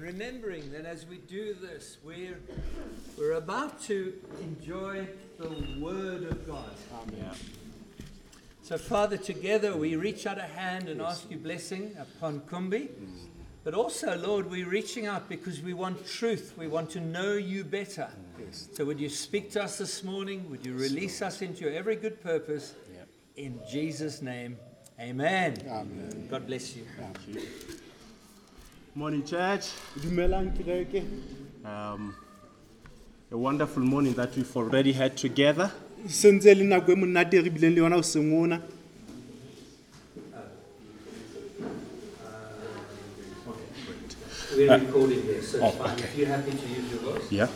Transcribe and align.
And 0.00 0.06
remembering 0.06 0.72
that 0.72 0.86
as 0.86 1.04
we 1.04 1.18
do 1.18 1.52
this, 1.52 1.98
we're, 2.02 2.38
we're 3.18 3.32
about 3.32 3.82
to 3.82 4.14
enjoy 4.40 5.06
the 5.36 5.50
Word 5.78 6.22
of 6.22 6.46
God. 6.46 6.70
Yeah. 7.18 7.34
So, 8.62 8.78
Father, 8.78 9.18
together 9.18 9.76
we 9.76 9.96
reach 9.96 10.26
out 10.26 10.38
a 10.38 10.44
hand 10.44 10.88
and 10.88 11.02
ask 11.02 11.30
you 11.30 11.36
blessing 11.36 11.94
upon 12.00 12.40
Khumby. 12.40 12.88
But 13.62 13.74
also, 13.74 14.16
Lord, 14.16 14.50
we're 14.50 14.70
reaching 14.70 15.04
out 15.04 15.28
because 15.28 15.60
we 15.60 15.74
want 15.74 16.06
truth. 16.06 16.54
We 16.56 16.66
want 16.66 16.88
to 16.92 17.00
know 17.00 17.34
you 17.34 17.62
better. 17.62 18.08
So, 18.72 18.86
would 18.86 18.98
you 18.98 19.10
speak 19.10 19.50
to 19.52 19.64
us 19.64 19.76
this 19.76 20.02
morning? 20.02 20.48
Would 20.48 20.64
you 20.64 20.72
release 20.76 21.20
us 21.20 21.42
into 21.42 21.64
your 21.64 21.74
every 21.74 21.96
good 21.96 22.22
purpose? 22.22 22.74
In 23.36 23.60
Jesus' 23.70 24.22
name, 24.22 24.56
amen. 24.98 25.58
Amen. 25.68 26.28
God 26.30 26.46
bless 26.46 26.74
you. 26.74 26.86
Morning, 28.92 29.22
church. 29.24 29.70
Dumelang 30.00 30.50
kereke. 30.50 31.04
Um, 31.64 32.12
a 33.30 33.38
wonderful 33.38 33.84
morning 33.84 34.14
that 34.14 34.34
we've 34.34 34.56
already 34.56 34.92
had 34.92 35.16
together. 35.16 35.70
Sentse 36.08 36.46
le 36.56 36.64
nako 36.64 36.96
monate 36.96 37.34
re 37.34 37.50
bileng 37.50 37.76
le 37.76 37.82
yona 37.82 37.94
hoseng 37.98 38.32
ona. 38.32 38.60
We're 44.56 44.76
recording 44.76 45.24
this, 45.24 45.52
so 45.52 45.64
it's 45.64 45.76
oh, 45.76 45.84
fine. 45.84 45.98
If 46.00 46.18
you're 46.18 46.26
happy 46.26 46.50
to 46.50 46.66
use 46.66 46.90
your 46.90 47.12
voice. 47.12 47.30
Yeah. 47.30 47.46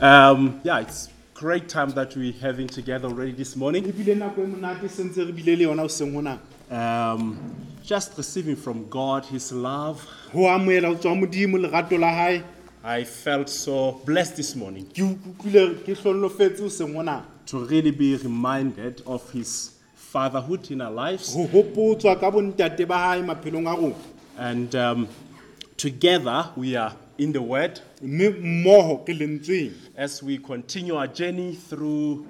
Um, 0.00 0.60
yeah, 0.64 0.80
it's 0.80 1.08
great 1.32 1.66
time 1.66 1.92
that 1.92 2.14
we're 2.14 2.34
having 2.34 2.66
together 2.66 3.08
already 3.08 3.32
this 3.32 3.56
morning. 3.56 3.90
Bile 3.90 4.16
nako 4.16 4.46
monate 4.46 4.90
sentse 4.90 5.16
re 5.16 5.32
bile 5.32 5.56
le 5.56 5.64
yona 5.64 5.84
hoseng 5.88 6.14
ona. 6.14 6.38
Um, 6.70 7.73
just 7.86 8.16
receiving 8.16 8.56
from 8.56 8.88
God 8.88 9.24
His 9.26 9.52
love. 9.52 10.02
Ho 10.32 10.40
amohela 10.48 10.88
ho 10.88 10.94
tswa 10.94 11.14
Modimo 11.20 11.58
lerato 11.58 11.98
la 11.98 12.08
hae. 12.12 12.42
I 12.82 13.04
felt 13.04 13.48
so 13.48 13.92
blessed 14.04 14.36
this 14.36 14.54
morning 14.56 14.84
Ke 14.86 15.02
utlwile 15.02 15.74
ke 15.84 15.94
hlollofetse 15.96 16.60
hoseng 16.60 16.96
ona. 16.96 17.24
to 17.46 17.64
really 17.66 17.90
be 17.90 18.16
reminded 18.16 19.02
of 19.06 19.30
His 19.32 19.72
fatherhood 19.94 20.70
in 20.70 20.80
our 20.80 20.90
lives. 20.90 21.34
Ho 21.34 21.46
hopotswa 21.46 22.18
ka 22.20 22.30
bontate 22.30 22.86
ba 22.88 22.94
hae 22.98 23.22
maphelong 23.22 23.66
a 23.72 23.76
rona. 23.80 23.94
And 24.38 24.74
um, 24.74 25.08
together 25.76 26.50
we 26.56 26.76
are 26.76 26.94
in 27.18 27.32
the 27.32 27.42
Word 27.42 27.80
Mme 28.02 28.32
mmoho 28.64 29.06
re 29.06 29.14
lentsweng. 29.18 29.72
as 29.96 30.22
we 30.22 30.38
continue 30.38 30.96
our 30.96 31.06
journey 31.06 31.54
through 31.54 32.26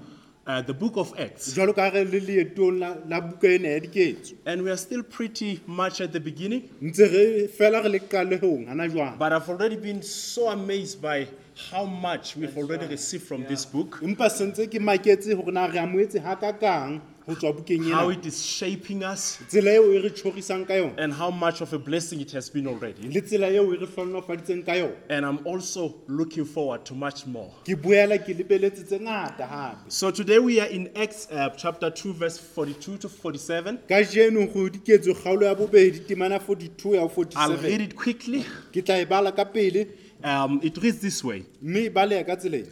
uh, 0.46 0.60
the 0.62 0.74
book 0.74 0.96
of 0.96 1.12
Acts. 1.18 1.54
Jwalo 1.54 1.74
ka 1.74 1.88
re 1.88 2.04
le 2.04 2.20
leetong 2.20 2.78
la 2.78 2.96
la 3.06 3.20
buka 3.20 3.54
ena 3.54 3.68
ya 3.68 3.80
diketso. 3.80 4.34
And 4.46 4.62
we 4.62 4.70
are 4.70 4.76
still 4.76 5.02
pretty 5.02 5.60
much 5.66 6.00
at 6.00 6.12
the 6.12 6.20
beginning, 6.20 6.68
Ntse 6.82 7.12
re 7.12 7.48
fela 7.48 7.82
re 7.82 7.88
le 7.88 7.98
qalehong 8.00 8.68
hana 8.68 8.88
jwang. 8.88 9.18
but 9.18 9.32
I've 9.32 9.48
already 9.48 9.76
been 9.76 10.02
so 10.02 10.48
amazed 10.48 11.00
by 11.00 11.26
how 11.70 11.84
much 11.84 12.36
we've 12.36 12.56
already 12.58 12.86
received 12.86 13.24
from 13.24 13.44
this 13.44 13.64
book, 13.64 14.00
Empa 14.02 14.28
sentse 14.28 14.66
ke 14.66 14.80
maketse 14.82 15.34
hore 15.34 15.52
na 15.52 15.66
re 15.66 15.78
amoetse 15.78 16.20
hakakang 16.20 17.00
ho 17.26 17.34
tswa 17.34 17.52
bukeng 17.52 17.90
how 17.90 18.10
ena. 18.10 18.18
it 18.18 18.26
is 18.26 18.44
shaping 18.44 19.02
us, 19.02 19.38
Tsela 19.48 19.70
eo 19.74 19.92
e 19.92 19.98
re 19.98 20.10
tjhorisang 20.10 20.66
ka 20.66 20.74
yona. 20.74 20.94
and 20.98 21.12
how 21.12 21.30
much 21.30 21.60
of 21.62 21.72
a 21.72 21.78
blessing 21.78 22.20
it 22.20 22.30
has 22.32 22.50
been 22.50 22.66
already. 22.66 23.08
le 23.08 23.20
tsela 23.22 23.50
eo 23.50 23.72
e 23.72 23.76
re 23.78 23.86
hlollofaditseng 23.86 24.64
ka 24.66 24.72
yona 24.72 24.94
And 25.08 25.24
I'm 25.24 25.38
also 25.46 25.94
looking 26.06 26.44
forward 26.44 26.84
to 26.86 26.94
much 26.94 27.26
more. 27.26 27.50
ke 27.64 27.74
boela 27.80 28.18
ke 28.18 28.36
lebeletse 28.36 28.84
tse 28.84 28.98
ngata 29.00 29.46
hape 29.48 29.78
So 29.90 30.10
today 30.10 30.38
we 30.38 30.60
are 30.60 30.66
in 30.68 30.90
Acts 30.96 31.26
uh, 31.30 31.48
chapter 31.56 31.90
2, 31.90 32.12
verse 32.12 32.38
42 32.38 32.98
to 32.98 33.08
47. 33.08 33.78
ka 33.88 34.02
jeno 34.02 34.46
go 34.52 34.68
diketso 34.68 35.14
kgaolo 35.14 35.46
ya 35.46 35.54
bobedi 35.54 36.00
temana 36.06 36.38
42 36.38 36.94
ya 36.94 37.06
go 37.06 37.24
I'll 37.36 37.56
read 37.56 37.80
47 37.80 37.80
it 37.80 37.96
quickly. 37.96 38.44
ke 38.72 38.84
tla 38.84 39.00
e 39.00 39.04
bala 39.04 39.32
ka 39.32 39.44
pele 39.44 39.86
Um, 40.24 40.58
it 40.62 40.78
reads 40.78 41.00
this 41.00 41.22
way 41.22 41.44
mme 41.62 41.84
e 41.86 41.90
baleya 41.90 42.24
ka 42.26 42.36
tsela 42.36 42.56
e 42.56 42.66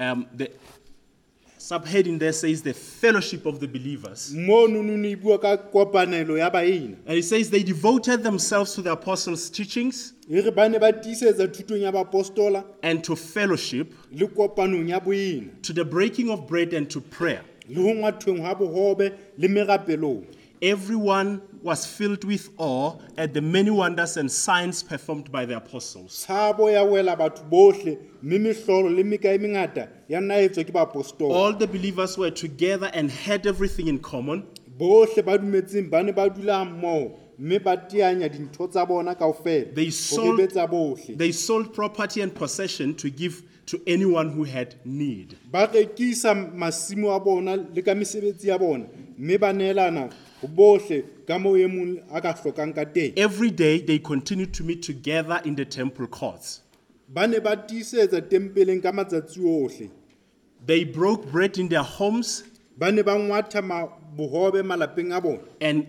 um, 0.00 0.26
The 0.34 0.50
subheading 1.68 2.18
there 2.18 2.32
says 2.32 2.60
the 2.62 2.74
fellowship 2.74 3.46
of 3.46 3.58
the 3.58 3.66
believers. 3.66 4.32
mo 4.34 4.66
nonone 4.66 5.16
bua 5.20 5.38
ka 5.38 5.56
kopanelo 5.56 6.36
ya 6.38 6.50
baena 6.50 6.96
And 7.06 7.18
it 7.18 7.24
says 7.24 7.48
they 7.50 7.62
devoted 7.62 8.22
themselves 8.22 8.74
to 8.74 8.82
the 8.82 8.92
apostles' 8.92 9.48
teachings 9.48 10.12
re 10.28 10.50
ba 10.50 10.68
ne 10.68 10.78
ba 10.78 10.92
tiisetsa 10.92 11.48
thutong 11.48 11.80
ya 11.80 11.90
bapostola 11.92 12.64
and 12.82 13.02
to 13.04 13.16
fellowship, 13.16 13.94
le 14.12 14.26
kopanong 14.26 14.88
ya 14.88 15.00
boena 15.00 15.50
to 15.62 15.72
the 15.72 15.84
breaking 15.84 16.30
of 16.30 16.46
bread 16.46 16.74
and 16.74 16.90
to 16.90 17.00
prayer. 17.00 17.42
Le 20.64 20.72
ho 20.72 20.76
ngwathweng 20.76 21.04
ha 21.06 21.24
bohobe 21.24 21.28
le 21.28 21.34
merapelong 21.34 21.40
Everyone 21.40 21.40
was 21.62 21.86
filled 21.86 22.24
with 22.24 22.48
awe 22.58 22.96
at 23.16 23.32
the 23.32 23.40
many 23.40 23.70
wonders 23.70 24.16
and 24.16 24.30
signs 24.30 24.82
performed 24.82 25.30
by 25.32 25.44
the 25.46 25.56
apostles. 25.56 26.26
tshabo 26.26 26.70
ya 26.70 26.82
wela 26.84 27.16
batho 27.16 27.42
bohle 27.50 27.98
mme 28.22 28.38
mehlolo 28.38 28.88
le 28.96 29.02
mekae 29.04 29.38
mengata 29.38 29.88
ya 30.08 30.20
nna 30.20 30.48
ke 30.48 30.72
bapostola 30.72 31.34
All 31.34 31.52
the 31.58 31.66
believers 31.66 32.18
were 32.18 32.30
together 32.30 32.90
and 32.94 33.10
had 33.10 33.46
everything 33.46 33.88
in 33.88 33.98
common. 33.98 34.42
bohle 34.78 35.22
ba 35.24 35.38
dumetseng 35.38 35.90
ba 35.90 36.02
ne 36.02 36.12
ba 36.12 36.28
dula 36.28 36.64
mmoho 36.64 37.12
mme 37.38 37.58
ba 37.62 37.76
teanya 37.76 38.28
dintho 38.28 38.66
tsa 38.70 38.86
bona 38.86 39.14
kaofela 39.14 39.74
They 39.74 39.84
hore 39.84 39.90
sold- 39.92 40.40
e 40.40 40.46
be 40.46 40.52
tsa 40.52 40.66
bohle 40.66 41.16
They 41.18 41.32
sold 41.32 41.72
property 41.74 42.20
and 42.22 42.34
possession 42.34 42.94
to 42.96 43.10
give 43.10 43.42
to 43.66 43.80
anyone 43.86 44.28
who 44.30 44.44
had 44.44 44.74
need. 44.84 45.36
ba 45.50 45.66
rekisa 45.66 46.34
masimo 46.34 47.14
a 47.16 47.20
bona 47.20 47.56
le 47.56 47.82
ka 47.82 47.94
mesebetsi 47.94 48.48
ya 48.48 48.58
bona 48.58 48.84
mme 49.18 49.38
ba 49.38 49.52
neelana 49.52 50.10
ho 50.44 50.48
bohle 50.48 51.02
ka 51.26 51.38
moo 51.38 51.56
mong 51.68 52.02
a 52.12 52.20
ka 52.20 52.32
hlokang 52.34 52.74
ka 52.74 52.84
teng 52.84 53.12
Every 53.16 53.50
day 53.50 53.80
they 53.80 53.98
continued 53.98 54.52
to 54.54 54.62
meet 54.64 54.82
together 54.82 55.40
in 55.44 55.54
the 55.56 55.64
temple 55.64 56.06
courts. 56.06 56.60
ba 57.08 57.26
ne 57.26 57.38
ba 57.40 57.56
tiisetsa 57.56 58.20
tempeleng 58.28 58.82
ka 58.82 58.92
matsatsi 58.92 59.40
ohle 59.40 59.90
They 60.66 60.84
broke 60.84 61.30
bread 61.30 61.58
in 61.58 61.68
their 61.68 61.82
homes 61.84 62.44
ba 62.78 62.90
ne 62.92 63.02
ba 63.02 63.12
ngwatha 63.18 63.62
ma- 63.64 63.88
bohobe 64.16 64.62
malapeng 64.62 65.12
a 65.16 65.20
bona 65.20 65.40
and 65.60 65.86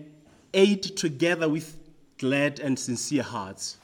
ate 0.54 0.96
together 0.96 1.48
with 1.48 1.76
glad 2.18 2.60
and 2.60 2.78
sincere 2.78 3.22
hearts. 3.22 3.76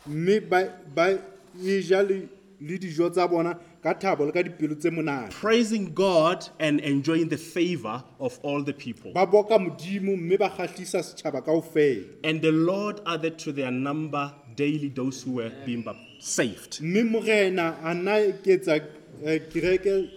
Mme 3.84 3.94
ba 3.94 3.94
ba 3.94 4.00
ja 4.00 4.16
le 4.16 4.22
le 4.22 4.22
dijo 4.22 4.22
tsa 4.22 4.22
bona 4.22 4.22
ka 4.22 4.22
thabo 4.22 4.24
le 4.26 4.32
ka 4.32 4.42
dipelo 4.42 4.74
tse 4.78 4.90
monate 4.90 5.30
praising 5.32 5.92
God 5.94 6.48
and 6.58 6.80
enjoying 6.80 7.28
the 7.28 7.36
favor 7.38 8.02
of 8.20 8.38
all 8.42 8.62
the 8.62 8.72
people. 8.72 9.12
ba 9.12 9.26
boka 9.26 9.58
modimo 9.58 10.16
mme 10.16 10.38
ba 10.38 10.50
kgahlisa 10.50 11.02
setjhaba 11.02 11.42
kaofela 11.42 12.04
And 12.24 12.40
the 12.42 12.52
Lord 12.52 13.00
added 13.06 13.38
to 13.38 13.52
their 13.52 13.70
number 13.70 14.32
daily 14.56 14.88
those 14.88 15.22
who 15.22 15.32
were 15.32 15.50
being 15.66 15.82
bap- 15.82 15.96
saved. 16.20 16.80
mme 16.80 17.04
morena 17.10 17.76
a 17.82 17.94
na 17.94 18.18
eketsa 18.18 18.76
eh, 19.24 19.40
kereke 19.52 20.10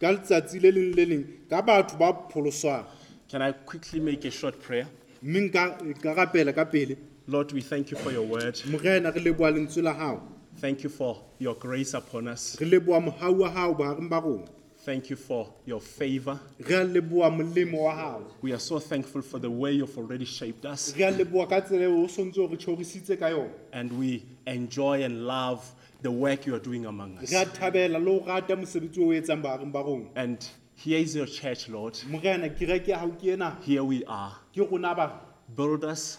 ka 0.00 0.12
letsatsi 0.12 0.60
le 0.60 0.70
leng 0.72 0.94
le 0.96 1.04
leng 1.06 1.24
ka 1.48 1.62
batho 1.62 1.96
ba 1.98 2.12
pholoswang 2.30 2.84
Can 3.30 3.42
I 3.42 3.52
quickly 3.52 4.00
make 4.00 4.24
a 4.24 4.30
short 4.30 4.60
prayer? 4.60 4.86
mme 5.22 5.40
nka 5.48 5.78
nka 5.84 6.14
rapela 6.14 6.52
ka 6.54 6.64
pele 6.64 6.96
Lord, 7.28 7.52
we 7.52 7.60
thank 7.60 7.90
you 7.92 7.96
for 7.96 8.10
your 8.12 8.26
word. 8.26 8.60
morena 8.70 9.10
re 9.12 9.20
leboa 9.20 9.50
lentswe 9.50 9.82
la 9.82 9.92
hao 9.94 10.20
Thank 10.60 10.82
you 10.84 10.90
for 10.90 11.16
your 11.38 11.54
grace 11.54 11.94
upon 11.94 12.28
us. 12.28 12.56
re 12.60 12.66
leboa 12.70 13.00
mohau 13.00 13.38
wa 13.40 13.50
hao 13.50 13.74
bohareng 13.74 14.08
ba 14.08 14.20
rona 14.20 14.46
Thank 14.84 15.10
you 15.10 15.16
for 15.16 15.46
your 15.66 15.80
favor. 15.80 16.38
re 16.58 16.74
a 16.74 16.84
leboa 16.84 17.30
molemo 17.30 17.82
wa 17.84 17.94
hao 17.94 18.22
We 18.42 18.52
are 18.52 18.58
so 18.58 18.78
thankful 18.78 19.22
for 19.22 19.38
the 19.38 19.50
way 19.50 19.72
you've 19.72 19.96
already 19.96 20.24
shaped 20.24 20.64
us. 20.66 20.94
re 20.96 21.04
a 21.04 21.12
leboa 21.12 21.48
ka 21.48 21.60
tsela 21.60 21.82
eo 21.82 22.02
o 22.04 22.06
sontse 22.06 22.38
o 22.38 22.46
re 22.46 22.56
tjhorisitse 22.56 23.18
ka 23.18 23.26
yona 23.26 23.50
And 23.72 23.92
we 23.98 24.22
enjoy 24.46 25.02
and 25.02 25.26
love 25.26 25.64
the 26.02 26.10
work 26.10 26.46
you 26.46 26.54
are 26.54 26.58
doing 26.70 26.86
among 26.86 27.16
us. 27.18 27.30
re 27.32 27.38
a 27.42 27.46
thabela 27.46 27.98
le 28.02 28.10
ho 28.20 28.24
rata 28.26 28.56
mosebetsi 28.56 28.98
o 28.98 29.08
o 29.10 29.12
etsang 29.20 29.42
bohareng 29.42 29.72
ba 29.72 29.80
rona 29.82 30.06
And 30.16 30.46
here 30.74 30.98
is 30.98 31.14
your 31.14 31.26
church, 31.26 31.68
Lord. 31.68 31.98
morena 32.08 32.48
kereke 32.48 32.88
ya 32.88 32.98
hao 32.98 33.10
ke 33.10 33.32
ena 33.36 33.56
Here 33.62 33.84
we 33.84 34.04
are. 34.04 34.32
ke 34.54 34.58
rona 34.70 34.94
ba 34.94 35.12
Build 35.56 35.84
us, 35.84 36.16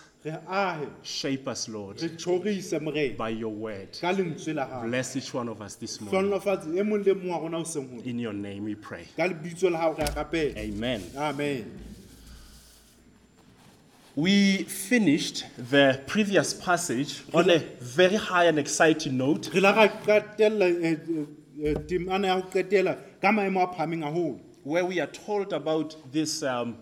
shape 1.03 1.47
us, 1.47 1.67
Lord, 1.67 2.01
re 2.01 2.09
tjhorise 2.09 2.79
morena 2.81 3.15
by 3.17 3.29
your 3.29 3.49
word. 3.53 3.97
ka 3.99 4.11
lentswe 4.13 4.53
la 4.55 4.65
hao 4.65 4.83
Bless 4.87 5.15
each 5.15 5.33
one 5.33 5.49
of 5.49 5.61
us 5.61 5.75
this 5.75 5.99
morning. 5.99 6.31
hlonolofatse 6.31 6.65
mong 6.83 7.05
le 7.05 7.15
mong 7.15 7.29
wa 7.29 7.37
rona 7.39 7.57
o 7.57 7.63
seng 7.63 7.89
hole 7.89 8.01
In 8.05 8.19
your 8.19 8.33
name 8.33 8.63
we 8.65 8.75
pray. 8.75 9.05
ka 9.17 9.23
lebitso 9.27 9.71
la 9.71 9.79
hao 9.79 9.93
re 9.93 10.03
a 10.03 10.07
rapela 10.11 10.57
Amen. 10.57 11.01
amen 11.17 11.79
We 14.15 14.63
finished 14.63 15.45
the 15.57 16.01
previous 16.05 16.53
passage 16.53 17.23
on 17.33 17.49
a 17.49 17.59
very 17.79 18.17
high 18.17 18.45
and 18.45 18.59
exciting 18.59 19.17
note. 19.17 19.49
re 19.53 19.59
la 19.61 19.71
ra 19.71 19.87
qetella 19.87 20.67
eh, 20.69 20.97
eh, 21.09 21.25
eh, 21.69 21.73
temana 21.87 22.27
ya 22.27 22.35
ho 22.35 22.43
qetela 22.43 22.97
ka 23.21 23.31
maemo 23.31 23.63
a 23.63 23.73
phameng 23.73 24.03
haholo 24.03 24.39
where 24.63 24.85
we 24.85 24.99
are 24.99 25.07
told 25.07 25.51
about 25.53 25.95
this 26.11 26.43
um, 26.43 26.77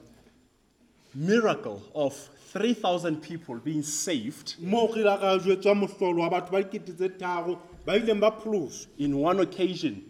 miracle 1.16 1.82
of 1.96 2.14
3,000 2.54 3.22
people 3.22 3.56
being 3.64 3.84
saved 3.84 4.56
moo 4.60 4.88
re 4.96 5.04
la 5.04 5.16
ra 5.18 5.38
jwetswa 5.38 5.76
mohlolo 5.76 6.22
wa 6.22 6.30
batho 6.30 6.52
ba 6.52 6.64
dikete 6.64 6.94
tse 6.96 7.10
tharo 7.20 7.60
ba 7.86 7.98
ileng 7.98 8.20
ba 8.20 8.32
pholoswa 8.32 8.88
in 8.98 9.14
one 9.14 9.40
occasion 9.40 10.02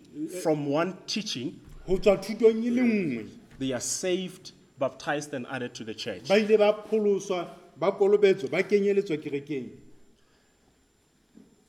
from 0.43 0.67
one 0.71 0.93
teaching. 1.07 1.53
ho 1.87 1.97
tswa 1.97 2.17
thutong 2.17 2.63
e 2.65 2.69
le 2.69 2.81
nngwe 2.81 3.25
They 3.59 3.73
are 3.73 3.81
saved, 3.81 4.53
baptized, 4.79 5.33
and 5.33 5.45
added 5.47 5.73
to 5.75 5.83
the 5.83 5.93
church. 5.93 6.27
ba 6.29 6.37
ile 6.39 6.57
ba 6.57 6.73
pholoswa 6.89 7.47
ba 7.77 7.91
kolobetswa 7.91 8.49
ba 8.49 8.63
kenyeletswa 8.63 9.17
kerekeng 9.17 9.69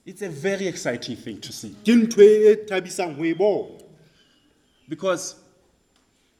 It's 0.06 0.22
a 0.22 0.28
very 0.28 0.66
exciting 0.66 1.16
thing 1.16 1.40
to 1.40 1.52
see 1.52 1.74
ke 1.84 1.92
ntho 1.94 2.22
e 2.22 2.56
thabisang 2.66 3.16
ho 3.16 3.24
e 3.24 3.32
bona 3.34 3.78
because 4.88 5.34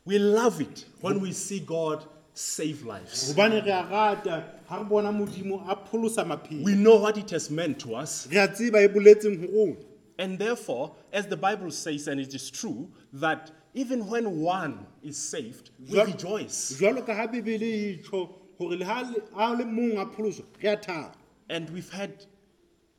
we 0.05 0.19
love 0.19 0.61
it 0.61 0.85
when 1.01 1.21
we 1.21 1.33
see 1.33 1.61
God 1.61 2.05
save 2.41 2.85
lives. 2.85 3.33
gobane 3.35 3.65
re 3.65 3.71
a 3.71 3.85
rata 3.85 4.45
ga 4.69 4.77
re 4.79 4.85
bona 4.85 5.13
modimo 5.13 5.63
a 5.69 5.77
pholosa 5.77 6.25
maphelo. 6.25 6.65
We 6.65 6.75
know 6.75 6.97
what 6.97 7.19
it 7.19 7.31
has 7.31 7.51
meant 7.51 7.79
to 7.81 7.95
us, 7.95 8.27
re 8.31 8.39
a 8.39 8.49
tseba 8.49 8.85
e 8.85 8.89
boletseng 8.89 9.41
go 9.41 9.59
rona. 9.67 9.77
And 10.19 10.39
therefore, 10.39 10.95
as 11.13 11.27
the 11.27 11.37
Bible 11.37 11.71
says, 11.71 12.07
and 12.09 12.21
it 12.21 12.35
is 12.35 12.51
true, 12.51 12.91
that 13.15 13.51
even 13.73 14.07
when 14.07 14.41
one 14.41 14.87
is 15.03 15.17
saved, 15.17 15.71
we 15.89 16.01
rejoice. 16.03 16.77
jwalo 16.81 17.05
ka 17.05 17.15
ha 17.15 17.27
bebele 17.27 17.63
e 17.63 18.03
tjho 18.03 18.29
gore 18.59 18.77
le 18.77 18.85
ha 18.85 19.01
le- 19.01 19.23
ha 19.35 19.53
le 19.53 19.65
mong 19.65 19.99
a 20.01 20.07
pholoso 20.07 20.45
re 20.63 20.71
a 20.71 20.77
thaba. 20.77 21.13
And 21.49 21.69
we've 21.71 21.91
had 21.91 22.25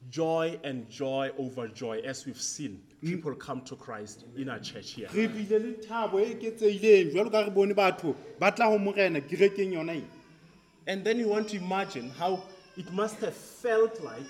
joy 0.09 0.59
and 0.63 0.89
joy 0.89 1.31
over 1.37 1.67
joy 1.67 1.99
as 1.99 2.25
we've 2.25 2.41
seen 2.41 2.81
people 3.01 3.33
come 3.35 3.61
to 3.61 3.75
Christ 3.75 4.25
in 4.37 4.49
our 4.49 4.59
church 4.59 4.91
here. 4.91 5.07
re 5.13 5.27
bile 5.27 5.59
le 5.59 5.73
thabo 5.87 6.19
e 6.19 6.33
eketseileng 6.35 7.11
jwalo 7.13 7.31
ka 7.31 7.39
re 7.41 7.49
bone 7.49 7.73
batho 7.73 8.15
ba 8.39 8.51
tla 8.51 8.69
go 8.69 8.77
morena 8.77 9.21
kerekeng 9.21 9.73
yona 9.73 9.95
e 9.95 10.03
And 10.87 11.03
then 11.03 11.19
you 11.19 11.27
want 11.27 11.49
to 11.49 11.57
imagine 11.57 12.09
how 12.09 12.43
it 12.75 12.91
must 12.91 13.17
have 13.21 13.35
felt 13.35 14.01
like 14.03 14.23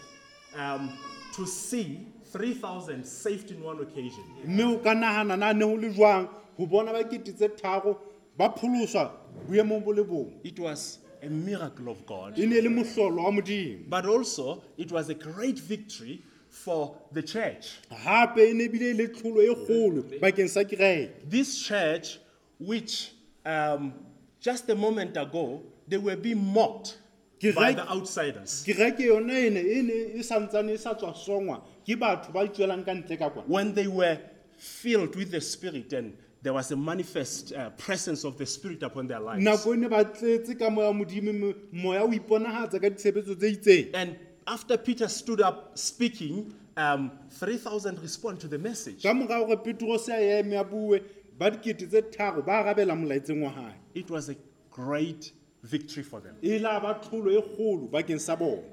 um, 0.58 0.90
to 1.36 1.46
see 1.46 2.06
3,000 2.26 3.06
saved 3.06 3.52
in 3.52 3.62
one 3.64 3.80
occasion. 3.82 4.24
mme 4.46 4.64
o 4.76 4.78
ka 4.80 4.94
nagana 4.94 5.38
na 5.38 5.52
ne 5.54 5.66
go 5.66 5.74
le 5.76 5.90
jwang 5.94 6.30
go 6.58 6.66
bona 6.66 6.92
bakete 6.94 7.36
tse 7.36 7.48
tharo 7.58 7.98
ba 8.38 8.50
pholoswa 8.50 9.12
boemong 9.50 9.84
bo 9.84 9.92
le 9.92 10.04
bongwe 10.04 10.32
It 10.44 10.60
was 10.60 11.00
a 11.24 11.30
miracle 11.30 11.90
of 11.90 12.06
God, 12.06 12.40
e 12.40 12.46
ne 12.46 12.58
e 12.58 12.62
le 12.62 12.70
mohlolo 12.70 13.24
wa 13.24 13.32
modimo 13.32 13.90
but 13.90 14.06
also 14.06 14.64
it 14.78 14.92
was 14.92 15.10
a 15.10 15.14
great 15.14 15.60
victory 15.60 16.24
for 16.52 16.96
the 17.12 17.24
church. 17.24 17.80
gape 17.90 18.38
e 18.38 18.54
ne 18.54 18.68
ebile 18.68 18.92
e 18.92 18.94
le 18.94 19.08
tlholo 19.08 19.42
e 19.42 19.56
kgolo 19.56 20.04
bakeng 20.20 20.50
sa 20.50 20.64
kereke 20.64 21.10
This 21.30 21.58
church, 21.64 22.20
which 22.60 23.12
um, 23.46 23.94
just 24.40 24.70
a 24.70 24.76
moment 24.76 25.16
ago 25.18 25.64
they 25.88 25.98
were 25.98 26.16
being 26.16 26.44
mocked 26.54 26.98
Ke 27.42 27.56
by 27.56 27.74
the 27.74 27.88
outsiders. 27.90 28.64
kereke 28.68 29.00
yona 29.00 29.34
ene 29.34 29.58
e 29.58 29.82
ne 29.82 29.94
e 30.20 30.24
santsane 30.24 30.74
e 30.74 30.78
sa 30.78 30.94
tswa 30.94 31.14
songwa 31.16 31.62
ke 31.88 31.98
batho 31.98 32.32
ba 32.34 32.46
itswelang 32.46 32.86
ka 32.86 32.92
ntle 32.94 33.18
ka 33.18 33.30
kwana 33.30 33.48
when 33.48 33.74
they 33.74 33.88
were 33.88 34.20
filled 34.58 35.16
with 35.16 35.32
the 35.32 35.42
Spirit 35.42 35.92
and 35.94 36.14
there 36.44 36.54
was 36.54 36.72
a 36.72 36.76
manifest 36.76 37.54
uh, 37.54 37.70
presence 37.78 38.24
of 38.24 38.38
the 38.38 38.46
Spirit 38.46 38.84
upon 38.84 39.08
their 39.08 39.20
lives. 39.20 39.44
nako 39.44 39.74
e 39.74 39.78
ne 39.78 39.88
ba 39.88 40.04
tletse 40.06 40.54
ka 40.60 40.70
moya 40.70 40.92
modimo 40.94 41.34
mo- 41.34 41.56
moya 41.72 42.04
o 42.04 42.10
iponagatsa 42.10 42.80
ka 42.82 42.90
ditshebetso 42.90 43.34
tse 43.40 43.56
itseng 43.58 43.90
And 43.96 44.16
after 44.48 44.78
Peter 44.78 45.08
stood 45.08 45.42
up 45.42 45.78
speaking, 45.78 46.54
um, 46.78 47.12
3,000 47.30 48.00
respond 48.00 48.40
to 48.40 48.48
the 48.48 48.58
message. 48.58 49.04
ka 49.04 49.14
morago 49.14 49.48
gore 49.48 49.58
petros 49.58 50.08
a 50.10 50.42
eme 50.42 50.60
a 50.60 50.64
bue 50.64 51.00
ba 51.38 51.52
dikete 51.52 51.88
tse 51.90 52.02
tharo 52.12 52.42
ba 52.46 52.64
arabela 52.64 52.96
molaetseng 52.96 53.42
wa 53.42 53.50
gae 53.52 53.74
It 53.94 54.10
was 54.10 54.30
a 54.30 54.36
great 54.72 55.32
victory 55.64 56.04
for 56.04 56.20
them. 56.22 56.36
e 56.42 56.58
la 56.60 56.80
ba 56.80 57.00
tlholo 57.02 57.32
e 57.38 57.42
kgolo 57.42 57.90
bakeng 57.90 58.20
sa 58.20 58.36
bona 58.36 58.64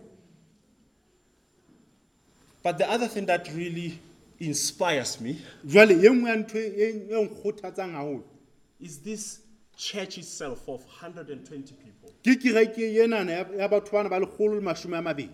But 2.62 2.78
the 2.78 2.90
other 2.90 3.06
thing 3.08 3.26
that 3.26 3.48
really 3.54 3.98
inspires 4.40 5.20
me 5.20 5.38
jwale 5.66 6.00
ye 6.02 6.08
nngwe 6.10 6.28
ya 6.30 6.36
ntho 6.36 6.58
e 6.58 7.06
e 7.10 7.24
nkgothatsang 7.24 7.92
gagolo 7.92 8.22
is 8.80 8.98
this 8.98 9.40
church 9.76 10.18
itself 10.18 10.68
of 10.68 10.84
120 10.84 11.74
people. 11.74 12.10
ke 12.22 12.36
kereke 12.40 12.78
enana 13.04 13.30
ya 13.32 13.44
ya 13.58 13.68
batho 13.68 13.92
bana 13.92 14.08
ba 14.08 14.18
lekgolo 14.20 14.54
le 14.54 14.60
mashome 14.60 14.96
a 14.98 15.02
mabedi 15.02 15.30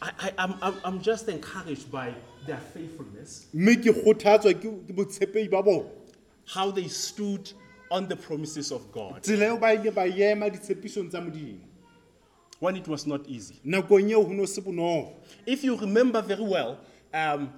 I, 0.00 0.10
I, 0.20 0.32
I'm, 0.38 0.74
I'm, 0.84 1.00
just 1.00 1.28
encouraged 1.28 1.90
by 1.90 2.14
their 2.46 2.58
faithfulness, 2.58 3.46
mme 3.52 3.76
ke 3.76 3.92
kgothatswa 3.94 4.54
ke 4.54 4.70
ke 4.86 4.94
botshepehi 4.94 5.50
ba 5.50 5.62
bona. 5.62 5.88
How 6.46 6.70
they 6.70 6.88
stood 6.88 7.52
on 7.90 8.08
the 8.08 8.16
promises 8.16 8.70
of 8.70 8.90
God. 8.92 9.22
Tsela 9.22 9.48
eo 9.50 9.56
ba 9.56 9.74
ile 9.74 9.90
ba 9.90 10.06
ema 10.06 10.50
ditshepisong 10.50 11.10
tsa 11.10 11.20
modimo. 11.20 11.58
When 12.60 12.76
it 12.76 12.86
was 12.88 13.06
not 13.06 13.26
easy. 13.28 13.60
nakong 13.66 14.10
eo 14.10 14.22
go 14.22 14.32
ne 14.32 14.46
se 14.46 14.60
bonolo. 14.60 15.14
If 15.46 15.64
you 15.64 15.76
remember 15.76 16.22
very 16.22 16.44
well, 16.44 16.78
um, 17.12 17.52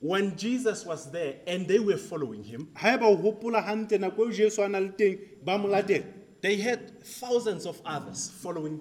when 0.00 0.36
Jesus 0.36 0.84
was 0.84 1.10
there 1.10 1.36
and 1.46 1.66
they 1.66 1.78
were 1.78 1.96
following 1.96 2.42
him, 2.42 2.68
ga 2.74 2.98
o 3.02 3.16
gopola 3.16 3.64
gantle 3.64 3.98
nako 3.98 4.26
eo 4.26 4.30
jesu 4.32 4.62
a 4.62 4.68
na 4.68 4.78
le 4.78 4.88
teng 4.88 5.18
ba 5.44 5.56
mo 5.58 5.68
latela. 5.68 6.04
they 6.40 6.56
had 6.56 7.02
thousands 7.02 7.64
of 7.64 7.80
others 7.86 8.30
following 8.42 8.80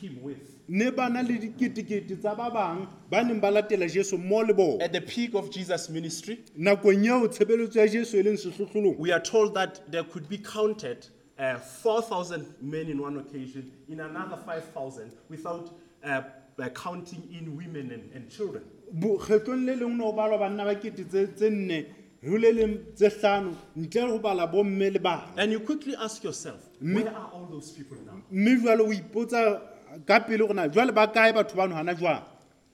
him 0.00 0.22
with. 0.22 0.53
Ne 0.68 0.90
ba 0.90 1.08
na 1.08 1.22
le 1.22 1.38
diketekete 1.38 2.16
tsa 2.20 2.34
ba 2.34 2.50
bang 2.50 2.86
ba 3.10 3.22
neng 3.22 3.40
ba 3.40 3.50
latela 3.50 3.86
jesu 3.88 4.16
le 4.16 4.52
bona 4.54 4.84
At 4.84 4.92
the 4.92 5.00
peak 5.00 5.34
of 5.34 5.50
Jesus' 5.50 5.88
ministry, 5.90 6.38
nakong 6.58 7.04
eo 7.04 7.28
tshebeletso 7.28 7.76
ya 7.78 7.86
jesu 7.86 8.16
e 8.18 8.22
leng 8.22 8.36
sehlohlolong 8.36 8.96
we 8.98 9.12
are 9.12 9.20
told 9.22 9.54
that 9.54 9.80
there 9.90 10.04
could 10.04 10.28
be 10.28 10.38
counted 10.38 11.06
uh, 11.38 11.58
4,000 11.58 12.46
men 12.60 12.86
in 12.88 13.02
one 13.02 13.18
occasion, 13.18 13.70
in 13.88 14.00
another 14.00 14.36
5,000, 14.36 15.12
without 15.28 15.74
uh, 16.04 16.22
uh, 16.62 16.68
counting 16.70 17.28
in 17.32 17.56
women 17.56 17.90
and, 17.90 18.10
and 18.14 18.30
children. 18.30 18.62
Bo- 18.92 19.18
kgetlong 19.18 19.66
le 19.66 19.74
leng 19.76 19.96
ne 19.96 20.12
balwa 20.12 20.38
banna 20.38 20.64
ba 20.64 20.74
kete 20.76 21.04
tse 21.08 21.26
tse 21.34 21.50
nne 21.50 21.86
go 22.22 22.36
le 22.36 22.52
leng 22.52 22.78
tse 22.94 23.08
hlano 23.20 23.56
ntle 23.76 24.02
le 24.02 24.08
go 24.12 24.18
bala 24.18 24.46
bomme 24.46 24.92
le 24.92 24.98
bana 25.00 25.24
And 25.36 25.50
you 25.52 25.60
quickly 25.60 25.96
ask 25.96 26.22
yourself, 26.22 26.68
where 26.80 27.08
are 27.08 27.30
all 27.32 27.46
those 27.50 27.72
people 27.72 27.96
now? 28.06 28.22
mme 28.30 28.60
jwale 28.60 28.80
o 28.80 28.92
ipotsa 28.92 29.60
ka 30.06 30.20
pele 30.20 30.46
jwale 30.70 30.94
ba 30.94 31.06
kae 31.06 31.32
batho 31.32 31.56
bano 31.56 31.74
gana 31.74 31.94
jwang? 31.94 32.22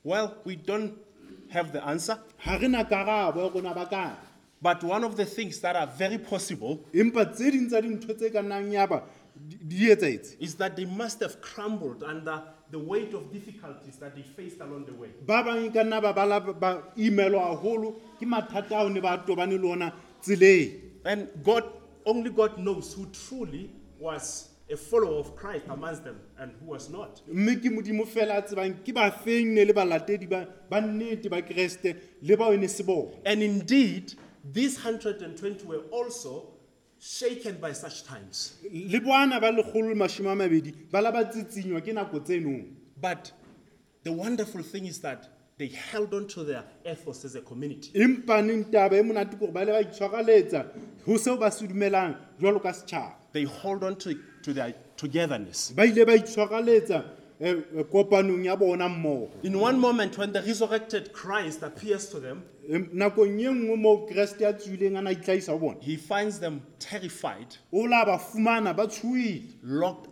Well, 0.03 0.35
we 0.45 0.57
don't 0.57 0.95
have 1.51 1.73
the 1.73 1.85
answer, 1.85 2.19
ga 2.45 2.57
re 2.57 2.69
na 2.69 2.85
karabo 2.85 3.45
ya 3.45 3.51
gona 3.51 3.75
ba 3.75 3.87
kae? 3.87 4.17
But 4.63 4.85
one 4.85 5.05
of 5.05 5.17
the 5.17 5.25
things 5.25 5.61
that 5.61 5.77
are 5.77 5.87
very 5.87 6.19
possible 6.19 6.85
empa 6.93 7.33
tse 7.35 7.51
ding 7.51 7.69
tsa 7.69 7.81
dintho 7.83 8.17
tse 8.17 8.31
ka 8.31 8.41
nnang 8.41 8.73
yaba 8.73 9.03
di 9.67 9.91
is 10.41 10.55
that 10.57 10.77
they 10.77 10.85
must 10.85 11.21
have 11.21 11.41
crumbled 11.41 12.03
under 12.03 12.43
the 12.71 12.79
weight 12.79 13.15
of 13.15 13.33
difficulties 13.33 13.97
that 13.97 14.15
they 14.15 14.23
faced 14.23 14.61
along 14.61 14.85
the 14.85 14.93
way. 14.93 15.09
ba 15.27 15.43
bang 15.43 15.67
e 15.67 15.71
ka 15.71 15.83
nna 15.83 16.01
ba 16.01 16.13
bala 16.13 16.41
ba 16.41 16.83
imelwa 16.97 17.57
haholo 17.57 17.95
ke 18.19 18.27
mathata 18.27 18.77
ao 18.77 18.89
ne 18.89 19.01
ba 19.01 19.23
tobane 19.27 19.59
le 19.59 19.69
ona 19.69 19.93
tseleng. 20.23 20.81
And 21.05 21.29
God, 21.43 21.65
only 22.05 22.31
God 22.31 22.59
knows 22.59 22.93
who 22.93 23.07
truly 23.07 23.71
was 23.99 24.50
a 24.73 24.77
follower 24.77 25.19
of 25.19 25.35
Christ 25.37 25.65
amongst 25.69 26.05
them 26.05 26.21
and 26.39 26.53
who 26.61 26.67
was 26.71 26.89
not. 26.91 27.21
mme 27.29 27.57
ke 27.57 27.71
modimo 27.73 28.07
fela 28.07 28.39
a 28.39 28.43
tsebang 28.43 28.75
ke 28.85 28.93
bafeng 28.95 29.47
ne 29.55 29.65
le 29.65 29.73
balatedi 29.73 30.29
ba 30.29 30.47
ba 30.71 30.81
nnete 30.81 31.29
ba 31.31 31.43
keresete 31.43 31.97
le 32.23 32.37
bao 32.37 32.53
e 32.55 32.57
ne 32.57 32.67
se 32.69 32.83
bona 32.85 33.11
And 33.27 33.43
indeed, 33.43 34.15
these 34.53 34.77
120 34.83 35.67
were 35.67 35.83
also 35.91 36.51
shaken 37.01 37.57
by 37.61 37.73
such 37.73 38.05
times. 38.05 38.59
le 38.63 39.01
ba 39.01 39.27
lekgolo 39.27 39.89
le 39.89 39.95
mashome 39.95 40.31
a 40.31 40.37
mabedi 40.37 40.73
ba 40.91 41.01
la 41.03 41.11
ba 41.11 41.25
tsitsinywa 41.25 41.81
ke 41.83 41.93
nako 41.95 42.21
tsenong 42.21 42.65
But 43.01 43.33
the 44.05 44.13
wonderful 44.13 44.63
thing 44.63 44.87
is 44.87 45.01
that 45.01 45.29
they 45.59 45.69
held 45.69 46.15
on 46.15 46.27
to 46.29 46.43
their 46.45 46.65
ethos 46.87 47.25
as 47.25 47.35
a 47.35 47.41
community. 47.43 47.91
empaneng 47.95 48.65
taba 48.71 48.99
e 48.99 49.03
monate 49.03 49.39
kore 49.39 49.51
ba 49.53 49.63
ile 49.63 49.73
ba 49.73 49.83
itshwaraletsa 49.83 50.67
go 51.05 51.17
seo 51.19 51.37
ba 51.39 51.51
se 51.51 51.67
dumelang 51.67 52.15
jwalo 52.41 52.63
ka 52.63 52.71
setšhaba 52.73 53.15
They 53.33 53.45
hold 53.45 53.85
on 53.85 53.95
to, 54.03 54.19
to 54.43 54.53
their 54.53 54.75
togetherness. 54.97 55.73
ba 55.77 55.85
ile 55.87 56.05
ba 56.05 56.15
itshwaraletsa 56.17 57.05
eh, 57.41 57.57
eh, 57.79 57.85
kopanong 57.93 58.45
ya 58.45 58.57
bona 58.57 58.89
mmogo 58.89 59.31
In 59.43 59.59
one 59.59 59.79
moment, 59.79 60.19
when 60.19 60.33
the 60.33 60.43
resurrected 60.43 61.13
Christ 61.13 61.63
appears 61.63 62.09
to 62.11 62.21
them, 62.21 62.43
Em, 62.69 62.89
nakong 62.95 63.41
ye 63.41 63.49
nngwe 63.49 63.77
moo 63.79 64.07
keresete 64.07 64.47
a 64.47 64.53
tswileng 64.53 64.99
a 64.99 65.03
na 65.03 65.11
itlhaisa 65.11 65.53
go 65.53 65.59
bona 65.59 65.79
he 65.81 65.97
finds 65.97 66.39
them 66.39 66.61
terrified, 66.79 67.57
o 67.73 67.79
la 67.85 68.05
ba 68.05 68.19
fumana 68.19 68.77
ba 68.77 68.87
tshoile 68.87 69.43
locked 69.63 70.09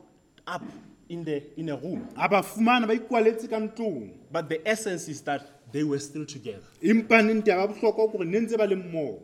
up 0.47 0.63
in, 1.09 1.25
the, 1.25 1.43
in 1.59 1.69
a 1.69 1.77
room. 1.77 2.09
a 2.17 2.29
ba 2.29 2.43
fumana 2.43 2.87
ba 2.87 2.95
ikwaletse 2.95 3.49
ka 3.49 3.57
ntlong 3.61 4.11
But 4.33 4.49
the 4.49 4.67
essence 4.69 5.09
is 5.09 5.21
that 5.23 5.43
they 5.73 5.85
were 5.85 5.99
still 5.99 6.25
together. 6.27 6.65
empaneng 6.83 7.43
taba 7.45 7.69
bohlokwa 7.75 8.11
kore 8.11 8.25
ne 8.25 8.41
ntse 8.41 8.57
ba 8.57 8.65
le 8.67 8.75
mmogo 8.77 9.21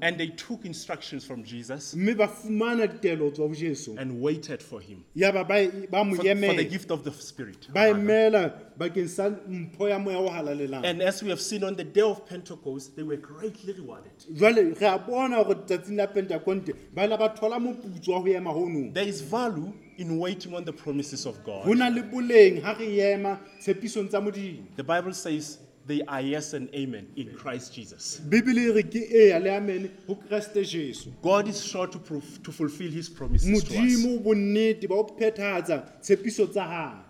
And 0.00 0.18
they 0.18 0.28
took 0.28 0.64
instructions 0.64 1.24
from 1.24 1.44
Jesus 1.44 1.94
mme 1.94 2.14
ba 2.16 2.26
fumana 2.28 2.86
ditaelo 2.88 3.30
tswa 3.30 3.48
ho 3.48 3.54
jesu 3.54 3.94
and 3.98 4.20
waited 4.20 4.60
for 4.62 4.80
him 4.80 5.04
yaba 5.16 5.46
ba 5.46 5.68
ba 5.90 6.04
mo 6.04 6.16
for, 6.16 6.16
for 6.16 6.22
the 6.24 6.28
emela 6.30 6.68
gift 6.70 6.90
of 6.90 7.04
the 7.04 7.12
Spirit. 7.12 7.68
ba 7.72 7.80
emela 7.92 8.52
bakeng 8.78 9.08
sa 9.08 9.30
mpho 9.30 9.88
ya 9.88 9.98
moya 9.98 10.18
o 10.18 10.28
halalelang 10.28 10.84
And 10.84 11.02
as 11.02 11.22
we 11.22 11.30
have 11.30 11.40
seen 11.40 11.62
on 11.62 11.76
the 11.76 11.84
day 11.84 12.00
of 12.00 12.26
Pentecost, 12.26 12.96
they 12.96 13.02
were 13.04 13.16
greatly 13.16 13.72
rewarded. 13.74 14.12
jwale 14.34 14.80
re 14.80 14.86
a 14.86 14.98
bona 14.98 15.44
gore 15.44 15.54
tsatsing 15.66 15.96
la 15.96 16.06
pentakonte 16.06 16.74
ba 16.94 17.04
ile 17.04 17.16
ba 17.16 17.28
thola 17.28 17.60
moputso 17.60 18.08
wa 18.12 18.18
ho 18.20 18.26
ema 18.26 18.50
honong 18.50 18.92
There 18.94 19.06
is 19.06 19.20
value 19.20 19.72
in 19.98 20.18
waiting 20.18 20.54
on 20.54 20.64
the 20.64 20.72
promises 20.72 21.26
of 21.26 21.44
go 21.44 21.62
God. 21.64 21.78
na 21.78 21.88
le 21.88 22.02
boleng 22.02 22.60
ha 22.62 22.72
re 22.78 23.12
ema 23.12 23.38
tshepisong 23.60 24.08
tsa 24.08 24.20
modimo 24.20 24.64
The 24.76 24.82
Bible 24.84 25.12
says 25.12 25.58
they 25.86 26.00
are 26.02 26.20
yes 26.20 26.52
and 26.54 26.68
amen 26.74 27.06
in 27.16 27.34
Christ 27.34 27.74
Jesus. 27.74 28.20
bibele 28.28 28.74
re 28.74 28.82
ke 28.82 29.02
eya 29.12 29.38
le 29.40 29.50
amene 29.50 29.90
go 30.06 30.14
keresete 30.16 30.64
jesu 30.64 31.10
God 31.22 31.48
is 31.48 31.64
sure 31.64 31.86
to, 31.86 31.98
to 31.98 32.52
fulfill 32.52 32.90
his 32.90 33.08
promises 33.08 33.64
to 33.64 33.74
us. 33.74 33.80
modimo 33.80 34.22
bonnete 34.22 34.82
ba 34.88 34.94
go 34.94 35.04
phethagatsa 35.18 35.82
tshepiso 36.00 36.46
tsa 36.50 36.60
gagwe 36.66 37.04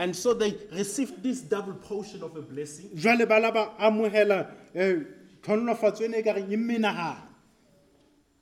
And 0.00 0.14
so 0.14 0.32
they 0.32 0.54
received 0.72 1.24
this 1.24 1.40
double 1.40 1.74
portion 1.74 2.22
of 2.22 2.36
a 2.36 2.42
blessing. 2.42 2.90
jwale 2.94 3.26
ba 3.28 3.40
la 3.40 3.50
ba 3.50 3.72
amogela 3.80 4.50
um 4.74 5.06
tlhonolofatso 5.42 6.04
ene 6.04 6.18
e 6.18 6.22
ka 6.22 6.32
reng 6.32 6.52
e 6.52 6.56
menagana 6.56 7.22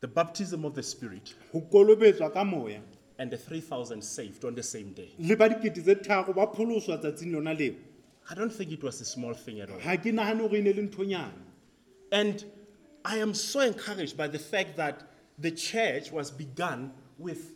the 0.01 0.09
baptism 0.09 0.65
of 0.67 0.75
the 0.75 0.83
Spirit, 0.83 1.35
go 1.53 1.61
kolobetswa 1.63 2.33
ka 2.33 2.45
moya 2.45 2.81
and 3.19 3.31
the 3.31 3.37
3,000 3.39 4.03
saved 4.05 4.45
on 4.45 4.55
the 4.55 4.63
same 4.63 4.93
day. 4.93 5.09
le 5.19 5.35
ba 5.37 5.49
dikete 5.49 5.83
tse 5.83 5.95
tharo 6.03 6.35
ba 6.35 6.47
pholoswa 6.47 6.99
tsatsing 7.01 7.33
lona 7.33 7.55
leo 7.55 7.75
I 8.29 8.35
don't 8.35 8.53
think 8.53 8.73
it 8.73 8.83
was 8.83 9.01
a 9.01 9.05
small 9.05 9.35
thing 9.35 9.61
at 9.61 9.71
all. 9.71 9.79
ga 9.79 9.97
ke 9.97 10.13
nagane 10.13 10.39
gore 10.39 10.57
e 10.59 10.63
ne 10.63 10.73
le 10.73 10.83
nthonyana 10.89 11.31
And 12.13 12.45
I 13.05 13.19
am 13.19 13.35
so 13.35 13.61
encouraged 13.61 14.17
by 14.17 14.27
the 14.29 14.39
fact 14.39 14.77
that 14.77 15.03
the 15.39 15.51
church 15.51 16.11
was 16.11 16.31
begun 16.31 16.93
with 17.19 17.53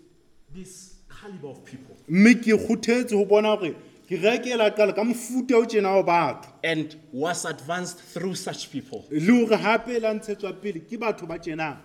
this 0.53 0.95
caliber 1.09 1.49
of 1.49 1.65
people 1.65 1.97
mme 2.09 2.35
ke 2.35 2.55
kgothetse 2.59 3.11
go 3.11 3.25
bona 3.25 3.57
gore 3.57 3.75
ke 4.09 4.19
rekela 4.23 4.71
qala 4.77 4.95
ka 4.95 5.03
mofuta 5.03 5.55
o 5.55 5.65
tjena 5.65 5.95
wa 5.97 6.03
batho 6.03 6.49
and 6.63 6.97
was 7.13 7.45
advanced 7.45 7.99
through 7.99 8.35
such 8.35 8.71
people. 8.71 9.05
le 9.11 9.27
gore 9.47 9.59
gape 9.59 9.89
e 9.97 10.01
la 10.01 10.15
ntshetswa 10.15 10.53
pele 10.63 10.81
ke 10.81 10.99
batho 10.99 11.27
ba 11.27 11.39
tjenang 11.39 11.79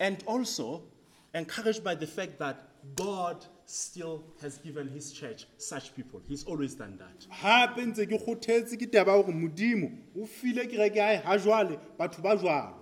And 0.00 0.22
also 0.26 0.82
encouraged 1.32 1.84
by 1.84 1.94
the 1.94 2.06
fact 2.06 2.38
that 2.40 2.56
God 2.96 3.44
still 3.72 4.22
has 4.42 4.58
given 4.58 4.86
his 4.88 5.12
church 5.12 5.46
such 5.56 5.94
people. 5.96 6.20
He's 6.28 6.44
always 6.44 6.74
done 6.74 6.98
that. 6.98 7.26
gape 7.42 7.86
ntse 7.86 8.06
ke 8.06 8.18
kgothetse 8.20 8.76
ke 8.76 8.86
taba 8.90 9.16
ya 9.16 9.22
gore 9.22 9.32
modimo 9.34 9.90
o 10.20 10.26
file 10.26 10.66
kereke 10.66 11.00
ae 11.00 11.22
ga 11.24 11.38
jwale 11.38 11.78
batho 11.98 12.22
ba 12.22 12.36
jwalo 12.36 12.74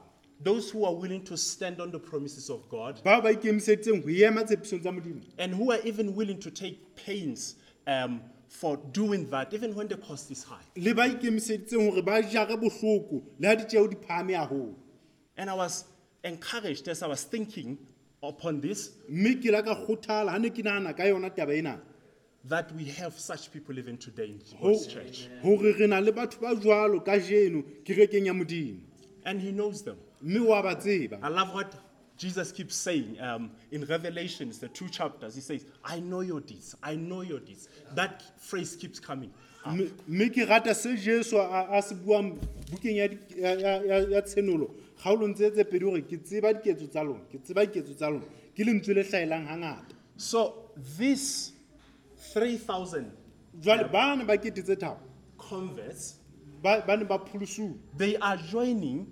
Those 0.43 0.71
who 0.71 0.87
are 0.87 0.95
willing 0.95 1.23
to 1.25 1.37
stand 1.37 1.81
on 1.83 1.91
the 1.93 1.99
promises 1.99 2.51
of 2.51 2.69
God 2.69 3.01
bao 3.05 3.23
ba 3.23 3.33
ikemiseditseng 3.33 4.03
go 4.03 4.11
ema 4.11 4.43
tshepisong 4.45 4.81
tsa 4.83 4.91
modimo 4.91 5.23
and 5.39 5.55
who 5.55 5.71
are 5.71 5.79
even 5.85 6.15
willing 6.17 6.41
to 6.41 6.51
take 6.51 6.97
pains 6.97 7.55
um, 7.87 8.21
for 8.49 8.77
doing 8.93 9.31
that, 9.31 9.55
even 9.55 9.75
when 9.77 9.87
the 9.87 9.97
cost 9.97 10.29
is 10.33 10.43
high. 10.43 10.65
le 10.77 10.93
ba 10.95 11.07
ikemiseditseng 11.09 11.91
gore 11.91 12.03
ba 12.03 12.21
jare 12.23 12.57
bohloko 12.57 13.23
le 13.39 13.47
ga 13.49 13.55
ditšeo 13.63 13.89
di 13.91 13.97
phame 13.97 14.33
gagolo 14.35 14.75
And 15.37 15.49
I 15.49 15.55
was 15.55 15.85
encouraged 16.25 16.89
as 16.89 17.03
I 17.03 17.07
was 17.07 17.23
thinking 17.23 17.79
upon 18.23 18.61
this 18.61 18.91
mme 19.09 19.35
ke 19.41 19.51
la 19.51 19.63
ka 19.63 19.75
kgothala 19.75 20.33
ga 20.33 20.39
ne 20.39 20.51
ke 20.51 20.63
nagana 20.63 20.97
ka 20.97 21.05
yona 21.05 21.31
taba 21.31 21.57
ena 21.57 21.81
that 22.45 22.73
we 22.75 22.85
have 22.85 23.19
such 23.19 23.53
people 23.53 23.79
even 23.79 23.97
today 23.99 24.27
in 24.27 24.41
God's 24.63 24.87
church. 24.87 25.29
gore 25.43 25.73
re 25.79 25.87
na 25.87 25.99
le 26.01 26.13
batho 26.13 26.41
ba 26.41 26.55
jwalo 26.55 27.05
ka 27.05 27.13
jeno 27.19 27.63
kerekeng 27.85 28.27
ya 28.27 28.33
modimo 28.33 28.81
And 29.25 29.41
He 29.41 29.53
knows 29.53 29.83
them. 29.83 29.97
mme 30.23 30.47
wa 30.47 30.63
ba 30.63 30.75
tseba 30.77 31.19
I 31.23 31.29
love 31.29 31.55
what 31.55 31.75
Jesus 32.17 32.53
keeps 32.53 32.75
saying 32.77 33.19
um, 33.19 33.51
in 33.71 33.83
Revelations, 33.87 34.59
the 34.59 34.69
two 34.69 34.89
chapters. 34.91 35.35
He 35.35 35.41
says, 35.41 35.65
I 35.83 36.01
know 36.01 36.21
your 36.21 36.41
deeds. 36.43 36.75
I 36.83 36.95
know 36.95 37.23
your 37.23 37.41
deeds. 37.41 37.71
That 37.95 38.23
phrase 38.39 38.77
keeps 38.77 39.01
coming. 39.01 39.31
Mme- 39.67 40.31
ke 40.31 40.47
rata 40.49 40.75
se 40.75 40.97
jesu 40.97 41.37
a 41.39 41.81
se 41.83 41.95
buang 41.95 42.39
bukeng 42.71 42.97
ya 42.97 44.23
tshenolo 44.23 44.71
kgaolong 44.99 45.35
tse 45.35 45.51
tse 45.51 45.65
pedi 45.65 45.85
gore 45.85 46.03
ke 46.03 46.17
tseba 46.23 46.53
diketso 46.55 46.87
tsa 46.89 47.03
lona 47.03 47.21
ke 47.31 47.39
tseba 47.39 47.67
diketso 47.67 47.95
tsa 47.95 48.09
lona. 48.11 48.25
Ke 48.55 48.65
lentswe 48.65 48.95
le 48.95 49.03
hlaelang 49.03 49.47
gangata 49.47 49.95
So, 50.17 50.71
these 50.99 51.53
3,000 52.35 53.11
jwale 53.61 53.91
ba 53.93 54.17
ba 54.27 54.37
kete 54.37 54.63
tse 54.63 54.77
tharo 54.77 54.99
converts, 55.39 56.17
ba 56.63 56.97
ne 56.97 57.05
ba 57.05 57.19
pholosuwa 57.19 57.75
they 57.97 58.17
are 58.17 58.37
joining 58.37 59.07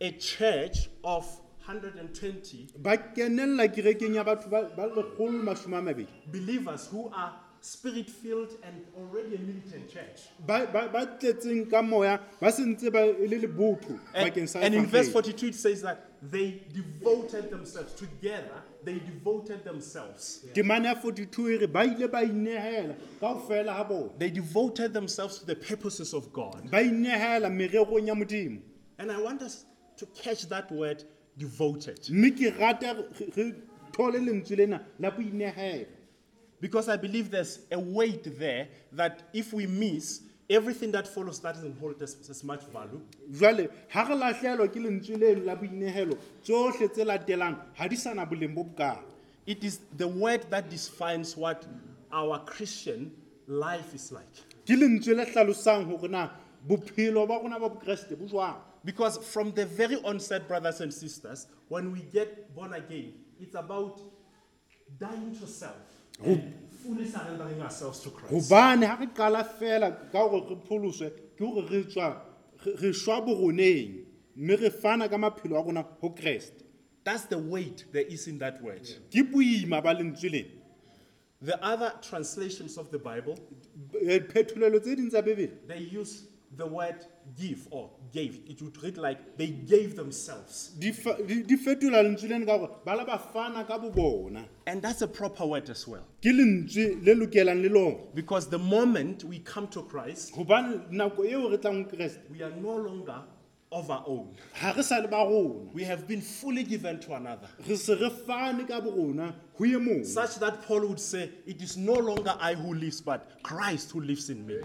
a 0.00 0.10
church 0.12 0.88
of 1.02 1.24
120 1.66 2.68
ba 2.78 2.96
kenella 2.96 3.68
kerekeng 3.68 4.14
ya 4.14 4.24
batho 4.24 4.50
ba 4.50 4.70
ba 4.76 4.86
lekgolo 4.86 5.42
masome 5.42 5.76
a 5.78 5.82
mabedi. 5.82 6.08
believers 6.30 6.86
who 6.88 7.10
are 7.14 7.32
spirit 7.64 8.10
filled 8.10 8.50
and 8.62 8.74
already 8.98 9.36
a 9.36 9.38
militant 9.38 9.88
church. 9.90 10.28
ba 10.46 10.66
ba- 10.72 10.88
ba 10.92 11.06
tletseng 11.18 11.70
ka 11.70 11.80
moya 11.82 12.20
ba 12.40 12.48
sentse 12.52 12.90
ba 12.92 13.00
le 13.06 13.38
lebotho 13.40 13.98
And, 14.12 14.28
bakeng 14.30 14.46
sa 14.48 14.58
and 14.60 14.74
in 14.74 14.84
verse 14.86 15.08
42, 15.10 15.46
it 15.48 15.54
says 15.54 15.80
that 15.82 16.10
they 16.22 16.60
devoted 16.74 17.50
themselves 17.50 17.94
together, 17.94 18.60
they 18.84 18.98
devoted 18.98 19.64
themselves. 19.64 20.44
temane 20.52 20.84
ya 20.84 20.94
42 20.94 21.48
e 21.54 21.56
re 21.58 21.66
ba 21.66 21.84
ile 21.84 22.06
ba 22.08 22.20
inehela 22.22 22.94
ka 23.20 23.32
go 23.34 23.40
fela 23.48 24.18
They 24.18 24.30
devoted 24.30 24.92
themselves 24.92 25.38
to 25.38 25.46
the 25.46 25.56
purposes 25.56 26.12
of 26.12 26.32
God. 26.34 26.70
ba 26.70 26.82
inehela 26.82 27.48
mererong 27.48 28.06
ya 28.06 28.14
modimo 28.14 28.60
And 28.98 29.10
I 29.10 29.20
want 29.22 29.40
us 29.42 29.64
to 29.96 30.06
catch 30.06 30.48
that 30.50 30.70
word 30.70 31.02
devoted. 31.38 31.98
mme 32.10 32.30
ke 32.30 32.52
rata 32.60 32.92
re- 32.94 33.32
re 33.36 33.54
thole 33.92 34.20
lentswe 34.20 34.56
lena 34.58 34.84
la 34.98 35.10
boinehela 35.10 35.86
Because 36.64 36.88
I 36.88 36.96
believe 36.96 37.30
there's 37.30 37.58
a 37.70 37.78
weight 37.78 38.38
there 38.38 38.68
that 38.92 39.24
if 39.34 39.52
we 39.52 39.66
miss, 39.66 40.22
everything 40.48 40.90
that 40.92 41.06
follows 41.06 41.38
that 41.40 41.56
doesn't 41.56 41.78
hold 41.78 42.00
as, 42.00 42.16
as 42.30 42.42
much 42.42 42.62
value. 42.72 43.02
jwale 43.30 43.68
ga 43.92 44.04
re 44.08 44.14
latlhelwa 44.14 44.68
ke 44.72 44.80
lentswe 44.80 45.18
leno 45.20 45.44
la 45.44 45.56
boinehelo 45.56 46.16
tsotlhe 46.42 46.88
tse 46.88 47.04
latelang 47.04 47.58
ga 47.76 47.88
di 47.88 47.96
sana 47.96 48.24
boleng 48.24 48.54
bo 48.54 48.64
bokalo 48.64 49.04
It 49.46 49.62
is 49.62 49.80
the 49.98 50.08
word 50.08 50.46
that 50.48 50.70
defines 50.70 51.36
what 51.36 51.66
our 52.10 52.38
Christian 52.46 53.12
life 53.46 53.94
is 53.94 54.10
like. 54.10 54.34
ke 54.64 54.72
lentswe 54.72 55.14
le 55.20 55.26
tlhalosang 55.26 55.84
gore 55.86 56.08
na 56.08 56.30
bophelo 56.66 57.28
ba 57.28 57.40
rona 57.42 57.60
ba 57.60 57.68
bokeresete 57.68 58.16
bo 58.18 58.24
jwang 58.24 58.56
Because 58.86 59.18
from 59.18 59.52
the 59.52 59.66
very 59.66 59.96
onset, 60.02 60.48
brothers 60.48 60.80
and 60.80 60.92
sisters, 60.92 61.46
when 61.68 61.92
we 61.92 62.00
get 62.12 62.54
born 62.54 62.72
again, 62.72 63.12
it's 63.38 63.54
about 63.54 64.00
dying 64.98 65.36
to 65.40 65.46
self 65.46 65.93
and 66.22 66.54
fully 66.82 67.06
surrendering 67.06 67.60
ourselves 67.62 68.00
to 68.00 68.10
Christ. 68.10 68.32
gobane 68.32 68.80
ga 68.86 68.96
re 69.00 69.06
qala 69.06 69.44
fela 69.58 69.90
ka 70.12 70.28
gore 70.28 70.48
re 70.50 70.56
pholoswe 70.68 71.10
ke 71.36 71.38
gore 71.40 71.66
re 71.70 71.84
tswa 71.84 72.16
re- 72.64 72.92
šwa 72.92 73.20
boroneng 73.26 74.04
mme 74.36 74.56
re 74.60 74.70
fana 74.70 75.08
ka 75.08 75.16
maphelo 75.16 75.58
a 75.58 75.62
rona 75.62 75.84
go 76.00 76.10
keresete 76.10 76.62
That's 77.04 77.24
the 77.26 77.36
weight 77.38 77.84
there 77.92 78.02
is 78.08 78.26
in 78.28 78.38
that 78.38 78.62
word. 78.62 78.82
ke 79.10 79.22
boima 79.32 79.82
ba 79.82 79.94
lentswe 79.94 80.30
lena 80.30 80.48
The 81.42 81.62
other 81.62 81.92
translations 82.00 82.78
of 82.78 82.90
the 82.90 82.98
Bible, 82.98 83.36
phetolelo 84.32 84.80
tse 84.80 84.94
ding 84.96 85.10
tsa 85.10 85.22
bebele 85.22 85.66
they 85.66 85.78
use 85.78 86.24
the 86.56 86.66
word 86.66 87.04
give 87.36 87.66
or 87.70 87.90
gave. 88.12 88.38
It 88.46 88.60
would 88.62 88.80
read 88.82 88.96
like 88.96 89.36
they 89.36 89.48
gave 89.48 89.96
themselves. 89.96 90.68
di 90.78 90.92
fa- 90.92 91.16
di 91.26 91.42
di 91.42 91.56
fetola 91.56 92.02
lentswe 92.02 92.28
leno 92.28 92.46
ka 92.46 92.58
gore 92.58 92.70
ba 92.84 92.94
la 92.94 93.04
ba 93.04 93.18
fana 93.32 93.66
ka 93.66 93.78
bobona 93.78 94.44
And 94.66 94.80
that's 94.82 95.02
a 95.02 95.08
proper 95.08 95.44
word 95.46 95.68
as 95.70 95.86
well. 95.88 96.04
ke 96.22 96.30
lentswe 96.32 97.04
le 97.04 97.14
lokelang 97.14 97.62
le 97.62 97.68
lona 97.68 97.96
Because 98.14 98.48
the 98.48 98.58
moment 98.58 99.24
we 99.24 99.38
come 99.40 99.66
to 99.68 99.82
Christ, 99.82 100.32
gobane 100.34 100.90
nako 100.90 101.24
eo 101.28 101.48
re 101.50 101.56
tlang 101.58 101.84
go 101.84 101.96
keresete 101.96 102.30
we 102.30 102.42
are 102.42 102.54
no 102.54 102.76
longer 102.76 103.22
of 103.74 103.90
our 103.90 104.04
own. 104.06 104.28
ga 104.60 104.72
re 104.76 104.82
sa 104.82 104.98
le 104.98 105.08
ba 105.08 105.16
rona 105.28 105.68
We 105.74 105.84
have 105.84 106.06
been 106.08 106.20
fully 106.20 106.62
given 106.62 107.00
to 107.00 107.14
another. 107.14 107.48
re 107.68 107.76
se 107.76 107.94
re 107.94 108.08
fane 108.10 108.66
ka 108.66 108.80
borona 108.80 109.34
go 109.58 109.64
ye 109.64 109.74
mongwe 109.76 110.06
Such 110.06 110.36
that 110.38 110.62
Paul 110.66 110.86
would 110.88 111.00
say, 111.00 111.30
It 111.46 111.60
is 111.60 111.76
no 111.76 111.94
longer 111.94 112.34
I 112.40 112.54
who 112.54 112.72
lives, 112.74 113.00
but 113.00 113.38
Christ 113.42 113.90
who 113.92 114.00
lives 114.00 114.30
in 114.30 114.46
me. 114.46 114.56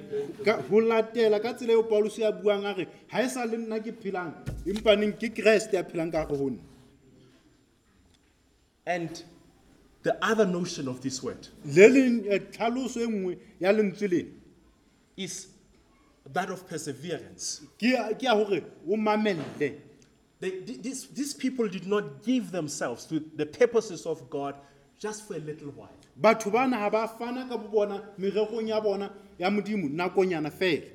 Ka- 0.45 0.61
go 0.61 0.77
latela 0.77 1.41
ka 1.41 1.53
tsela 1.53 1.71
eo 1.77 1.83
paulos 1.83 2.17
ya 2.17 2.31
buang 2.31 2.65
a 2.65 2.73
re 2.77 2.87
ga 3.11 3.27
sa 3.27 3.43
le 3.43 3.57
nna 3.57 3.79
ke 3.83 3.91
phelang 4.01 4.33
empaneng 4.65 5.13
ke 5.19 5.33
keresete 5.33 5.73
ya 5.73 5.83
phelang 5.83 6.11
ka 6.11 6.25
gare 6.25 6.37
go 6.37 6.49
nna 6.49 6.59
And 8.85 9.23
the 10.01 10.17
other 10.25 10.45
notion 10.45 10.87
of 10.87 11.01
this 11.01 11.21
word 11.21 11.47
eh, 11.67 12.39
tlhaloso 12.51 13.05
nngwe 13.05 13.37
ya 13.59 13.71
lentswe 13.71 14.07
lena 14.09 14.29
is 15.17 15.47
that 16.33 16.49
of 16.49 16.67
perseverance. 16.67 17.61
ke 17.79 17.83
ya 17.93 18.09
ke 18.13 18.23
ya 18.23 18.35
gore 18.35 18.63
o 18.87 18.95
mamelle 18.95 19.43
They, 20.41 20.51
th- 20.51 20.81
these, 20.81 21.07
these 21.07 21.33
people 21.33 21.67
did 21.67 21.85
not 21.85 22.23
give 22.23 22.51
themselves 22.51 23.03
to 23.07 23.19
the 23.35 23.45
purposes 23.45 24.05
of 24.05 24.29
God 24.29 24.55
just 24.97 25.27
for 25.27 25.35
a 25.35 25.39
little 25.39 25.71
while. 25.71 25.89
batho 26.21 26.51
bana 26.51 26.77
ga 26.77 26.89
ba 26.89 27.07
fana 27.19 27.47
ka 27.49 27.57
bo 27.57 27.67
bona 27.67 28.03
mererong 28.19 28.67
ya 28.67 28.79
bona 28.81 29.11
ya 29.37 29.49
modimo 29.49 29.89
nakonyana 29.89 30.51
fela 30.51 30.85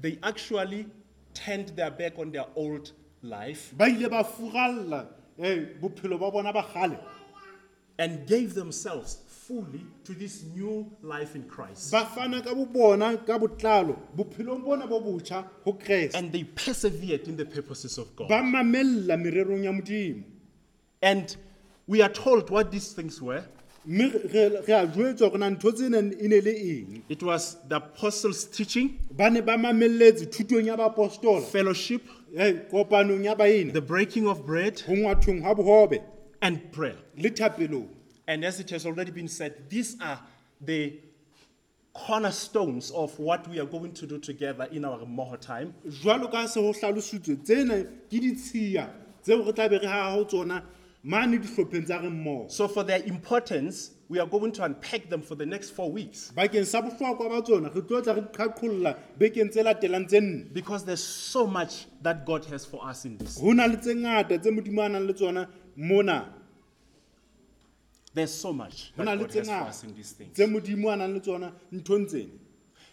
They 0.00 0.18
actually 0.22 0.86
turned 1.32 1.68
their 1.76 1.90
back 1.90 2.18
on 2.18 2.30
their 2.30 2.46
old 2.54 2.92
life 3.22 3.72
ba 3.76 3.84
ile 3.86 4.08
ba 4.08 4.22
furalla 4.24 5.06
um 5.38 5.66
bophelo 5.80 6.18
ba 6.18 6.30
bona 6.30 6.52
ba 6.52 6.64
gale 6.74 6.98
and 7.98 8.26
gave 8.26 8.54
themselves 8.54 9.18
fully 9.46 9.84
to 10.04 10.14
this 10.14 10.44
new 10.54 10.90
life 11.02 11.34
in 11.34 11.44
Christ. 11.44 11.92
ba 11.92 12.06
fana 12.16 12.42
ka 12.42 12.54
bo 12.54 12.66
ka 13.26 13.38
botlalo 13.38 13.96
bophelong 14.16 14.64
bona 14.64 14.86
bo 14.86 15.00
botjha 15.00 15.44
go 15.64 15.72
keresete 15.74 16.14
And 16.14 16.32
they 16.32 16.44
persevered 16.44 17.28
in 17.28 17.36
the 17.36 17.44
purposes 17.44 17.98
of 17.98 18.14
God. 18.16 18.28
ba 18.28 18.42
mamella 18.42 19.16
mererong 19.16 19.64
ya 19.64 19.72
modimo 19.72 20.22
And 21.02 21.36
we 21.86 22.00
are 22.00 22.08
told 22.08 22.48
what 22.50 22.70
these 22.70 22.92
things 22.92 23.20
were. 23.20 23.44
mme 23.86 24.10
re 24.32 24.48
re 24.66 24.72
a 24.72 24.86
jwetswa 24.86 25.28
gore 25.30 25.38
na 25.38 25.50
ntho 25.50 25.72
tsene 25.72 26.14
e 26.18 26.28
ne 26.28 26.40
le 26.40 26.50
eng 26.50 27.02
It 27.08 27.22
was 27.22 27.56
the 27.68 27.76
apostles' 27.76 28.44
teaching, 28.46 28.98
ba 29.10 29.28
ne 29.30 29.40
ba 29.42 29.58
mamelletse 29.58 30.26
thutong 30.32 30.64
ya 30.66 30.76
baapostola 30.76 31.42
fellowship, 31.42 32.02
eh, 32.34 32.52
kopanong 32.72 33.24
ya 33.24 33.34
baena 33.34 33.72
the 33.74 33.82
breaking 33.82 34.26
of 34.26 34.46
bread, 34.46 34.82
go 34.86 34.94
ngwathong 34.94 35.42
ga 35.42 35.54
bogobe 35.54 36.00
and 36.40 36.72
prayer. 36.72 36.96
le 37.18 37.28
thapelong 37.30 37.88
And 38.26 38.44
as 38.44 38.60
it 38.60 38.70
has 38.70 38.86
already 38.86 39.10
been 39.10 39.28
said, 39.28 39.68
these 39.68 39.96
are 40.00 40.18
the 40.60 40.98
cornerstones 41.92 42.90
of 42.90 43.16
what 43.18 43.46
we 43.48 43.60
are 43.60 43.66
going 43.66 43.92
to 43.92 44.06
do 44.06 44.18
together 44.18 44.66
in 44.72 44.84
our 44.84 44.98
Moho 45.00 45.38
time. 45.40 45.74
jwalo 45.86 46.30
ka 46.30 46.46
se 46.46 46.60
tlhalositswe 46.60 47.36
tsene 47.44 47.84
ke 48.10 48.18
ditshia 48.20 48.88
tseo 49.22 49.46
re 49.46 49.52
tla 49.52 49.68
be 49.68 49.78
re 49.78 49.86
gago 49.86 50.24
tsona 50.28 50.62
mane 51.04 51.38
dihlopheng 51.38 51.84
tsa 51.84 52.00
re 52.02 52.08
mmogo 52.08 52.50
So, 52.50 52.66
for 52.66 52.82
their 52.82 53.00
importance, 53.04 53.92
we 54.08 54.18
are 54.18 54.26
going 54.26 54.50
to 54.52 54.64
unpack 54.64 55.08
them 55.08 55.22
for 55.22 55.36
the 55.36 55.46
next 55.46 55.70
four 55.70 55.90
weeks 55.92 56.32
bakeng 56.34 56.66
sa 56.66 56.82
bohlokwa 56.82 57.28
ba 57.30 57.42
tsona 57.42 57.72
re 57.72 57.80
tlo 57.82 58.02
tla 58.02 58.14
re 58.14 58.22
qhaqholla 58.22 58.96
bekeng 59.18 59.50
tse 59.50 59.62
latelang 59.62 60.08
tse 60.08 60.20
nne 60.20 60.52
because 60.52 60.84
there's 60.84 61.04
so 61.04 61.46
much 61.46 61.86
that 62.02 62.26
God 62.26 62.44
has 62.46 62.64
for 62.66 62.84
us 62.84 63.04
in 63.04 63.16
this. 63.18 63.38
go 63.38 63.52
na 63.52 63.66
le 63.66 63.76
tse 63.76 63.94
ngata 63.94 64.40
tse 64.40 64.50
modimo 64.50 64.84
a 64.84 64.88
nang 64.88 65.06
le 65.06 65.12
tsona 65.14 65.46
mona 65.76 66.26
There's 68.14 68.32
so 68.32 68.52
much 68.52 68.92
that 68.96 69.04
na 69.04 69.12
le 69.12 69.18
God 69.24 69.30
tse 69.30 69.38
has 69.38 69.48
for 69.48 69.68
us 69.68 69.84
in 69.84 69.94
these 69.94 70.12
things. 70.12 70.32
tse 70.34 70.46
modimo 70.46 70.92
a 70.92 70.96
nang 70.96 71.14
le 71.14 71.20
tsona 71.20 71.52
nthong 71.72 72.06
tsene 72.06 72.30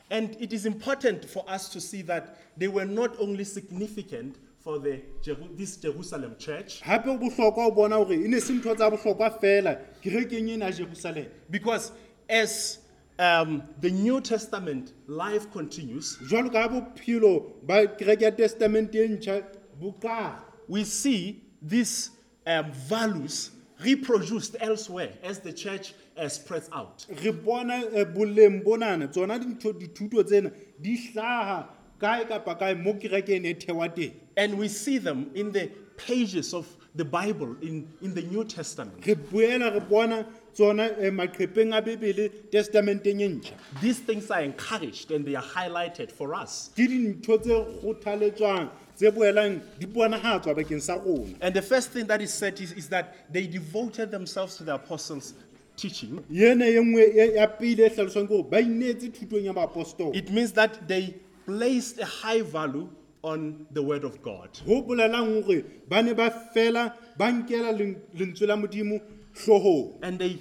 And 0.10 0.36
it 0.42 0.52
is 0.52 0.66
important 0.66 1.24
for 1.24 1.46
us 1.48 1.70
to 1.70 1.80
see 1.80 2.02
that 2.02 2.36
they 2.58 2.68
were 2.68 2.84
not 2.86 3.18
only 3.20 3.46
significant 3.46 4.36
for 4.60 4.78
the, 4.78 5.00
Jeru- 5.24 5.48
this 5.56 5.78
Jerusalem 5.78 6.36
church, 6.38 6.82
gape 6.84 7.06
go 7.06 7.18
bohlokwa 7.18 7.56
go 7.56 7.72
bona 7.72 7.96
gore 7.96 8.14
e 8.16 8.28
ne 8.28 8.40
se 8.40 8.54
ntho 8.54 8.76
tsa 8.76 8.90
bohlokwa 8.92 9.40
fela 9.40 9.78
kerekeng 10.04 10.50
ena 10.50 10.66
ya 10.66 10.72
jerusalema 10.72 11.30
because 11.50 11.92
as 12.30 12.80
um, 13.20 13.64
the 13.80 13.90
New 13.90 14.20
Testament 14.22 14.94
life 15.08 15.50
continues, 15.52 16.18
jwalo 16.30 16.52
ka 16.52 16.68
bophelo 16.68 17.54
ba 17.64 17.88
kereke 17.88 18.22
ya 18.24 18.32
testamente 18.32 18.96
e 18.96 19.08
ntšha 19.08 19.44
bo 19.80 19.96
tla 20.02 20.44
we 20.68 20.84
see 20.84 21.42
these 21.62 22.10
um, 22.46 22.72
values 22.72 23.52
reproduced 23.84 24.56
elsewhere 24.60 25.12
as 25.24 25.40
the 25.40 25.54
church 25.54 25.94
uh, 26.18 26.28
spreads 26.28 26.70
out. 26.74 27.06
re 27.24 27.32
bona 27.32 27.84
eh, 27.94 28.06
boleng 28.06 28.64
bonana 28.64 29.08
tsona 29.12 29.40
dintho- 29.40 29.74
dithuto 29.74 30.24
tsena 30.24 30.52
di 30.82 30.98
hlaga 30.98 31.68
kae 32.00 32.26
kapa 32.28 32.56
kae 32.56 32.74
mo 32.76 32.94
kerekeng 32.94 33.46
e 33.46 33.54
thewa 33.54 33.88
teng 33.94 34.12
And 34.38 34.58
we 34.58 34.68
see 34.68 34.98
them 34.98 35.30
in 35.36 35.52
the 35.52 35.70
pages 35.98 36.54
of 36.54 36.66
the 36.96 37.06
Bible 37.06 37.56
in, 37.62 37.88
in 38.02 38.14
the 38.14 38.22
New 38.24 38.44
Testament. 38.44 39.06
re 39.06 39.16
boela 39.16 39.74
re 39.74 39.80
bona 39.80 40.26
tsona 40.54 40.90
eh, 41.00 41.10
maqepheng 41.10 41.76
a 41.78 41.82
bebele 41.82 42.30
testamenteng 42.52 43.22
e 43.22 43.30
ntšha 43.30 43.54
These 43.82 44.00
things 44.00 44.30
are 44.32 44.42
encouraged 44.42 45.12
and 45.12 45.26
they 45.26 45.36
are 45.36 45.44
highlighted 45.44 46.12
for 46.12 46.34
us. 46.36 46.72
ke 46.76 46.88
dintho 46.90 47.38
tse 47.42 47.54
kgothaletswang 47.82 48.70
tse 49.02 49.10
boelang 49.12 49.60
di 49.80 49.86
bonagatswa 49.88 50.54
bakeng 50.54 50.82
sa 50.82 50.96
rona 50.96 51.34
And 51.42 51.56
the 51.56 51.62
first 51.62 51.90
thing 51.90 52.06
that 52.06 52.22
is 52.22 52.32
said 52.34 52.60
is, 52.62 52.72
is 52.74 52.88
that 52.90 53.16
they 53.34 53.48
devoted 53.48 54.12
themselves 54.12 54.58
to 54.58 54.64
the 54.64 54.76
apostles' 54.76 55.34
teaching. 55.76 56.24
ene 56.30 56.62
ye 56.66 56.80
nngwe 56.80 57.04
e- 57.18 57.36
ya 57.36 57.48
pele 57.48 57.86
e 57.86 57.90
tlhaloswang 57.90 58.28
ke 58.28 58.30
gore 58.30 58.44
ba 58.50 58.62
inetse 58.62 59.10
thutong 59.10 59.44
ya 59.46 59.54
baapostola 59.54 60.14
It 60.16 60.30
means 60.30 60.52
that 60.54 60.88
they 60.88 61.16
placed 61.46 61.98
a 62.00 62.06
high 62.06 62.42
value 62.42 62.88
on 63.24 63.66
the 63.72 63.82
word 63.82 64.04
of 64.04 64.22
God. 64.22 64.50
go 64.68 64.84
bolelang 64.84 65.42
gore 65.46 65.64
ba 65.90 66.04
ne 66.04 66.14
ba 66.14 66.30
fela 66.54 66.94
ba 67.18 67.32
nkela 67.32 67.72
len- 67.74 67.98
lentswe 68.14 68.46
la 68.48 68.56
modimo 68.56 69.02
tlhogong 69.34 69.98
And 70.04 70.20
they 70.20 70.38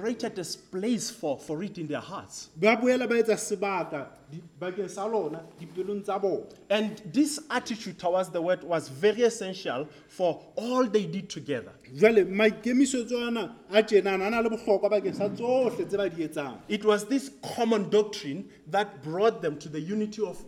created 0.00 0.38
a 0.38 0.44
place 0.70 1.10
for, 1.10 1.38
for 1.38 1.62
it 1.62 1.76
in 1.78 1.86
their 1.86 2.00
hearts. 2.00 2.48
ba 2.56 2.76
boela 2.76 3.06
ba 3.08 3.14
etsa 3.22 3.36
sebaka 3.36 4.06
di- 4.30 4.42
bakeng 4.60 4.88
sa 4.88 5.04
lona 5.06 5.42
dipelong 5.60 6.02
tsa 6.02 6.18
bona 6.18 6.44
And 6.70 7.00
this 7.12 7.38
attitude 7.50 7.98
towards 7.98 8.30
the 8.30 8.40
word 8.40 8.62
was 8.64 8.88
very 8.88 9.22
essential 9.22 9.86
for 10.08 10.40
all 10.56 10.86
they 10.86 11.06
did 11.06 11.28
together. 11.28 11.72
jale 11.94 12.24
maikemisetso 12.24 13.26
ana 13.26 13.56
a 13.70 13.82
tjenana 13.82 14.26
a 14.26 14.30
na 14.30 14.40
le 14.40 14.50
bohlokwa 14.50 14.90
bakeng 14.90 15.14
sa 15.14 15.28
tsohle 15.28 15.86
tse 15.86 15.96
ba 15.96 16.08
di 16.08 16.26
etsang 16.28 16.58
It 16.68 16.84
was 16.84 17.04
this 17.06 17.30
common 17.56 17.90
doctrine 17.90 18.44
that 18.68 19.02
brought 19.02 19.42
them 19.42 19.58
to 19.58 19.68
the 19.68 19.80
unity 19.80 20.22
of 20.22 20.42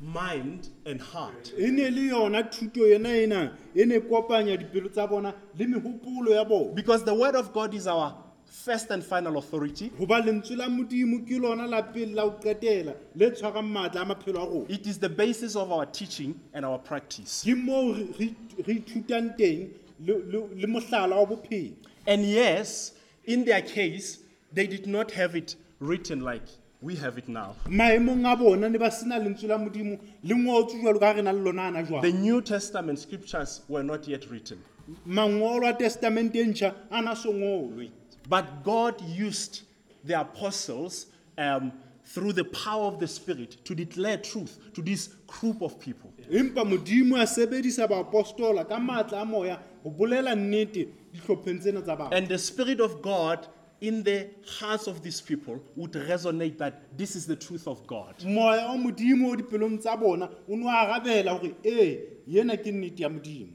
mind 0.00 0.68
and 0.86 1.00
heart. 1.00 1.52
e 1.58 1.70
ne 1.70 1.90
le 1.90 2.10
yona 2.10 2.42
thuto 2.50 2.84
ena 2.94 3.08
ena 3.10 3.52
e 3.74 3.84
ne 3.84 4.00
kopanya 4.00 4.56
dipelo 4.56 4.88
tsa 4.90 5.06
bona 5.06 5.34
le 5.58 5.66
megopolo 5.66 6.30
ya 6.34 6.44
bona 6.44 6.72
Because 6.74 7.04
the 7.04 7.14
word 7.14 7.34
of 7.36 7.52
God 7.52 7.74
is 7.74 7.86
our 7.86 8.14
first 8.50 8.90
and 8.90 9.02
final 9.04 9.38
authority. 9.38 9.90
goba 9.98 10.20
lentswe 10.20 10.56
la 10.56 10.68
modimo 10.68 11.24
ke 11.26 11.38
lona 11.40 11.66
la 11.66 11.82
pele 11.82 12.14
la 12.14 12.24
go 12.28 12.38
qetela 12.42 12.94
le 13.14 13.30
tshwarang 13.30 13.70
maatla 13.70 14.02
a 14.02 14.04
maphelo 14.04 14.42
a 14.42 14.46
rona 14.46 14.66
It 14.68 14.86
is 14.86 14.98
the 14.98 15.08
basis 15.08 15.54
of 15.56 15.70
our 15.70 15.86
teaching 15.86 16.34
and 16.52 16.64
our 16.64 16.78
practice. 16.78 17.44
ke 17.44 17.56
moo 17.56 17.94
re- 17.94 18.08
re 18.18 18.34
re 18.66 18.74
ithutang 18.80 19.36
teng 19.38 19.70
le 20.04 20.14
le- 20.14 20.48
le 20.56 20.66
mohlala 20.66 21.16
wa 21.16 21.26
bophelo 21.26 21.74
And 22.06 22.24
yes, 22.24 22.92
in 23.24 23.44
their 23.44 23.62
case, 23.62 24.18
they 24.52 24.66
did 24.66 24.86
not 24.86 25.12
have 25.12 25.36
it 25.36 25.54
written 25.78 26.20
like 26.20 26.42
we 26.82 26.96
have 26.96 27.18
it 27.18 27.28
now. 27.28 27.54
maemong 27.68 28.24
a 28.32 28.36
bona 28.36 28.68
ne 28.68 28.78
ba 28.78 28.90
sena 28.90 29.20
lentswe 29.20 29.46
la 29.48 29.58
modimo 29.58 29.98
le 30.24 30.34
ngotswe 30.34 30.82
jalo 30.82 30.98
ka 30.98 31.12
re 31.12 31.22
na 31.22 31.30
le 31.30 31.38
lona 31.40 31.62
ana 31.68 31.82
The 32.00 32.10
New 32.12 32.40
Testament 32.42 32.98
scriptures 32.98 33.60
were 33.68 33.82
not 33.84 34.08
yet 34.08 34.28
written. 34.30 34.58
mangolo 35.06 35.68
a 35.68 35.72
testamente 35.74 36.42
ntšha 36.44 36.74
a 36.90 37.00
na 37.02 37.14
so 37.14 37.32
ngolwe 37.32 37.90
But 38.30 38.62
God 38.62 39.00
used 39.02 39.62
the 40.04 40.20
apostles 40.20 41.06
um, 41.36 41.72
through 42.04 42.32
the 42.32 42.44
power 42.44 42.84
of 42.86 42.98
the 43.00 43.06
Spirit 43.08 43.56
to 43.64 43.74
declare 43.74 44.16
truth 44.16 44.58
to 44.74 44.82
this 44.82 45.08
group 45.26 45.60
of 45.62 45.78
people. 45.80 46.12
empa 46.30 46.64
modimo 46.64 47.16
a 47.20 47.26
sebedisa 47.26 47.86
baapostola 47.88 48.66
ka 48.68 48.78
maatla 48.78 49.22
a 49.22 49.24
moya 49.24 49.58
go 49.82 49.90
bolela 49.90 50.34
nnete 50.34 50.88
dihlopheng 51.12 51.58
tsena 51.60 51.82
tsa 51.82 51.96
batho 51.96 52.12
And 52.12 52.28
the 52.28 52.38
Spirit 52.38 52.80
of 52.80 53.02
God 53.02 53.48
in 53.80 54.02
the 54.04 54.28
hearts 54.58 54.86
of 54.86 55.02
these 55.02 55.20
people 55.20 55.60
would 55.74 55.92
resonate 55.92 56.56
that 56.58 56.96
this 56.96 57.16
is 57.16 57.26
the 57.26 57.36
truth 57.36 57.66
of 57.66 57.84
God. 57.86 58.14
moya 58.24 58.66
wa 58.68 58.76
modimo 58.76 59.32
o 59.32 59.36
dipelong 59.36 59.78
tsa 59.80 59.96
bona 59.96 60.30
o 60.48 60.54
ne 60.56 60.64
o 60.64 60.68
arabela 60.68 61.38
gore 61.40 61.54
ee 61.64 61.98
yena 62.28 62.56
ke 62.56 62.70
nnete 62.72 63.00
ya 63.02 63.08
modimo 63.08 63.52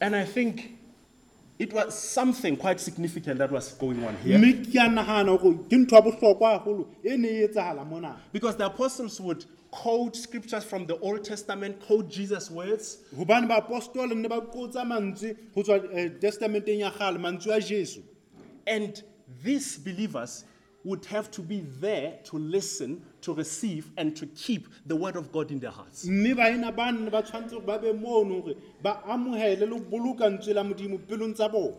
And 0.00 0.14
I 0.14 0.24
think 0.26 0.75
it 1.58 1.72
was 1.72 1.98
something 1.98 2.56
quite 2.56 2.80
significant 2.80 3.38
that 3.38 3.50
was 3.50 3.72
going 3.72 4.04
on 4.04 4.16
here. 4.18 4.38
mme 4.38 4.64
ke 4.64 4.76
a 4.76 4.88
nagana 4.88 5.40
gore 5.40 5.54
ke 5.54 5.76
ntho 5.76 5.96
ya 5.96 6.02
bohlokwa 6.02 6.58
gagolo 6.58 6.86
e 7.02 7.16
ne 7.16 7.28
e 7.28 7.48
etsagala 7.48 7.86
mona. 7.86 8.16
Because 8.32 8.56
the 8.56 8.66
apostles 8.66 9.20
would 9.20 9.44
quote 9.70 10.16
scriptures 10.16 10.64
from 10.64 10.86
the 10.86 10.98
Old 10.98 11.24
Testament, 11.24 11.80
quote 11.86 12.08
Jesus' 12.10 12.50
words, 12.50 12.98
gobane 13.14 13.48
baapostola 13.48 14.14
ne 14.14 14.28
ba 14.28 14.40
qotsa 14.40 14.84
mantswe 14.84 15.36
go 15.54 15.62
tswa 15.62 15.76
eh, 15.92 16.10
testamenteng 16.20 16.80
ya 16.80 16.90
gale 16.90 17.18
mantswe 17.18 17.56
a 17.56 17.60
jesu. 17.60 18.02
And 18.66 19.02
these 19.42 19.78
believers 19.78 20.44
would 20.86 21.04
have 21.06 21.30
to 21.32 21.42
be 21.42 21.60
there 21.80 22.18
to 22.24 22.38
listen, 22.38 23.02
to 23.20 23.34
receive, 23.34 23.90
and 23.96 24.14
to 24.16 24.26
keep 24.26 24.68
the 24.86 24.94
word 24.94 25.16
of 25.16 25.32
God 25.32 25.50
in 25.50 25.58
their 25.58 25.72
hearts. 25.72 26.06
mme 26.06 26.34
baena 26.34 26.70
ba 26.74 26.92
ne 26.92 27.10
ba 27.10 27.22
tshwanetse 27.22 27.50
gore 27.50 27.66
ba 27.66 27.78
be 27.78 27.92
mono 27.92 28.40
gore 28.40 28.54
ba 28.82 29.02
amogele 29.08 29.60
le 29.60 29.66
go 29.66 29.78
boloka 29.80 30.30
ntswe 30.30 30.54
la 30.54 30.62
modimo 30.64 30.98
pelong 30.98 31.34
tsa 31.34 31.48
bona 31.48 31.76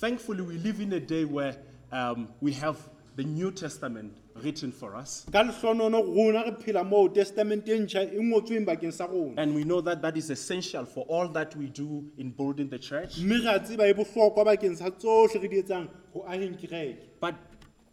Thankfully, 0.00 0.40
we 0.42 0.54
live 0.58 0.80
in 0.80 0.92
a 0.94 1.00
day 1.00 1.24
where 1.26 1.54
um, 1.92 2.28
we 2.40 2.52
have 2.52 2.78
the 3.16 3.24
New 3.24 3.50
Testament 3.50 4.16
written 4.42 4.72
for 4.72 4.94
us, 4.96 5.26
ka 5.30 5.42
lehlonono 5.42 6.00
rona 6.16 6.44
re 6.44 6.52
phela 6.52 6.82
moo 6.88 7.08
testamente 7.08 7.68
e 7.68 7.78
ntšha 7.80 8.12
e 8.14 8.18
ngotsweng 8.22 8.64
bakeng 8.64 8.92
sa 8.92 9.04
rona 9.06 9.34
and 9.42 9.54
we 9.54 9.64
know 9.64 9.80
that 9.82 10.00
that 10.00 10.16
is 10.16 10.30
essential 10.30 10.86
for 10.86 11.04
all 11.08 11.28
that 11.28 11.54
we 11.56 11.66
do 11.66 12.04
in 12.16 12.30
building 12.30 12.68
the 12.70 12.78
church. 12.78 13.18
mme 13.18 13.42
re 13.44 13.54
a 13.54 13.58
tseba 13.60 13.88
e 13.90 13.92
bohlokwa 13.92 14.44
bakeng 14.46 14.76
sa 14.76 14.88
tsohle 14.90 15.42
re 15.42 15.48
di 15.48 15.62
etsang 15.62 15.88
go 16.14 16.24
ageng 16.26 16.56
kereke 16.56 16.96
But 17.20 17.34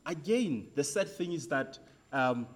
again, 0.08 0.68
the 0.76 0.84
sad 0.84 1.08
thing 1.10 1.34
is 1.34 1.48
that 1.48 1.78
um, 2.12 2.48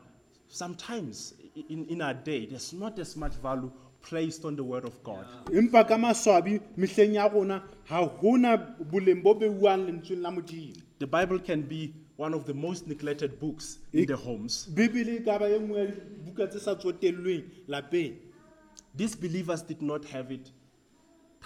sometimes 0.48 1.34
in, 1.70 1.86
in 1.88 2.02
our 2.02 2.14
day, 2.14 2.46
there's 2.46 2.74
not 2.74 2.98
as 2.98 3.16
much 3.16 3.34
value 3.34 3.72
placed 4.02 4.46
on 4.46 4.56
the 4.56 4.64
Word 4.64 4.86
of 4.86 4.96
God. 5.04 5.26
empa 5.54 5.88
ka 5.88 5.96
maswabi 5.98 6.60
mehleng 6.78 7.14
ya 7.14 7.28
rona 7.28 7.62
ga 7.88 8.08
gona 8.08 8.58
boleng 8.92 9.22
bo 9.22 9.36
beuwang 9.36 9.86
lentsweng 9.86 10.22
la 10.22 10.32
modimo 10.32 10.74
The 11.00 11.06
Bible 11.08 11.40
can 11.40 11.62
be 11.62 11.94
one 12.18 12.34
of 12.34 12.46
the 12.46 12.54
most 12.54 12.88
neglected 12.88 13.40
books 13.40 13.78
in 13.94 14.06
the 14.08 14.16
homes. 14.16 14.68
bebele 14.74 15.20
e 15.22 15.24
ka 15.24 15.38
ba 15.38 15.46
e 15.46 15.60
nngwe 15.60 15.78
ya 15.80 15.86
dibuka 15.92 16.48
tse 16.50 16.60
sa 16.60 16.74
tsotellweng 16.76 17.44
lapeng 17.68 18.16
These 18.96 19.16
believers 19.16 19.62
did 19.62 19.82
not 19.82 20.04
have 20.06 20.32
it 20.32 20.50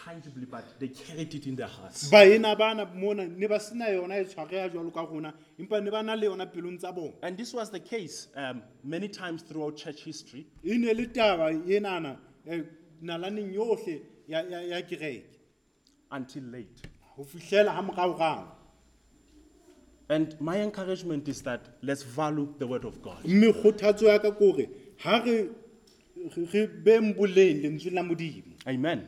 tangibly, 0.03 0.45
but 0.45 0.63
they 0.79 0.87
carried 0.89 1.33
it 1.33 1.47
in 1.47 1.55
their 1.55 1.67
hearts. 1.67 2.09
baena 2.09 2.55
bana 2.57 2.85
mona 2.93 3.25
ne 3.27 3.47
ba 3.47 3.59
sena 3.59 3.85
yona 3.85 4.19
e 4.21 4.25
ka 4.25 5.01
rona 5.05 5.33
empa 5.59 5.81
ne 5.83 5.89
ba 5.89 6.03
na 6.03 6.13
le 6.15 6.27
yona 6.27 6.45
pelong 6.45 6.77
tsa 6.77 6.91
bona 6.91 7.13
And 7.23 7.37
this 7.37 7.53
was 7.53 7.69
the 7.69 7.79
case 7.79 8.27
um, 8.35 8.61
many 8.83 9.07
times 9.07 9.41
throughout 9.43 9.77
church 9.77 10.03
history. 10.03 10.45
e 10.63 10.77
ne 10.77 10.93
le 10.93 11.07
taba 11.07 11.51
enana 11.51 12.17
eh, 12.47 12.61
nalaneng 13.03 13.53
yohle 13.53 14.01
ya 14.27 14.41
ya- 14.41 14.61
ya 14.61 14.81
kereke 14.81 15.23
until 16.11 16.43
late. 16.43 16.81
ha 17.17 17.81
moraorao 17.81 18.47
And 20.07 20.39
my 20.39 20.57
encouragement 20.61 21.27
is 21.27 21.41
that 21.43 21.61
let's 21.81 22.03
value 22.03 22.53
the 22.59 22.67
word 22.67 22.85
of 22.85 23.01
God. 23.01 23.23
mme 23.25 23.53
kgothatso 23.53 24.05
ya 24.07 24.19
ka 24.19 24.31
kore 24.31 24.69
ha 24.99 25.17
re 25.25 25.49
re- 26.35 26.47
re 26.53 26.67
beng 26.67 27.13
boleng 27.15 27.61
lentswe 27.63 27.91
la 27.93 28.03
modimo 28.03 28.53
Amen. 28.67 29.07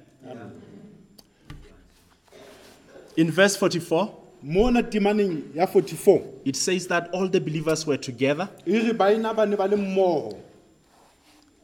In 3.18 3.32
verse 3.32 3.56
44, 3.58 4.14
mona 4.44 4.84
temaneng 4.84 5.56
ya 5.56 5.66
44 5.66 6.22
it 6.46 6.56
says 6.56 6.88
that 6.88 7.10
all 7.12 7.28
the 7.28 7.40
believers 7.42 7.86
were 7.88 7.98
together. 7.98 8.48
e 8.66 8.80
re 8.80 8.94
baena 8.94 9.34
ba 9.36 9.46
ne 9.46 9.56
ba 9.56 9.68
le 9.68 9.76
mmoho 9.78 10.38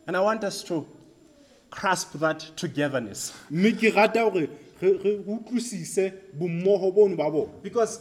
And 0.08 0.18
I 0.18 0.20
want 0.22 0.44
us 0.44 0.64
to 0.64 0.86
grasp 1.70 2.14
that 2.20 2.40
togetherness. 2.58 3.34
mme 3.52 3.72
ke 3.74 3.94
rata 3.96 4.20
gore 4.30 4.48
re 4.82 4.92
re 5.04 5.18
utlwisise 5.28 6.12
bommogo 6.38 6.92
bono 6.94 7.16
ba 7.16 7.30
bona 7.30 7.52
Because 7.62 8.00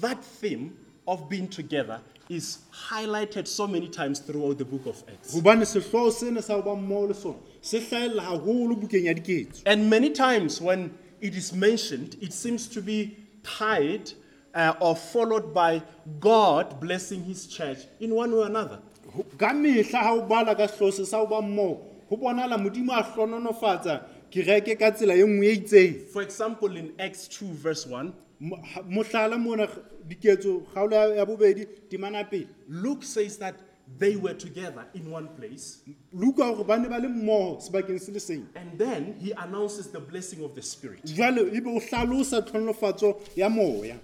that 0.00 0.24
theme 0.24 0.72
of 1.06 1.28
being 1.28 1.48
together 1.48 2.00
is 2.30 2.60
highlighted 2.88 3.46
so 3.46 3.66
many 3.66 3.88
times 3.88 4.20
throughout 4.20 4.56
the 4.56 4.64
book 4.64 4.86
of 4.86 5.02
Acts. 5.12 5.34
gobane 5.34 5.66
sehlooho 5.66 6.10
sena 6.10 6.40
sa 6.40 6.56
go 6.60 6.62
ba 6.62 6.80
mmogo 6.80 7.08
le 7.08 7.14
sona 7.14 7.36
se 7.60 7.78
hlaelela 7.80 8.22
gagolo 8.32 8.74
bukeng 8.80 9.04
ya 9.04 9.12
diketso 9.12 9.62
And 9.66 9.90
many 9.90 10.08
times 10.10 10.60
when 10.62 10.90
it 11.22 11.34
is 11.34 11.52
mentioned, 11.52 12.16
it 12.20 12.32
seems 12.32 12.66
to 12.68 12.80
be 12.82 13.16
tied 13.42 14.12
uh, 14.54 14.74
or 14.80 14.94
followed 14.96 15.54
by 15.54 15.82
God 16.20 16.80
blessing 16.80 17.22
his 17.24 17.46
church 17.46 17.78
in 18.00 18.14
one 18.14 18.32
way 18.32 18.38
or 18.42 18.46
another. 18.46 18.78
Ho- 19.14 19.26
ka 19.38 19.50
mehla 19.52 19.90
ga 19.92 20.12
o 20.12 20.22
bala 20.22 20.54
ka 20.54 20.66
sa 20.66 21.24
go 21.24 21.26
ba 21.26 21.40
mmogo 21.42 21.80
go 22.10 22.16
bonala 22.16 22.56
modimo 22.58 22.92
a 22.92 23.02
hlononofatsa 23.02 24.02
kereke 24.30 24.78
ka 24.78 24.90
tsela 24.90 25.14
e 25.14 25.22
nngwe 25.24 25.46
e 25.46 25.56
itseng 25.56 25.94
For 26.12 26.22
example, 26.22 26.76
in 26.76 26.92
Acts 26.98 27.28
2, 27.28 27.46
verse 27.52 27.86
1, 27.86 28.12
Mo- 28.40 28.56
ha- 28.56 28.82
mohlala 28.82 29.38
mona 29.38 29.68
diketso 30.08 30.60
kgaolo 30.74 30.92
ya- 30.92 31.14
ya 31.16 31.24
bobedi 31.26 31.66
temana 31.90 32.24
pele 32.28 32.48
Luke 32.68 33.02
says 33.04 33.36
that 33.38 33.54
they 33.98 34.16
were 34.16 34.34
together 34.34 34.84
in 34.94 35.10
one 35.10 35.28
place. 35.28 35.82
luka 36.12 36.42
gore 36.54 36.64
ba 36.64 36.78
ne 36.78 36.88
ba 36.88 36.98
le 36.98 37.08
mmogo 37.08 37.60
sebakeng 37.60 38.00
se 38.00 38.12
le 38.12 38.20
seng 38.20 38.46
And 38.56 38.78
then 38.78 39.14
he 39.20 39.32
announces 39.32 39.88
the 39.88 40.00
blessing 40.00 40.44
of 40.44 40.54
the 40.54 40.62
Spirit. 40.62 41.04
jale 41.04 41.48
ebe 41.54 41.66
o 41.66 41.80
hlalosa 41.80 42.42
tlhonolofatso 42.42 43.20
ya 43.36 43.48
moya 43.48 43.96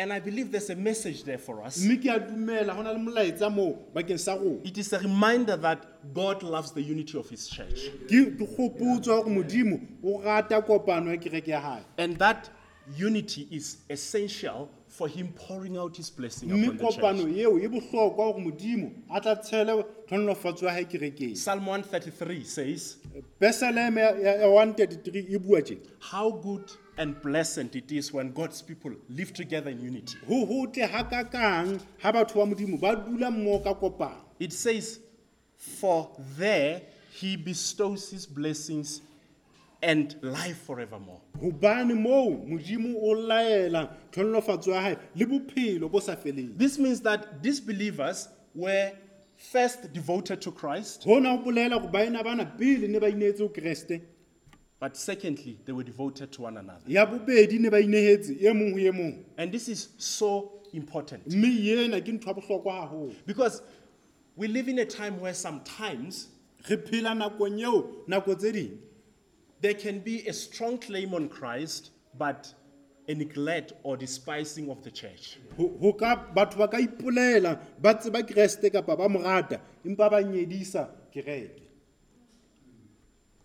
And 0.00 0.12
I 0.12 0.20
believe 0.20 0.52
there's 0.52 0.70
a 0.70 0.76
message 0.76 1.24
there 1.24 1.38
for 1.38 1.60
us. 1.64 1.78
mme 1.82 1.96
ke 1.98 2.06
a 2.06 2.20
dumela 2.20 2.74
go 2.76 2.82
na 2.82 2.92
le 2.92 2.98
molaetsa 3.00 3.50
moo 3.52 3.74
bakeng 3.94 4.18
sa 4.18 4.34
rona 4.34 4.60
It 4.64 4.78
is 4.78 4.92
a 4.92 5.00
reminder 5.00 5.56
that 5.56 5.84
God 6.14 6.42
loves 6.44 6.70
the 6.70 6.80
unity 6.82 7.18
of 7.18 7.28
his 7.28 7.48
church. 7.48 7.90
ke 8.06 8.36
ke 8.38 8.38
gore 8.38 9.24
modimo 9.26 9.80
o 10.04 10.20
rata 10.22 10.62
kopano 10.62 11.10
ya 11.10 11.16
kereke 11.18 11.48
ya 11.48 11.60
gae 11.60 11.82
And 11.98 12.16
that 12.18 12.48
unity 12.96 13.48
is 13.50 13.78
essential 13.90 14.70
for 14.98 15.08
him 15.08 15.28
pouring 15.46 15.76
out 15.78 15.96
his 15.96 16.10
blessing 16.10 16.48
mme 16.50 16.64
upon 16.68 16.76
the 16.78 16.84
kopano 16.84 17.22
church. 17.22 17.36
eo 17.36 17.58
e 17.58 17.68
bohlokwa 17.68 18.16
gore 18.32 18.40
modimo 18.44 18.90
a 19.14 19.20
tla 19.20 19.36
tshele 19.36 19.84
tlhonolofatso 20.08 20.66
ya 20.66 20.74
gae 20.74 20.84
kerekeng 20.84 21.34
Psalm 21.34 21.64
133 21.68 22.44
says, 22.44 22.96
besalem 23.40 23.98
ya 23.98 24.10
ya- 24.10 24.36
ya 24.42 24.46
133 24.48 25.34
e 25.34 25.38
bua 25.38 25.62
tjena 25.62 25.80
How 26.00 26.30
good 26.32 26.70
and 26.96 27.14
pleasant 27.22 27.76
it 27.76 27.92
is 27.92 28.12
when 28.12 28.32
God's 28.32 28.60
people 28.62 28.92
live 29.08 29.32
together 29.32 29.70
in 29.70 29.80
unity. 29.80 30.16
go 30.28 30.44
gotle 30.46 30.88
ga 30.88 31.04
kakang 31.04 31.78
ga 32.02 32.12
batho 32.12 32.34
ba 32.40 32.46
modimo 32.46 32.76
ba 32.80 32.96
dula 32.96 33.30
mmogo 33.30 33.64
ka 33.64 33.74
kopano 33.74 34.20
It 34.40 34.52
says, 34.52 35.00
For 35.56 36.10
there 36.38 36.82
he 37.20 37.36
bestows 37.36 38.10
his 38.10 38.26
blessings 38.26 39.00
and 39.82 40.16
life 40.22 40.62
forevermore. 40.66 41.20
gobane 41.40 41.94
moo 41.94 42.46
modimo 42.46 42.94
o 43.00 43.14
laela 43.14 43.88
tlhonolofatso 44.12 44.72
ya 44.72 44.82
gae 44.82 44.96
le 45.14 45.26
bophelo 45.26 45.90
bo 45.90 46.00
sa 46.00 46.16
feleng. 46.16 46.56
This 46.58 46.78
means 46.78 47.00
that 47.02 47.42
these 47.42 47.60
believers 47.60 48.28
were 48.54 48.92
first 49.36 49.92
devoted 49.92 50.40
to 50.42 50.52
Christ, 50.52 51.04
gona 51.04 51.36
go 51.36 51.50
bolela 51.50 51.80
gore 51.80 51.92
baena 51.92 52.24
bana 52.24 52.44
pele 52.44 52.88
ne 52.88 52.98
ba 52.98 53.10
ineetse 53.10 53.38
go 53.38 53.48
keresete 53.48 54.02
but 54.80 54.96
secondly, 54.96 55.58
they 55.64 55.72
were 55.72 55.82
devoted 55.82 56.30
to 56.32 56.42
one 56.42 56.56
another. 56.56 56.84
ya 56.86 57.04
bobedi 57.04 57.58
ne 57.58 57.68
ba 57.68 57.82
inehetse 57.82 58.40
mong 58.40 58.74
go 58.74 58.92
mong. 58.92 59.24
And 59.36 59.50
this 59.50 59.68
is 59.68 59.88
so 59.98 60.52
important. 60.72 61.26
Mme 61.26 61.84
ena 61.84 62.00
ke 62.00 62.12
ntho 62.12 62.26
ya 62.26 62.34
bohlokwa 62.34 62.88
gagolo 62.88 63.14
because 63.26 63.62
we 64.36 64.46
live 64.46 64.68
in 64.68 64.78
a 64.78 64.84
time 64.84 65.20
where 65.20 65.34
sometimes 65.34 66.28
there 69.60 69.74
can 69.74 69.98
be 70.00 70.26
a 70.28 70.32
strong 70.32 70.78
claim 70.78 71.14
on 71.14 71.28
Christ, 71.28 71.90
but 72.16 72.52
a 73.08 73.14
neglect 73.14 73.72
or 73.82 73.96
despising 73.96 74.70
of 74.70 74.82
the 74.84 74.90
church. 74.90 75.38
Ho- 75.56 75.76
ho 75.80 75.92
ka 75.92 76.16
batho 76.34 76.58
ba 76.58 76.68
ka 76.68 76.76
ipolela 76.78 77.58
ba 77.80 77.94
tseba 77.94 78.22
keresete 78.22 78.70
kapa 78.72 78.96
ba 78.96 79.08
mo 79.08 79.20
rata 79.22 79.60
empa 79.84 80.10
ba 80.10 80.22
nyedisa 80.22 80.88
kereke 81.14 81.62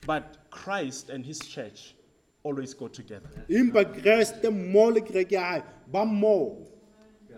But 0.06 0.38
Christ 0.50 1.10
and 1.10 1.26
his 1.26 1.40
church 1.40 1.96
always 2.44 2.74
go 2.74 2.88
together. 2.90 3.30
empa 3.50 3.86
keresete 3.86 4.50
mmogo 4.50 4.92
le 4.96 5.02
kereke 5.02 5.32
ya 5.36 5.60
gae 5.60 5.64
ba 5.92 6.06
mmogo 6.06 6.68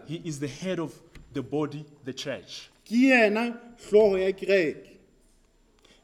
He 0.07 0.21
is 0.23 0.39
the 0.39 0.47
head 0.47 0.79
of 0.79 0.93
the 1.33 1.41
body, 1.43 1.85
the 2.05 2.13
church. 2.13 2.69
ke 2.85 2.91
yena 3.11 3.57
tlhogo 3.77 4.17
ya 4.19 4.31
kereke 4.31 4.97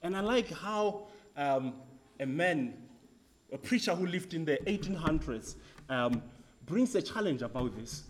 And 0.03 0.15
I 0.15 0.21
like 0.21 0.49
how 0.51 1.07
um, 1.36 1.73
a 2.21 2.25
man, 2.25 2.73
a 3.51 3.57
preacher 3.57 3.93
who 3.93 4.05
lived 4.05 4.34
in 4.34 4.45
the 4.45 4.57
1800s, 4.67 5.55
um, 5.89 6.21
brings 6.65 6.95
a 6.95 7.01
challenge 7.01 7.41
about 7.41 7.75
this. 7.75 8.03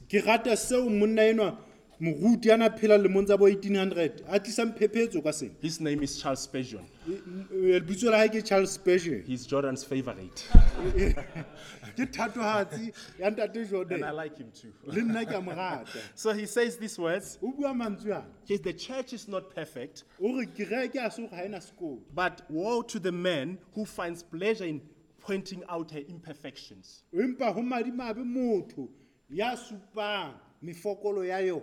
Moruti 2.01 2.49
phela 2.79 2.97
lemong 2.97 3.25
tsa 3.25 3.37
bo 3.37 3.45
1800 3.45 4.23
a 4.27 4.39
tlisang 4.39 4.73
phephetso 4.77 5.21
ka 5.23 5.31
sena 5.31 5.51
His 5.61 5.79
name 5.79 6.01
is 6.03 6.19
Charles 6.19 6.41
Spurgeon. 6.41 6.85
E- 7.07 7.11
e- 7.13 7.79
lebitso 7.79 8.09
la 8.09 8.27
ke 8.27 8.43
charles 8.43 8.71
spurgeon 8.71 9.21
He's 9.25 9.45
Jordan's 9.45 9.83
favorite. 9.83 10.47
ke 11.95 12.05
thatohatsi 12.11 12.91
ya 13.19 13.29
ntate 13.29 13.55
And 13.55 13.65
I 13.65 13.69
jordan 13.69 14.15
like 14.15 14.37
him 14.37 14.51
too. 14.51 14.73
le 14.85 15.01
nna 15.01 15.25
ke 15.25 15.35
a 15.35 15.41
mo 15.41 15.51
rata 15.51 15.99
So 16.15 16.33
he 16.33 16.45
says 16.47 16.77
these 16.77 16.97
words. 16.97 17.37
o 17.43 17.51
bua 17.51 17.73
mantswe 17.73 18.11
ana 18.15 18.25
He 18.45 18.55
says, 18.57 18.61
The 18.63 18.73
church 18.73 19.13
is 19.13 19.27
not 19.27 19.53
perfect, 19.53 20.03
o 20.19 20.35
re 20.37 20.45
kereke 20.47 20.95
a 21.05 21.11
se 21.11 21.27
ga 21.27 21.43
ena 21.43 21.57
sekolo 21.59 21.99
but 22.15 22.41
woe 22.49 22.81
to 22.81 22.99
the 22.99 23.11
man 23.11 23.57
who 23.75 23.85
finds 23.85 24.23
pleasure 24.23 24.65
in 24.65 24.81
pointing 25.19 25.63
out 25.69 25.91
her 25.91 25.99
imperfections. 26.09 27.03
empa 27.13 27.53
go 27.53 27.61
madimabe 27.61 28.23
motho 28.25 28.89
ya 29.29 29.55
supang 29.55 30.33
mefokolo 30.63 31.23
ya 31.27 31.37
yona 31.39 31.61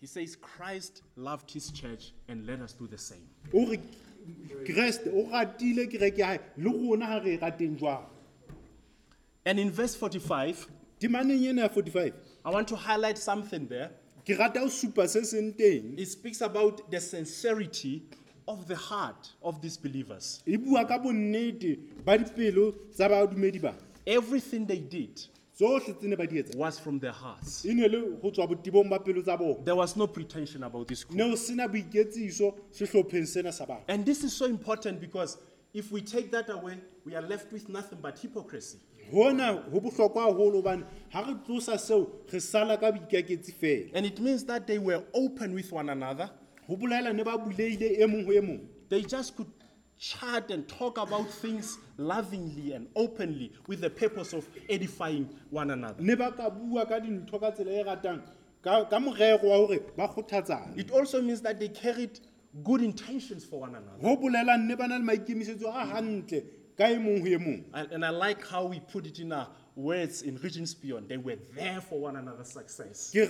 He 0.00 0.06
says, 0.06 0.36
Christ 0.36 1.02
loved 1.16 1.50
his 1.50 1.70
church 1.70 2.12
and 2.28 2.46
let 2.46 2.60
us 2.60 2.72
do 2.72 2.86
the 2.86 2.98
same. 2.98 3.26
o 3.54 3.66
re 3.66 3.78
kreste 4.64 5.08
o 5.12 5.28
ratile 5.30 5.86
kereke 5.90 6.18
ya 6.18 6.36
le 6.58 6.70
rona 6.70 7.06
ga 7.06 7.18
re 7.24 7.38
rateng 7.38 7.76
jwang 7.78 8.04
And 9.44 9.60
in 9.60 9.70
verse 9.70 9.94
45, 9.94 10.66
temaneng 11.00 11.44
ena 11.48 11.68
45 11.68 12.12
I 12.44 12.50
want 12.50 12.68
to 12.68 12.76
highlight 12.76 13.16
something 13.18 13.66
there. 13.68 13.90
ke 14.26 14.36
rata 14.38 14.60
o 14.60 14.66
supa 14.66 15.08
se 15.08 15.22
seng 15.22 15.54
It 15.96 16.06
speaks 16.08 16.40
about 16.40 16.90
the 16.90 17.00
sincerity 17.00 18.02
of 18.48 18.66
the 18.68 18.76
heart 18.76 19.32
of 19.42 19.60
these 19.62 19.76
believers. 19.76 20.42
bua 20.46 20.84
ka 20.84 20.98
bonnete 20.98 21.78
ba 22.04 22.18
dipelo 22.18 22.74
tsa 22.92 23.08
badumedi 23.08 23.60
ba 23.62 23.74
Everything 24.06 24.66
they 24.66 24.78
did 24.78 25.20
tsohle 25.56 25.94
tse 25.98 26.06
ne 26.08 26.16
ba 26.16 26.26
di 26.26 26.38
etsa 26.42 26.56
was 26.58 26.78
from 26.78 26.98
their 26.98 27.12
hearts. 27.12 27.64
e 27.64 27.72
ne 27.74 27.88
le 27.88 28.00
go 28.22 28.30
tswa 28.30 28.46
botebong 28.46 28.88
ba 28.90 28.98
pelo 28.98 29.22
tsa 29.22 29.36
bona 29.36 29.64
There 29.64 29.76
was 29.76 29.96
no 29.96 30.06
pretension 30.06 30.62
about 30.64 30.86
this 30.88 31.04
group. 31.04 31.16
ne 31.18 31.24
o 31.32 31.34
sena 31.36 31.66
boiketsiso 31.68 32.54
sehlopheng 32.70 33.26
sena 33.26 33.52
sa 33.52 33.64
batho 33.66 33.84
And 33.88 34.04
this 34.04 34.22
is 34.24 34.32
so 34.32 34.44
important 34.46 35.00
because 35.00 35.38
if 35.72 35.90
we 35.92 36.00
take 36.00 36.30
that 36.32 36.48
away, 36.50 36.78
we 37.04 37.14
are 37.14 37.22
left 37.22 37.52
with 37.52 37.68
nothing 37.68 37.98
but 38.02 38.18
hypocrisy. 38.18 38.78
gona 39.12 39.62
go 39.72 39.80
bohlokwa 39.80 40.26
gagolo 40.28 40.62
gobane 40.62 40.84
ga 41.12 41.20
re 41.22 41.34
tlosa 41.46 41.78
seo 41.78 42.06
re 42.32 42.38
sala 42.40 42.76
ka 42.76 42.92
boikaketsi 42.92 43.52
fela 43.54 43.90
And 43.94 44.04
it 44.04 44.20
means 44.20 44.44
that 44.44 44.66
they 44.66 44.78
were 44.78 45.02
open 45.14 45.54
with 45.54 45.72
one 45.72 45.88
another. 45.88 46.28
go 46.68 46.76
bolaela 46.76 47.14
ne 47.14 47.22
ba 47.22 47.38
buleile 47.38 47.96
e 47.98 48.04
mong 48.06 48.26
go 48.26 48.32
e 48.32 48.40
mong 48.40 48.60
They 48.88 49.02
just 49.02 49.34
could 49.36 49.48
chat 49.98 50.50
and 50.50 50.66
talk 50.68 50.98
about 50.98 51.28
things 51.30 51.78
lovingly 51.96 52.72
and 52.72 52.86
openly 52.96 53.52
with 53.66 53.80
the 53.80 53.90
purpose 53.90 54.32
of 54.32 54.46
edifying 54.68 55.28
one 55.50 55.70
another. 55.70 56.02
ne 56.02 56.14
ba 56.14 56.32
ka 56.32 56.50
bua 56.50 56.86
ka 56.86 57.00
dintho 57.00 57.40
ka 57.40 57.50
tsela 57.50 57.84
ratang 57.84 58.22
ka 58.62 58.84
ka 58.84 58.98
morero 58.98 59.42
wa 59.44 59.66
gore 59.66 59.80
ba 59.96 60.08
kgothatsana 60.08 60.76
It 60.78 60.90
also 60.90 61.22
means 61.22 61.40
that 61.42 61.58
they 61.58 61.68
carried 61.68 62.20
good 62.64 62.82
intentions 62.82 63.44
for 63.44 63.60
one 63.60 63.74
another. 63.74 63.98
go 64.00 64.16
bolelang 64.16 64.66
ne 64.66 64.74
ba 64.74 64.86
na 64.88 64.96
le 64.98 65.04
maikemisetso 65.04 65.68
a 65.68 65.86
gantle 65.86 66.42
ka 66.76 66.84
mong 66.84 67.24
go 67.24 67.38
mong 67.38 67.64
And, 67.72 67.92
and 67.92 68.04
I 68.04 68.10
like 68.10 68.46
how 68.46 68.66
we 68.66 68.80
put 68.80 69.06
it 69.06 69.18
in 69.18 69.32
our 69.32 69.48
words 69.76 70.22
in 70.22 70.36
Regions 70.38 70.72
Beyond. 70.74 71.08
They 71.08 71.18
were 71.18 71.36
there 71.54 71.82
for 71.82 72.00
one 72.00 72.16
another's 72.16 72.48
success. 72.48 73.12
ke 73.12 73.28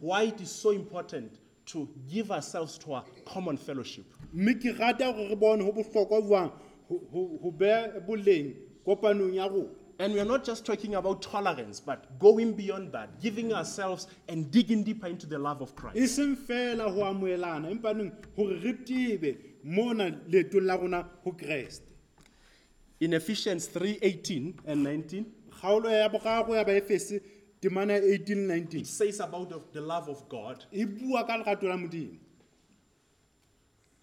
why 0.00 0.22
it 0.22 0.40
is 0.40 0.50
so 0.50 0.70
important 0.70 1.32
to 1.66 1.88
give 2.10 2.30
ourselves 2.32 2.78
to 2.78 2.94
a 2.94 3.04
common 3.26 3.56
fellowship. 3.56 4.06
mme 4.32 4.54
ke 4.54 4.78
rata 4.78 5.12
gore 5.12 5.28
re 5.28 5.34
bone 5.34 5.58
go 5.64 5.72
bohlokwa 5.72 6.22
jwang 6.22 6.50
ho- 6.88 7.02
ho 7.12 7.38
ho 7.42 7.50
beya 7.50 8.00
boleng 8.06 8.54
kopanong 8.86 9.34
ya 9.34 9.46
rona 9.48 9.68
And 10.00 10.14
we're 10.14 10.24
not 10.24 10.44
just 10.44 10.64
talking 10.64 10.94
about 10.94 11.22
tolerance, 11.22 11.80
but 11.80 12.20
going 12.20 12.52
beyond 12.52 12.92
that, 12.92 13.20
giving 13.20 13.52
ourselves 13.52 14.06
and 14.28 14.48
digging 14.48 14.84
deeper 14.84 15.08
into 15.08 15.26
the 15.26 15.38
love 15.38 15.60
of 15.60 15.74
Christ. 15.74 15.96
e 15.96 16.06
seng 16.06 16.36
fela 16.36 16.86
go 16.94 17.02
amoelana 17.04 17.68
empaneng 17.68 18.12
gore 18.36 18.54
re 18.62 18.72
tebe 18.74 19.36
mona 19.64 20.10
leetong 20.30 20.62
la 20.66 20.76
rona 20.76 21.04
go 21.24 21.32
kreste 21.32 21.82
In 23.00 23.12
Ephesians 23.12 23.66
3 23.68 23.98
18 24.02 24.54
and 24.66 24.86
19, 24.86 25.24
kgaolo 25.50 25.90
ya 25.90 26.08
bogago 26.08 26.54
ya 26.56 26.64
baefese 26.64 27.20
temana 27.60 27.92
ya 27.92 28.00
1819 28.00 28.80
it 28.80 28.86
says 28.86 29.20
about 29.20 29.48
the- 29.48 29.60
the 29.72 29.80
love 29.80 30.08
of 30.08 30.28
God 30.28 30.64
e 30.72 30.84
bua 30.84 31.24
ka 31.26 31.36
lerato 31.38 31.68
la 31.68 31.76
modimo 31.76 32.16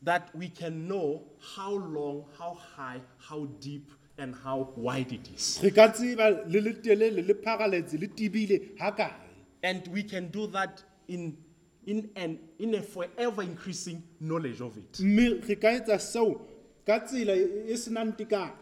that 0.04 0.30
we 0.36 0.50
can 0.50 0.88
know 0.88 1.24
how 1.56 1.72
long, 1.74 2.26
how 2.38 2.54
high, 2.54 3.02
how 3.18 3.46
deep, 3.60 3.90
and 4.18 4.36
how 4.36 4.72
wide 4.78 5.12
it 5.12 5.28
is. 5.36 5.60
re 5.64 5.72
ka 5.72 5.88
tseba 5.88 6.46
le 6.48 6.60
le 6.62 6.74
telele 6.74 7.26
le 7.28 7.34
phagaletse 7.34 8.00
le 8.00 8.08
ga 8.78 8.92
kae 8.92 9.14
And 9.64 9.88
we 9.88 10.04
can 10.04 10.28
do 10.30 10.46
that 10.48 10.84
in, 11.08 11.36
in, 11.88 12.10
an, 12.16 12.38
in 12.60 12.76
a 12.76 12.82
forever 12.84 13.42
increasing 13.42 14.04
knowledge 14.20 14.62
of 14.62 14.78
it. 14.78 15.00
mme 15.00 15.42
re 15.48 15.56
ka 15.56 15.68
etsa 15.70 15.98
seo 16.00 16.40
ka 16.86 17.00
tsela 17.00 17.34
e 17.36 17.72
e 17.72 17.74
senang 17.74 18.16
tekano 18.16 18.54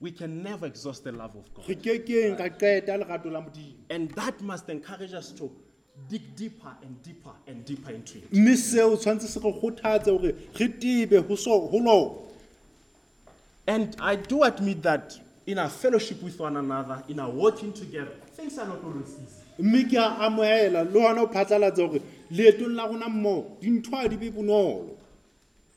We 0.00 0.12
can 0.12 0.42
never 0.42 0.66
exhaust 0.66 1.02
the 1.04 1.12
love 1.12 1.34
of 1.34 1.52
God. 1.54 1.68
re 1.68 1.74
ke 1.74 2.06
keng 2.06 2.36
qeta 2.36 2.98
lerato 2.98 3.30
la 3.30 3.40
modimo 3.40 3.74
And 3.90 4.10
that 4.12 4.40
must 4.40 4.68
encourage 4.68 5.12
us 5.12 5.32
to 5.32 5.50
dig 6.08 6.36
deeper 6.36 6.72
and 6.82 7.02
deeper 7.02 7.30
and 7.46 7.64
deeper 7.64 7.90
into 7.90 8.18
it. 8.18 8.32
mme 8.32 8.56
seo 8.56 8.96
tshwanetse 8.96 9.26
se 9.26 9.40
re 9.40 9.52
kgothatse 9.52 10.04
gore 10.06 10.34
re 10.60 10.68
tebe 10.68 11.26
go 11.26 11.34
so 11.36 11.66
go 11.68 11.78
lona 11.78 12.14
And 13.66 13.96
I 14.00 14.16
do 14.16 14.44
admit 14.44 14.82
that 14.82 15.18
in 15.46 15.58
our 15.58 15.68
fellowship 15.68 16.22
with 16.22 16.38
one 16.38 16.56
another, 16.56 17.02
in 17.08 17.18
our 17.20 17.30
working 17.30 17.72
together, 17.72 18.12
things 18.32 18.56
are 18.58 18.66
not 18.66 18.82
always 18.84 19.08
easy. 19.08 19.42
mme 19.58 19.84
ke 19.90 19.94
a 19.94 20.70
le 20.70 20.84
gona 20.92 21.22
o 21.22 21.26
phatlalatsa 21.26 21.76
gore 21.76 22.00
leetong 22.30 22.74
la 22.76 22.86
rona 22.86 23.06
mmogo 23.08 23.56
dintho 23.60 24.04
a 24.04 24.08
di 24.08 24.16
be 24.16 24.30
bonolo 24.30 24.97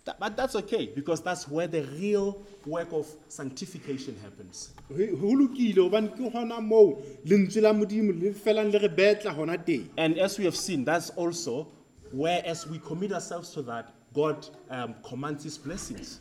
Tha- 0.05 0.15
But 0.19 0.35
that's 0.35 0.55
okay 0.55 0.87
because 0.95 1.21
that's 1.21 1.47
where 1.47 1.67
the 1.67 1.83
real 1.99 2.41
work 2.65 2.91
of 2.91 3.07
sanctification 3.27 4.15
happens. 4.21 4.71
Re- 4.89 5.07
go 5.07 5.27
lokile 5.27 5.75
gobane 5.75 6.09
ke 6.15 6.31
gona 6.33 6.59
moo 6.61 6.97
lentswe 7.25 7.61
la 7.61 7.73
modimo 7.73 8.11
le 8.19 8.33
felang 8.33 8.71
le 8.71 8.79
re 8.79 8.87
betla 8.89 9.33
gona 9.35 9.57
teng 9.57 9.87
And 9.97 10.17
as 10.17 10.37
we 10.39 10.45
have 10.45 10.55
seen, 10.55 10.83
that's 10.85 11.09
also 11.11 11.67
where, 12.11 12.41
as 12.45 12.67
we 12.67 12.79
commit 12.79 13.13
ourselves 13.13 13.51
to 13.51 13.61
that, 13.63 13.93
God 14.13 14.45
um, 14.69 14.95
commands 15.07 15.43
His 15.45 15.57
blessings. 15.57 16.19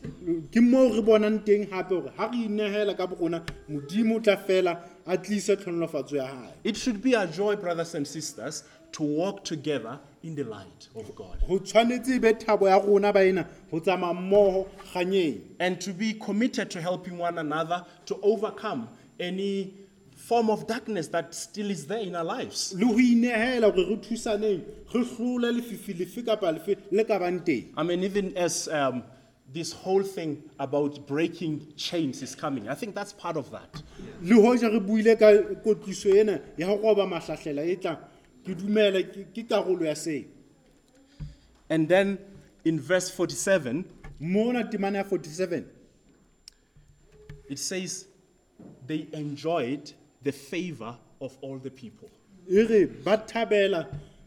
ke 0.52 0.60
moo 0.62 0.92
re 0.94 1.00
bonang 1.02 1.40
teng 1.44 1.68
gape 1.70 1.88
gore 1.88 2.12
ga 2.16 2.26
re 2.30 2.46
inegela 2.48 2.96
ka 2.96 3.06
borona 3.06 3.42
modimo 3.68 4.16
o 4.16 4.20
tla 4.20 4.36
fela 4.36 4.76
a 5.06 5.16
tlise 5.18 5.56
tlhonolofatso 5.56 6.16
ya 6.16 6.26
gae 6.30 6.52
It 6.64 6.76
should 6.76 7.00
be 7.02 7.16
our 7.16 7.26
joy, 7.26 7.56
brothers 7.56 7.94
and 7.94 8.06
sisters, 8.06 8.62
to 8.92 9.02
walk 9.02 9.44
together 9.44 9.98
in 10.22 10.34
the 10.34 10.44
light 10.44 10.88
of 10.96 11.14
God 11.14 11.38
go 11.48 11.58
tshwanetse 11.58 12.16
e 12.16 12.18
be 12.18 12.32
thabo 12.34 12.68
ya 12.68 12.78
rona 12.78 13.12
baena 13.12 13.46
go 13.70 13.80
tsamaya 13.80 14.14
mmogo 14.14 14.68
ganyeng 14.94 15.40
and 15.58 15.80
to 15.80 15.92
be 15.92 16.14
committed 16.14 16.70
to 16.70 16.80
helping 16.80 17.18
one 17.18 17.38
another 17.38 17.84
to 18.06 18.18
overcome 18.22 18.88
any 19.18 19.74
form 20.20 20.50
of 20.50 20.66
darkness 20.66 21.08
that 21.08 21.34
still 21.34 21.70
is 21.70 21.86
there 21.86 22.00
in 22.00 22.14
our 22.14 22.24
lives. 22.24 22.74
le 22.74 22.86
go 22.86 22.94
inegela 22.94 23.74
gore 23.74 23.86
re 23.88 23.96
thusaneng 23.96 24.60
re 24.94 25.04
tlole 25.04 25.52
lefifi 25.56 25.94
lefe 25.94 26.24
kapa 26.24 26.52
lefe 26.52 26.76
le 26.90 27.04
ka 27.04 27.18
bang 27.18 27.40
teng 27.40 27.72
I 27.76 27.82
mean, 27.82 28.04
even 28.04 28.36
as 28.36 28.68
um, 28.68 29.02
this 29.52 29.72
whole 29.72 30.02
thing 30.02 30.42
about 30.58 31.06
breaking 31.06 31.72
chains 31.76 32.22
is 32.22 32.34
coming, 32.34 32.68
I 32.68 32.74
think 32.74 32.94
that's 32.94 33.12
part 33.12 33.36
of 33.36 33.50
that. 33.50 33.82
le 34.22 34.36
hoja 34.36 34.70
re 34.70 34.80
buile 34.80 35.18
ka 35.18 35.32
kotliso 35.64 36.14
ena 36.14 36.40
ya 36.56 36.66
go 36.66 36.76
roba 36.76 37.06
mahlahlela 37.06 37.66
e 37.66 37.76
tlang 37.76 37.98
ke 38.50 38.56
dumela 38.60 39.02
ke 39.14 39.24
ke 39.34 39.46
karolo 39.48 39.84
ya 39.86 39.94
seo 39.94 40.24
And 41.68 41.88
then 41.88 42.18
in 42.64 42.80
verse 42.80 43.08
47, 43.10 43.84
mona 44.18 44.64
temana 44.64 44.98
ya 44.98 45.04
47 45.04 45.64
it 47.48 47.58
says, 47.58 48.06
they 48.86 49.06
enjoyed 49.12 49.92
the 50.22 50.32
favor 50.32 50.96
of 51.20 51.36
all 51.40 51.58
the 51.58 51.70
people. 51.70 52.08
e 52.48 52.62
re 52.70 52.84
ba 52.86 53.16
thabela 53.18 53.86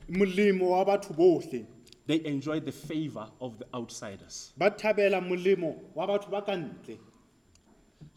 molemo 0.09 0.69
wa 0.69 0.85
batho 0.85 1.13
bohle 1.15 1.65
They 2.05 2.19
enjoyed 2.25 2.65
the 2.65 2.71
favor 2.71 3.27
of 3.39 3.57
the 3.59 3.65
outsiders. 3.73 4.53
ba 4.57 4.69
thabela 4.71 5.21
molemo 5.21 5.75
wa 5.95 6.07
batho 6.07 6.29
ba 6.31 6.41
ka 6.41 6.53
ntle 6.53 6.97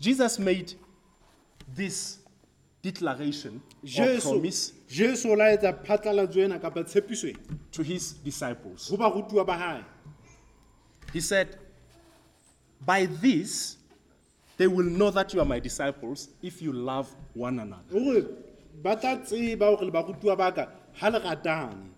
Jesus 0.01 0.39
made 0.39 0.75
this 1.75 2.19
declaration 2.91 3.55
or 3.83 3.89
jesu 3.97 4.21
promise 4.31 4.61
jesu 4.89 5.31
o 5.33 5.37
laetsa 5.41 5.73
phatlalatso 5.87 6.39
ena 6.47 6.59
kapa 6.65 6.85
tshepiso 6.85 7.27
ena 7.29 7.39
to 7.73 7.83
his 7.83 8.13
disciples. 8.29 8.91
go 8.91 8.97
barutiwa 8.97 9.47
ba 9.47 9.57
hae 9.65 9.85
He 11.13 11.21
said, 11.21 11.49
By 12.85 13.07
this 13.07 13.77
they 14.59 14.67
will 14.67 14.85
know 14.99 15.11
that 15.11 15.33
you 15.33 15.41
are 15.41 15.47
my 15.55 15.61
disciples 15.61 16.29
if 16.43 16.61
you 16.61 16.73
love 16.73 17.09
one 17.35 17.59
another. 17.61 17.95
o 17.95 18.13
re 18.15 18.23
ba 18.83 18.97
tla 18.97 19.17
tseba 19.25 19.67
gore 19.73 19.85
le 19.89 19.93
barutiwa 19.99 20.37
ba 20.37 20.53
ka 20.53 20.67
ga 21.01 21.09
le 21.11 21.21
ratane 21.21 21.91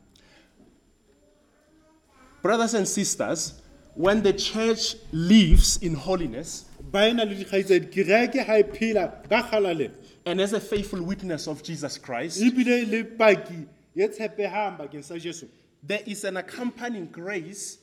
Brothers 2.41 2.75
and 2.75 2.87
sisters, 2.87 3.61
when 3.95 4.23
the 4.23 4.33
church 4.33 4.95
lives 5.13 5.79
in 5.83 5.93
holiness 5.95 6.67
ba 6.91 7.09
ena 7.09 7.25
le 7.25 7.35
dikgaitsedi 7.35 7.91
kereke 7.91 8.45
ga 8.47 8.63
phela 8.63 9.29
ka 9.29 9.43
kgalalelo 9.43 9.93
and 10.25 10.41
as 10.41 10.53
a 10.53 10.61
faithful 10.61 11.03
witness 11.03 11.47
of 11.47 11.63
Jesus 11.63 11.99
Christ, 11.99 12.41
ebile 12.41 12.91
le 12.91 13.05
paki 13.05 13.67
tshepehang 13.97 14.79
bakeng 14.79 15.05
sa 15.05 15.17
jesu. 15.17 15.49
there 15.83 16.01
is 16.07 16.25
an 16.25 16.37
accompanying 16.37 17.07
grace 17.07 17.79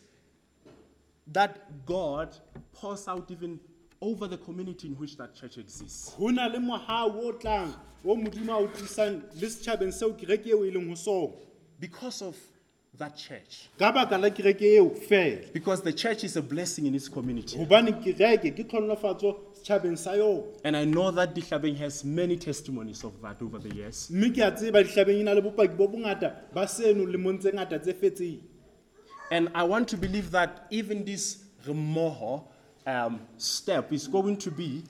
that 1.28 1.86
God 1.86 2.36
pours 2.74 3.08
out 3.08 3.30
even 3.32 3.60
over 4.02 4.28
the 4.28 4.38
community 4.38 4.88
in 4.88 4.94
which 4.96 5.18
that 5.18 5.36
church 5.36 5.58
exists. 5.58 6.14
go 6.18 6.28
na 6.28 6.48
le 6.48 6.60
mohau 6.60 7.16
o 7.16 7.32
tlang 7.34 7.74
o 8.04 8.16
modimo 8.16 8.54
a 8.54 8.58
o 8.58 8.68
tlisang 8.68 9.22
le 9.42 9.48
setšhabeng 9.48 9.94
seo 9.94 10.14
kereke 10.14 10.48
eo 10.48 10.62
leng 10.64 10.90
go 10.90 10.96
sona. 10.96 11.34
Because 11.80 12.22
of 12.22 12.36
that 12.98 13.16
church. 13.18 13.70
ka 13.78 13.92
baka 13.92 14.18
la 14.18 14.30
kereke 14.30 14.62
eo 14.62 14.90
fela 14.90 15.52
Because 15.54 15.82
the 15.82 15.94
church 15.94 16.24
is 16.24 16.36
a 16.38 16.42
blessing 16.42 16.86
in 16.86 16.96
its 16.96 17.08
community. 17.10 17.58
gobane 17.58 17.92
kereke 18.04 18.56
ke 18.56 18.68
tlhonolofatso 18.70 19.36
setšhabeng 19.64 19.98
sa 19.98 20.12
yona 20.14 20.44
And 20.64 20.76
I 20.78 20.86
know 20.86 21.12
that 21.12 21.34
Dichabeng 21.36 21.78
has 21.78 22.04
many 22.04 22.38
testimonies 22.38 23.04
of 23.04 23.22
that 23.22 23.42
over 23.42 23.60
the 23.60 23.74
years. 23.76 24.10
mme 24.12 24.32
ke 24.34 24.38
a 24.40 24.52
tseba 24.52 24.84
ditlhabeng 24.84 25.20
e 25.20 25.24
na 25.24 25.34
le 25.34 25.42
bopaki 25.42 25.76
bo 25.78 25.88
bongata 25.88 26.34
ba 26.54 26.66
seno 26.68 27.06
lemong 27.06 27.40
tse 27.40 27.52
ngata 27.52 27.80
tse 27.82 27.94
fetseng 27.94 28.40
And 29.32 29.50
I 29.56 29.64
want 29.64 29.88
to 29.90 29.98
believe 29.98 30.30
that 30.32 30.68
even 30.70 31.04
this 31.04 31.44
Remoho 31.66 32.44
um, 32.86 33.20
step 33.38 33.92
is 33.92 34.08
going 34.08 34.38
to 34.38 34.52
be 34.52 34.84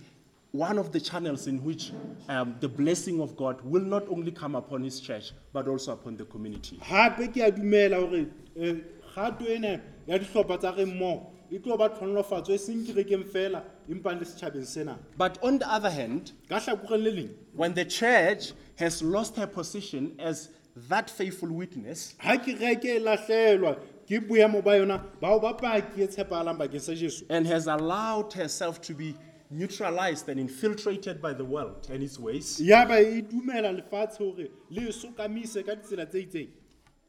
one 0.58 0.78
of 0.78 0.92
the 0.92 1.00
channels 1.00 1.48
in 1.48 1.64
which 1.64 1.92
um, 2.30 2.56
the 2.60 2.68
blessing 2.68 3.20
of 3.22 3.36
God 3.36 3.62
will 3.64 3.84
not 3.84 4.08
only 4.10 4.32
come 4.32 4.56
upon 4.56 4.84
His 4.84 5.00
church, 5.00 5.32
but 5.54 5.68
also 5.68 5.94
upon 5.94 6.18
the 6.18 6.26
community. 6.26 6.78
gape 6.78 7.34
ke 7.34 7.38
a 7.38 7.52
dumela 7.52 8.00
gore 8.00 8.26
eh, 8.58 8.76
kgato 9.14 9.48
ena 9.50 9.82
ya 10.08 10.18
dihlopha 10.18 10.60
tsa 10.60 10.74
re 10.78 10.86
mmogo 10.86 11.32
e 11.52 11.60
tlo 11.60 11.78
ba 11.78 11.90
tlhonolofatso 11.90 12.50
e 12.54 12.58
seng 12.58 12.86
kerekeng 12.86 13.24
fela 13.26 13.64
empang 13.90 14.20
le 14.20 14.26
setšhabeng 14.26 14.66
sena 14.66 14.98
But 15.18 15.38
on 15.44 15.60
the 15.60 15.72
other 15.72 15.90
hand, 15.92 16.32
ka 16.50 16.60
tlhakoreng 16.60 17.04
le 17.04 17.12
leng 17.12 17.30
when 17.54 17.74
the 17.74 17.86
church 17.86 18.54
has 18.78 19.02
lost 19.02 19.36
her 19.38 19.48
position 19.48 20.16
as 20.20 20.50
that 20.90 21.10
faithful 21.10 21.50
witness, 21.50 22.16
ga 22.22 22.38
kereke 22.38 22.86
e 22.86 23.00
latlhelwa 23.00 23.78
ke 24.08 24.20
boemo 24.28 24.64
ba 24.64 24.72
yona 24.80 25.02
bao 25.22 25.40
ba 25.42 25.54
paki 25.54 26.02
e 26.04 26.08
tshepahalang 26.08 26.58
bakeng 26.58 26.82
sa 26.82 26.94
jesu 26.94 27.26
and 27.30 27.46
has 27.48 27.68
allowed 27.68 28.32
herself 28.34 28.82
to 28.82 28.94
be 28.94 29.16
neutralized 29.52 30.28
and 30.30 30.40
infiltrated 30.40 31.22
by 31.22 31.34
the 31.34 31.46
world 31.46 31.88
and 31.92 32.04
its 32.04 32.20
ways, 32.20 32.60
ya 32.60 32.86
ba 32.86 33.00
e 33.00 33.22
dumela 33.22 33.72
lefatshe 33.72 34.18
gore 34.20 34.50
le 34.70 34.92
sokamise 34.92 35.64
ka 35.66 35.76
ditsela 35.76 36.06
tse 36.10 36.26
itseng 36.26 36.48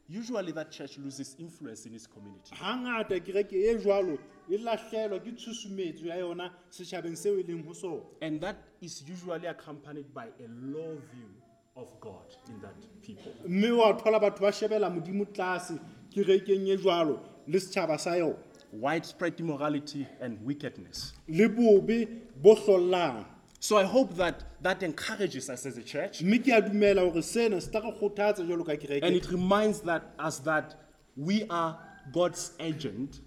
usually 0.09 0.53
that 0.53 0.71
church 0.71 0.97
loses 0.99 1.35
influence 1.37 1.85
in 1.85 1.93
its 1.93 2.07
community. 2.07 2.55
gangata 2.55 3.19
kereke 3.19 3.53
e 3.53 3.75
jwalo 3.75 4.17
e 4.49 4.57
latlhelwa 4.57 5.19
ke 5.19 5.31
tshusumetso 5.35 6.05
ya 6.07 6.15
yona 6.15 6.51
setšhabeng 6.71 7.15
seo 7.15 7.37
e 7.39 7.43
leng 7.43 7.65
go 7.65 7.73
sona 7.73 8.01
And 8.21 8.39
that 8.41 8.55
is 8.81 9.03
usually 9.07 9.47
accompanied 9.47 10.13
by 10.13 10.27
a 10.27 10.47
low 10.61 10.95
view 11.11 11.29
of 11.75 11.89
God 11.99 12.35
in 12.47 12.59
that 12.61 12.75
people. 13.01 13.33
mme 13.47 13.71
wa 13.77 13.93
thola 13.97 14.19
batho 14.19 14.39
ba 14.41 14.51
shebela 14.51 14.89
modimo 14.89 15.25
tlase 15.25 15.77
kerekeng 16.11 16.67
e 16.69 16.77
jwalo 16.77 17.19
le 17.47 17.59
setšhaba 17.59 17.99
sa 17.99 18.11
yona 18.15 18.37
Widespread 18.79 19.39
immorality 19.39 20.07
and 20.21 20.37
wickedness. 20.45 21.13
le 21.27 21.47
bobe 21.49 22.07
bo 22.41 22.55
hlollang 22.55 23.25
So 23.59 23.77
I 23.77 23.83
hope 23.85 24.15
that 24.17 24.43
that 24.61 24.83
encourages 24.83 25.49
us 25.49 25.65
as 25.65 25.77
a 25.77 25.83
church 25.83 26.21
mme 26.21 26.39
ke 26.39 26.47
a 26.49 26.61
dumela 26.61 27.11
gore 27.11 27.21
sena 27.23 27.59
se 27.61 27.71
tla 27.71 27.81
re 27.81 27.91
kgothatsa 27.91 28.45
jalo 28.47 28.65
ka 28.65 28.75
kereke 28.75 29.03
and 29.03 29.15
it 29.15 29.29
reminds 29.31 29.81
that, 29.81 30.03
us 30.19 30.39
that 30.39 30.75
we 31.15 31.43
are 31.49 31.77
God's 32.13 32.51
agent 32.59 33.19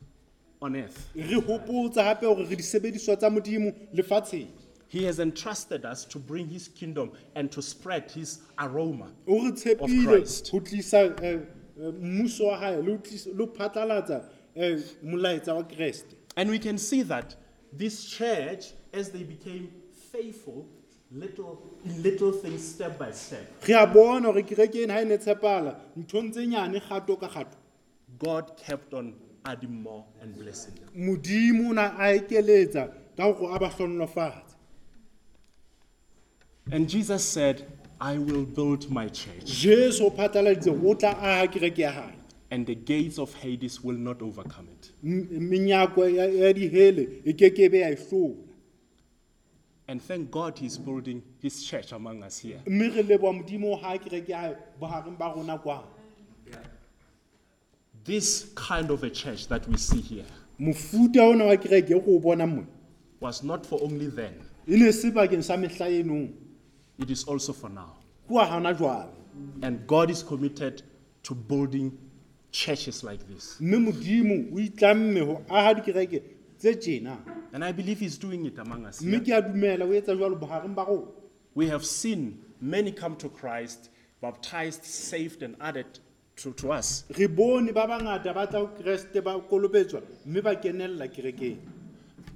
on 0.62 0.76
earth. 0.76 1.08
re 1.14 1.40
hopotsa 1.40 2.04
gape 2.04 2.20
gore 2.20 2.44
re 2.46 2.56
disebediswa 2.56 3.16
tsa 3.18 3.28
modimo 3.30 3.72
lefatsheng 3.94 4.48
He 4.88 5.04
has 5.04 5.20
entrusted 5.20 5.84
us 5.84 6.04
to 6.06 6.18
bring 6.18 6.48
his 6.48 6.66
kingdom 6.66 7.12
and 7.36 7.50
to 7.52 7.62
spread 7.62 8.10
his 8.10 8.38
aroma. 8.58 9.08
o 9.26 9.44
re 9.46 9.52
tshepile 9.52 10.04
Christ. 10.06 10.52
go 10.52 10.60
tlisa 10.60 10.98
eh, 11.22 11.38
eh, 11.80 11.92
mmuso 11.92 12.46
wa 12.46 12.60
gae 12.60 12.76
le 12.82 12.92
ho 12.92 12.98
tlis- 12.98 13.26
le 13.26 13.44
ho 13.46 13.52
phatlalatsa 13.52 14.24
eh, 14.56 14.78
molaetsa 15.04 15.54
wa 15.54 15.62
kreste. 15.62 16.14
And 16.36 16.50
we 16.50 16.58
can 16.58 16.78
see 16.78 17.02
that 17.02 17.34
this 17.72 18.04
church, 18.04 18.72
as 18.92 19.10
they 19.10 19.22
became 19.22 19.70
faithful, 20.12 20.66
little 21.12 21.62
in 21.84 22.02
little 22.02 22.32
things, 22.32 22.74
step 22.74 22.98
by 22.98 23.10
step, 23.10 23.46
re 23.66 23.74
a 23.74 23.86
bona 23.86 24.32
gore 24.32 24.42
kereke 24.42 24.82
ena 24.82 24.94
ga 24.94 25.00
e 25.00 25.04
ne 25.04 25.18
tshepala 25.18 25.74
nthong 25.98 26.30
tse 26.32 26.46
nyane 26.46 26.80
gato 26.88 27.16
ka 27.16 27.28
gato 27.28 27.56
God 28.18 28.56
kept 28.56 28.94
on 28.94 29.14
adding 29.44 29.82
more 29.82 30.04
and 30.20 30.36
blessing 30.36 30.74
them. 30.74 30.88
modimo 30.96 31.70
o 31.70 31.72
na 31.72 31.96
a 31.98 32.18
ekeletsa 32.18 32.92
ka 33.16 33.32
gore 33.32 33.54
a 33.54 33.58
ba 33.58 33.68
hlonolofatsa 33.68 34.54
And 36.72 36.88
Jesus 36.88 37.24
said, 37.24 37.66
I 38.00 38.16
will 38.18 38.44
build 38.44 38.88
my 38.90 39.08
church, 39.08 39.44
jesu 39.44 40.04
o 40.04 40.10
phatlaladitse 40.10 40.70
o 40.70 40.94
tla 40.94 41.10
aga 41.18 41.52
kereke 41.52 41.78
ya 41.82 41.92
gae 41.92 42.19
and 42.50 42.66
the 42.66 42.74
gates 42.74 43.18
of 43.18 43.32
Hades 43.34 43.82
will 43.84 43.96
not 43.98 44.20
overcome 44.22 44.68
it. 44.72 44.90
M- 45.04 45.28
menyako 45.50 46.08
ya 46.08 46.24
ya 46.24 46.52
dihele 46.52 47.22
e 47.24 47.32
kekebe 47.32 47.78
ya 47.78 47.90
e 47.90 47.96
hlola 47.96 48.34
And 49.88 50.00
thank 50.00 50.30
God 50.30 50.56
he's 50.58 50.78
building 50.78 51.20
his 51.42 51.64
church 51.64 51.92
among 51.92 52.22
us 52.22 52.38
here. 52.38 52.60
mme 52.66 52.88
re 52.94 53.02
leboa 53.02 53.32
modimo 53.32 53.72
o 53.74 53.98
kereke 53.98 54.28
ya 54.32 54.54
bogareng 54.80 55.18
ba 55.18 55.32
rona 55.34 55.58
kwano 55.58 55.86
This 58.04 58.50
kind 58.54 58.90
of 58.90 59.02
a 59.04 59.10
church 59.10 59.46
that 59.48 59.68
we 59.68 59.76
see 59.76 60.00
here 60.00 60.24
mofuta 60.58 61.22
ona 61.22 61.44
wa 61.46 61.56
kereke 61.56 61.88
go 61.90 62.02
o 62.16 62.18
bona 62.20 62.46
mone 62.46 62.66
was 63.20 63.42
not 63.42 63.66
for 63.66 63.80
only 63.82 64.06
then, 64.06 64.34
e 64.66 64.76
ne 64.76 64.90
se 64.92 65.10
sa 65.42 65.56
mehla 65.56 65.88
enong 65.88 66.32
it 66.98 67.10
is 67.10 67.24
also 67.24 67.52
for 67.52 67.68
now. 67.70 67.96
kua 68.28 68.46
gana 68.46 68.74
jwale 68.74 69.08
And 69.62 69.86
God 69.86 70.10
is 70.10 70.22
committed 70.22 70.82
to 71.22 71.34
building 71.34 71.92
churches 72.52 73.02
like 73.04 73.26
this. 73.28 73.56
mme 73.60 73.78
modimo 73.78 74.34
o 74.54 74.58
itlamme 74.60 75.24
go 75.26 75.42
aga 75.48 75.80
dikereke 75.80 76.22
tse 76.58 76.74
tjena 76.74 77.16
And 77.52 77.64
I 77.64 77.72
believe 77.72 77.98
he's 77.98 78.18
doing 78.18 78.46
it 78.46 78.58
among 78.58 78.86
us 78.86 79.00
mme 79.02 79.10
here. 79.12 79.20
ke 79.20 79.28
a 79.38 79.42
dumela 79.48 79.84
o 79.84 79.92
etsa 79.92 80.14
jwalo 80.16 80.36
bogareng 80.38 80.74
ba 80.74 80.84
rona 80.84 81.06
We 81.54 81.68
have 81.68 81.84
seen 81.84 82.38
many 82.60 82.92
come 82.92 83.16
to 83.16 83.28
Christ, 83.28 83.90
baptized, 84.22 84.84
saved, 84.84 85.42
and 85.42 85.56
added 85.60 85.98
to, 86.36 86.52
to 86.52 86.70
us. 86.72 87.04
re 87.18 87.26
bone 87.26 87.72
ba 87.72 87.86
bangata 87.88 88.32
ba 88.34 88.46
tla 88.46 88.60
ho 88.60 88.68
keresete 88.78 89.22
ba 89.24 89.40
kolobetswa 89.40 90.02
mme 90.26 90.42
ba 90.42 90.54
kenella 90.56 91.08
kerekeng 91.08 91.58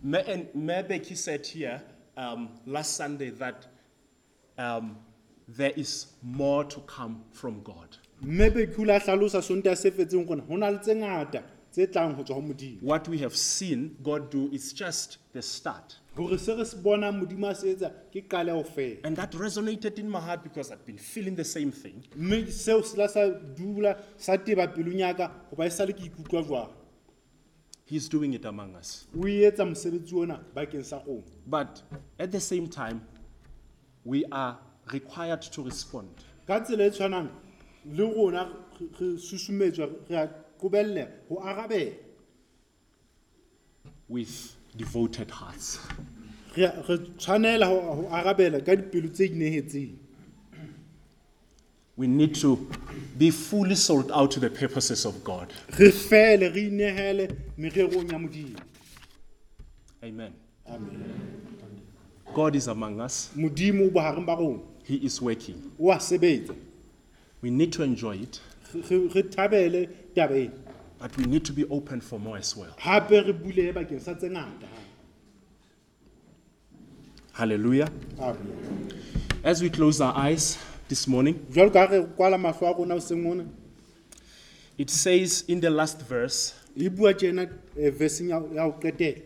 Me- 0.03 0.25
And 0.27 0.47
Mebeki 0.55 1.17
said 1.17 1.47
here 1.47 1.81
um, 2.17 2.49
last 2.67 2.97
Sunday 2.97 3.31
that 3.31 3.67
um, 4.59 4.97
there 5.49 5.73
is 5.77 6.07
more 6.23 6.65
to 6.65 6.81
come 6.81 7.23
from 7.33 7.63
God. 7.63 7.97
Mme 8.25 8.51
bekhula 8.51 8.95
a 8.97 8.99
hlalosa 9.01 9.43
sonta 9.43 9.77
se 9.77 9.91
fetseng 9.91 10.27
gona 10.27 10.43
go 10.49 10.57
na 10.57 10.71
le 10.71 10.79
tse 10.79 10.95
ngata 10.95 11.43
tse 11.71 11.87
tlang 11.87 12.15
go 12.17 12.23
tswa 12.23 12.37
go 12.37 12.43
modimo 12.43 12.79
What 12.81 13.09
we 13.09 13.19
have 13.19 13.37
seen 13.37 13.97
God 14.03 14.31
do 14.31 14.49
is 14.53 14.73
just 14.73 15.19
the 15.33 15.43
start. 15.43 15.97
gore 16.17 16.39
se 16.39 16.55
re 16.55 16.65
se 16.65 16.77
bonang 16.77 17.21
modimo 17.21 17.49
a 17.51 17.55
se 17.55 17.75
etsa 17.75 17.91
ke 18.13 18.23
qaleo 18.29 18.65
fela 18.65 19.05
And 19.05 19.17
that 19.17 19.33
resonated 19.33 19.99
in 19.99 20.09
my 20.09 20.21
heart 20.21 20.43
because 20.43 20.71
I've 20.73 20.87
been 20.87 20.99
feeling 20.99 21.35
the 21.35 21.45
same 21.45 21.71
thing. 21.73 22.03
mme 22.17 22.47
seo 22.51 22.83
se 22.85 22.97
la 22.97 23.07
sa 23.09 23.29
dula 23.29 23.97
sa 24.17 24.37
teba 24.39 24.69
pelong 24.69 24.99
yaka 25.01 25.31
goba 25.51 25.67
e 25.67 25.93
ke 25.93 26.05
ikutlwa 26.11 26.43
jwang 26.47 26.69
He's 27.87 28.09
doing 28.09 28.33
it 28.33 28.47
among 28.47 28.75
us. 28.77 29.07
o 29.15 29.27
e 29.29 29.45
etsa 29.45 29.65
mosebetsi 29.67 30.15
ona 30.15 30.41
bakeng 30.55 30.85
sa 30.85 31.01
gona 31.01 31.23
But 31.47 31.83
at 32.19 32.33
the 32.33 32.41
same 32.41 32.69
time, 32.69 33.03
we 34.05 34.25
are 34.33 34.57
required 34.93 35.43
to 35.43 35.63
respond. 35.63 36.09
ka 36.47 36.61
tsela 36.61 36.87
e 36.87 36.91
tshwanang 36.91 37.29
le 37.87 38.05
rona 38.05 38.45
re- 38.81 38.87
re 39.01 39.19
susumetswa 39.19 39.89
re 40.09 40.17
a 40.17 40.27
qobelleha 40.59 41.09
go 41.29 41.37
arabela 41.41 41.93
with 44.09 44.55
devoted 44.77 45.31
hearts. 45.31 45.79
re 46.57 46.65
a- 46.65 46.83
re 46.89 46.99
tshwanela 46.99 47.67
go 47.69 48.03
go 48.03 48.09
arabela 48.11 48.61
ka 48.65 48.75
dipelo 48.77 49.09
tse 49.13 49.27
inehetseng 49.27 49.99
We 51.97 52.09
need 52.09 52.35
to 52.41 52.57
be 53.17 53.31
fully 53.31 53.77
sold 53.77 54.11
out 54.11 54.33
to 54.33 54.41
the 54.41 54.51
purposes 54.51 55.05
of 55.05 55.23
God. 55.23 55.53
Amen. 55.79 55.93
fele 55.93 56.49
re 56.53 56.67
inehele 56.69 57.29
mererong 57.57 58.11
ya 58.13 58.19
modimo 58.19 58.59
Amen. 60.03 60.33
God 62.35 62.57
is 62.57 62.67
among 62.67 63.01
us, 63.01 63.31
modimo 63.37 63.87
o 63.87 63.91
bohareng 63.91 64.27
ba 64.27 64.35
rona 64.35 64.59
He 64.83 64.97
is 64.97 65.23
working. 65.23 65.71
O 67.45 67.51
a 67.51 67.51
sebetsa 67.51 67.51
We 67.51 67.51
need 67.51 67.73
to 67.73 67.83
enjoy 67.83 68.17
it, 68.17 68.41
Re- 68.75 68.81
re 68.81 69.09
re 69.15 69.23
thabele 69.23 69.89
taba 70.15 70.35
ena 70.37 70.53
but 70.99 71.15
we 71.19 71.25
need 71.25 71.45
to 71.45 71.53
be 71.53 71.65
open 71.69 72.01
for 72.01 72.19
more 72.19 72.39
as 72.39 72.57
well. 72.57 72.75
gape 72.83 73.11
re 73.27 73.33
bulehe 73.33 73.73
bakeng 73.75 74.01
sa 74.01 74.15
tse 74.15 74.29
ngata 74.31 74.67
Hallelujah. 77.33 77.89
Amen. 78.21 78.93
As 79.43 79.61
we 79.61 79.69
close 79.69 80.01
our 80.01 80.17
eyes 80.17 80.57
this 80.89 81.09
morning, 81.09 81.35
jwalo 81.51 81.73
ka 81.73 81.85
re 81.91 82.05
kwala 82.17 82.39
mahlo 82.39 82.71
a 82.71 82.79
rona 82.79 82.95
oseng 82.95 83.23
mona 83.23 83.45
it 84.79 84.91
says 84.91 85.45
in 85.49 85.61
the 85.61 85.71
last 85.71 86.01
verse 86.03 86.55
e 86.77 86.89
bua 86.89 87.13
tjena 87.15 87.49
eh, 87.79 87.91
versing 87.91 88.29
ya 88.31 88.41
ya 88.55 88.63
ho 88.65 88.73
qetela 88.73 89.21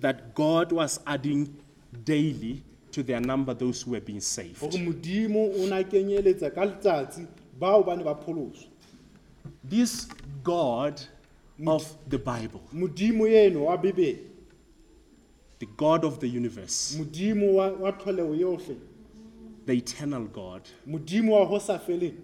that 0.00 0.34
God 0.34 0.72
was 0.72 1.00
adding 1.06 1.56
daily 2.04 2.62
to 2.92 3.02
their 3.02 3.20
number 3.20 3.54
those 3.54 3.82
who 3.82 3.92
were 3.92 4.00
being 4.00 4.20
saved. 4.20 4.60
gore 4.60 4.78
modimo 4.78 5.52
o 5.58 5.66
na 5.66 5.82
kenyeletsa 5.82 6.54
ka 6.54 6.64
letsatsi 6.64 7.26
bao 7.58 7.84
ba 7.84 7.96
ne 7.96 8.04
ba 8.04 8.14
pholoswa 8.14 8.68
This 9.64 10.08
God 10.42 11.00
of 11.66 11.96
the 12.08 12.18
Bible, 12.18 12.62
modimo 12.74 13.26
eno 13.26 13.64
wa 13.64 13.76
bebele. 13.76 14.18
The 15.58 15.66
God 15.76 16.04
of 16.04 16.18
the 16.18 16.28
universe, 16.28 16.96
modimo 16.98 17.52
wa 17.54 17.68
wa 17.68 17.92
tlholego 17.92 18.38
yohle. 18.38 18.76
The 19.66 19.72
eternal 19.72 20.24
God, 20.24 20.62
modimo 20.88 21.30
wa 21.30 21.46
ho 21.46 21.58
sa 21.58 21.78
feleng. 21.78 22.16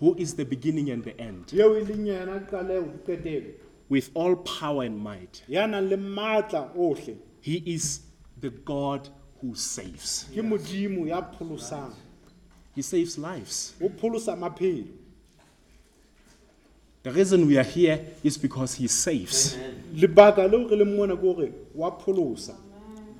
Who 0.00 0.14
is 0.16 0.34
the 0.34 0.44
beginning 0.44 0.90
and 0.90 1.02
the 1.04 1.18
end, 1.18 1.52
yeo 1.52 1.76
e 1.76 1.84
leng 1.84 2.06
yena 2.06 2.50
qaleo 2.50 2.90
le 3.06 3.54
with 3.88 4.10
all 4.14 4.36
power 4.36 4.84
and 4.84 4.98
might, 4.98 5.42
ya 5.46 5.66
nang 5.66 5.88
le 5.88 5.96
maatla 5.96 6.74
ohle. 6.76 7.16
He 7.40 7.62
is 7.66 8.00
the 8.40 8.50
God 8.50 9.08
who 9.42 9.54
saves. 9.54 10.26
ke 10.32 10.40
modimo 10.42 11.06
ya 11.06 11.20
pholosang 11.22 11.92
He 12.74 12.80
saves 12.82 13.18
lives. 13.18 13.74
o 13.82 13.88
pholosa 13.90 14.36
maphelo. 14.38 14.86
The 17.02 17.10
reason 17.10 17.46
we 17.48 17.58
are 17.58 17.64
here 17.64 17.98
is 18.22 18.38
because 18.38 18.74
He 18.74 18.86
saves. 18.88 19.56
lebaka 19.94 20.48
leo 20.50 20.68
re 20.68 20.76
leng 20.76 20.96
mona 20.96 21.16
ke 21.16 21.20
gore 21.20 21.52
wa 21.74 21.90
pholosa. 21.98 22.54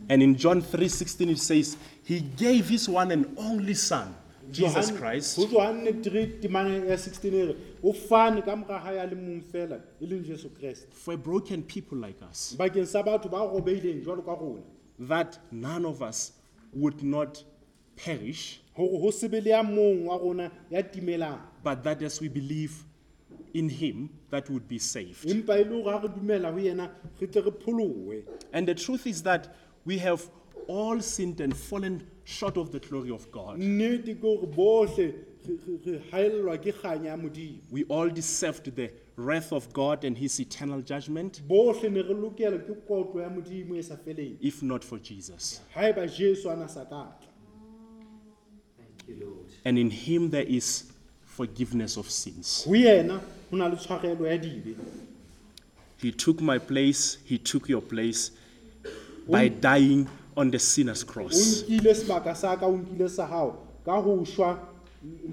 And 0.09 0.23
in 0.23 0.37
John 0.37 0.63
3:16 0.63 1.31
it 1.31 1.39
says, 1.39 1.77
He 2.05 2.21
gave 2.21 2.69
His 2.69 2.89
one 2.89 3.11
and 3.13 3.35
only 3.39 3.75
Son, 3.75 4.15
Jesus 4.51 4.89
Johanne- 4.91 4.99
Christ, 4.99 5.37
ho 5.37 5.47
johanne 5.47 6.03
3 6.03 6.41
temane 6.41 6.89
ya 6.89 6.97
16 6.97 7.35
e 7.35 7.43
re 7.47 7.57
o 7.83 7.93
fane 7.93 8.43
ka 8.45 8.55
mora 8.57 8.79
hae 8.79 8.99
a 8.99 9.07
le 9.07 9.17
mong 9.17 9.43
fela 9.53 9.81
e 10.01 10.07
leng 10.07 10.25
jesu 10.25 10.49
kreste. 10.51 10.87
For 10.93 11.17
broken 11.17 11.63
people 11.63 11.99
like 11.99 12.21
us, 12.31 12.55
bakeng 12.59 12.87
sa 12.87 13.03
batho 13.03 13.29
ba 13.31 13.39
robeileng 13.39 14.05
jwalo 14.05 14.23
ka 14.25 14.35
rona 14.35 14.63
that 14.99 15.39
none 15.51 15.85
of 15.85 16.03
us 16.03 16.33
would 16.73 17.03
not 17.03 17.43
perish, 17.97 18.61
gore 18.77 19.01
ho 19.01 19.11
se 19.11 19.29
be 19.29 19.41
le 19.41 19.51
ya 19.51 19.63
mong 19.63 20.05
wa 20.05 20.17
rona 20.17 20.51
ya 20.71 20.83
timelang 20.83 21.39
but 21.63 21.83
that 21.85 22.03
as 22.03 22.21
we 22.21 22.29
believe 22.29 22.85
in 23.55 23.69
Him, 23.69 24.09
that 24.31 24.49
would 24.49 24.67
be 24.67 24.79
saved. 24.79 25.25
empa 25.27 25.59
e 25.61 25.65
le 25.65 25.83
gore 25.83 25.93
ha 25.93 25.99
re 25.99 26.09
dumela 26.09 26.51
ho 26.53 26.59
yena 26.59 26.91
re 27.21 27.27
tle 27.27 27.43
re 27.43 27.51
pholowe 27.51 28.23
And 28.53 28.67
the 28.69 28.75
truth 28.75 29.07
is 29.07 29.23
that 29.25 29.55
we 29.85 29.99
have 29.99 30.29
all 30.69 31.01
sinned 31.01 31.41
and 31.41 31.55
fallen 31.57 32.07
short 32.25 32.57
of 32.57 32.71
the 32.73 32.79
glory 32.81 33.11
of 33.11 33.31
God. 33.31 33.59
nnete 33.59 34.15
ke 34.17 34.21
gore 34.21 34.47
bohle 34.47 34.97
re- 34.97 35.15
re 35.47 35.79
re 35.93 35.99
haellwa 36.11 36.57
ke 36.59 36.73
kganya 36.73 37.07
ya 37.11 37.17
modimo 37.17 37.59
We 37.71 37.85
all 37.85 38.09
deserved 38.09 38.75
the 38.75 38.91
wrath 39.17 39.53
of 39.53 39.73
God 39.73 40.05
and 40.05 40.17
His 40.17 40.41
eternal 40.41 40.81
judgment, 40.81 41.43
bohle 41.49 41.91
ne 41.91 42.01
re 42.03 42.15
lokela 42.15 42.59
ke 42.59 42.75
kotlo 42.89 43.21
ya 43.21 43.29
modimo 43.29 43.77
e 43.79 43.83
sa 43.83 43.97
feleng 43.97 44.37
if 44.41 44.63
not 44.63 44.83
for 44.85 44.99
Jesus. 44.99 45.61
haeba 45.75 46.07
jesu 46.07 46.49
a 46.51 46.57
na 46.57 46.67
sa 46.67 46.85
ka 46.85 47.07
tla 47.21 47.29
And 49.65 49.79
in 49.79 49.91
Him 49.91 50.31
there 50.31 50.43
is 50.45 50.85
forgiveness 51.25 51.97
of 51.97 52.11
sins. 52.11 52.65
ho 52.67 52.73
yena 52.73 53.21
ho 53.51 53.57
na 53.57 53.67
le 53.69 53.77
tshwarelo 53.77 54.27
ya 54.27 54.37
dibe 54.39 54.77
He 55.99 56.11
took 56.11 56.41
my 56.41 56.59
place, 56.59 57.19
He 57.25 57.39
took 57.39 57.69
your 57.69 57.81
place 57.83 58.31
by 59.29 59.47
dying 59.49 60.09
on 60.37 60.51
the 60.51 60.59
sinner's 60.59 61.05
o 61.05 61.07
cross. 61.07 61.63
nkile 61.63 61.95
sebaka 61.95 62.35
sa 62.37 62.57
ka 62.57 62.67
o 62.67 62.77
nkile 62.79 63.09
sa 63.11 63.27
hao 63.27 63.59
ka 63.85 64.01
ho 64.01 64.25
shwa 64.25 64.59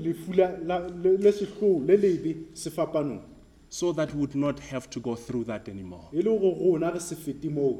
lefu 0.02 0.34
la- 0.36 0.58
la- 0.66 0.88
le 0.88 1.18
le 1.18 1.32
sehloho 1.32 1.86
le 1.88 1.98
lebe 1.98 2.36
sefapanong 2.54 3.22
so 3.70 3.92
that 3.94 4.14
we 4.14 4.22
would 4.22 4.36
not 4.36 4.60
have 4.60 4.90
to 4.90 5.00
go 5.00 5.16
through 5.16 5.44
that 5.46 5.68
anymore. 5.70 6.08
e 6.14 6.18
le 6.22 6.30
gore 6.38 6.56
rona 6.60 6.92
re 6.92 7.00
se 7.00 7.16
fete 7.16 7.50
moo 7.50 7.76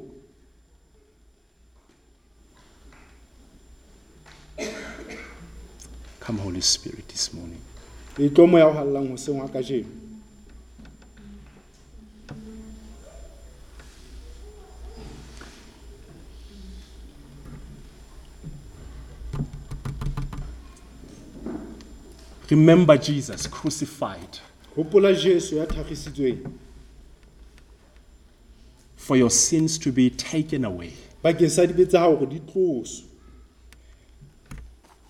Come, 6.20 6.38
Holy 6.40 6.62
Spirit, 6.62 7.08
this 7.08 7.34
morning. 7.34 7.62
e 8.18 8.30
tlo 8.30 8.46
moya 8.48 8.66
o 8.68 8.74
hallang 8.74 9.08
hoseng 9.12 9.38
wa 9.40 9.48
kajeno 9.48 9.88
Remember 22.50 22.98
Jesus 22.98 23.46
crucified 23.48 24.40
gopola 24.80 25.14
jesu 25.14 25.56
ya 25.58 25.66
tlhagisitsweng 25.66 26.38
for 28.96 29.18
your 29.18 29.32
sins 29.32 29.78
to 29.80 29.92
be 29.92 30.10
taken 30.10 30.66
away. 30.66 30.94
bakeng 31.24 31.50
sa 31.50 31.66
dibe 31.66 31.86
tsa 31.86 32.00
gago 32.00 32.16
gore 32.18 32.32
di 32.32 32.40
tloswe 32.40 33.06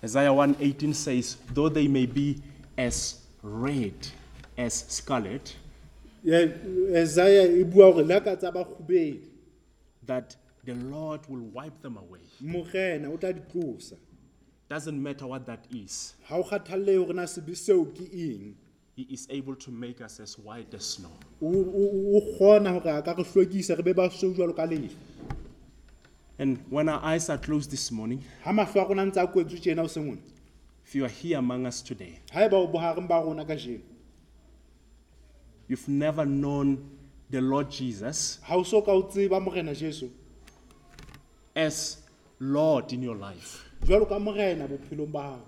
Isaiah 0.02 0.32
1:18 0.32 0.94
says, 0.94 1.36
"Though 1.52 1.68
they 1.68 1.86
may 1.86 2.06
be 2.06 2.40
as 2.78 3.20
red 3.42 4.08
as 4.56 4.86
scarlet, 4.88 5.54
isaiah 6.24 7.46
e 7.46 7.62
bua 7.62 7.92
gore 7.92 8.36
tsa 8.36 8.50
ba 8.50 8.64
kgubedi 8.64 9.20
that 10.06 10.34
the 10.64 10.74
Lord 10.74 11.20
will 11.28 11.46
wipe 11.54 11.80
them 11.82 11.96
away." 11.96 12.26
morena 12.40 13.08
o 13.12 13.16
tla 13.16 13.32
di 13.32 13.40
tlosa 13.40 13.94
Doesn't 14.68 15.00
matter 15.00 15.26
what 15.26 15.46
that 15.46 15.66
is. 15.70 16.14
ga 16.28 16.36
o 16.38 16.42
kgathalele 16.42 17.06
gore 17.06 17.14
na 17.14 17.26
sebe 17.26 17.54
seo 17.54 17.84
ke 17.84 18.10
eng 18.10 18.56
He 19.00 19.14
is 19.14 19.26
able 19.30 19.56
to 19.56 19.70
make 19.70 20.02
us 20.02 20.20
as 20.20 20.38
white 20.38 20.74
as 20.74 20.84
snow. 20.84 21.08
And 26.38 26.64
when 26.68 26.88
our 26.90 27.02
eyes 27.02 27.30
are 27.30 27.38
closed 27.38 27.70
this 27.70 27.90
morning, 27.90 28.22
ga 28.44 28.50
mahlo 28.52 28.84
a 28.84 28.88
rona 28.88 29.06
ntse 29.06 29.22
a 29.22 29.26
kwetswe 29.26 29.58
tjena 29.58 29.82
o 29.82 29.86
sengwone 29.86 30.18
if 30.84 30.94
you 30.94 31.06
are 31.06 31.08
here 31.08 31.38
among 31.38 31.64
us 31.64 31.80
today, 31.80 32.18
ga 32.30 32.46
ba 32.50 32.56
o 32.56 32.68
bogareng 32.68 33.08
ba 33.08 33.22
rona 33.24 33.44
ka 33.46 33.54
jeno 33.54 33.80
you've 35.66 35.88
never 35.88 36.26
known 36.26 36.76
the 37.30 37.40
Lord 37.40 37.70
Jesus 37.70 38.38
ga 38.46 38.54
o 38.54 38.62
so 38.62 38.82
ka 38.82 38.92
o 38.92 39.04
tseba 39.04 39.40
morena 39.42 39.74
jesu 39.74 40.10
as 41.56 41.96
Lord 42.38 42.92
in 42.92 43.02
your 43.02 43.16
life. 43.16 43.64
jwalo 43.82 44.06
ka 44.06 44.18
morena 44.18 44.68
bophelong 44.68 45.10
ba 45.10 45.20
gago 45.22 45.46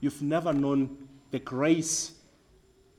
You've 0.00 0.20
never 0.20 0.52
known 0.52 1.03
the 1.34 1.40
grace, 1.40 2.12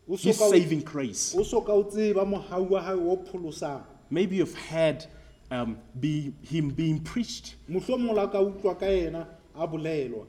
His 0.09 0.37
saving 0.37 0.81
grace. 0.81 1.33
o 1.37 1.43
so 1.43 1.61
ka 1.61 1.71
o 1.71 1.83
tseba 1.85 2.25
mogau 2.27 2.69
wa 2.69 2.81
gae 2.81 2.93
o 2.93 3.15
pholosang 3.17 3.81
Maybe 4.09 4.35
you've 4.35 4.53
heard 4.55 5.05
um, 5.49 5.77
be, 5.97 6.33
Him 6.41 6.69
being 6.69 6.99
preached, 6.99 7.55
mohlomongwe 7.69 8.13
la 8.15 8.27
ka 8.27 8.39
utlwa 8.39 8.77
ka 8.77 8.85
ena 8.85 9.27
a 9.55 9.65
bolelwa 9.67 10.25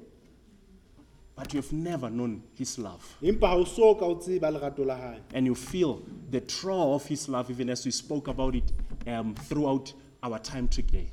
but 1.34 1.52
you've 1.52 1.72
never 1.72 2.08
known 2.08 2.42
His 2.54 2.78
love. 2.78 3.02
empa 3.20 3.40
ga 3.40 3.54
o 3.56 3.64
so 3.64 3.94
ka 3.96 4.04
o 4.06 4.14
tseba 4.14 4.52
lerato 4.52 4.86
la 4.86 4.96
gae 4.96 5.18
And 5.34 5.44
you 5.46 5.56
feel 5.56 6.00
the 6.30 6.40
draw 6.42 6.94
of 6.94 7.04
His 7.06 7.28
love, 7.28 7.50
even 7.50 7.68
as 7.70 7.84
we 7.84 7.90
spoke 7.90 8.28
about 8.28 8.54
it 8.54 8.70
um, 9.08 9.34
throughout 9.34 9.92
our 10.22 10.38
time 10.38 10.68
today. 10.68 11.08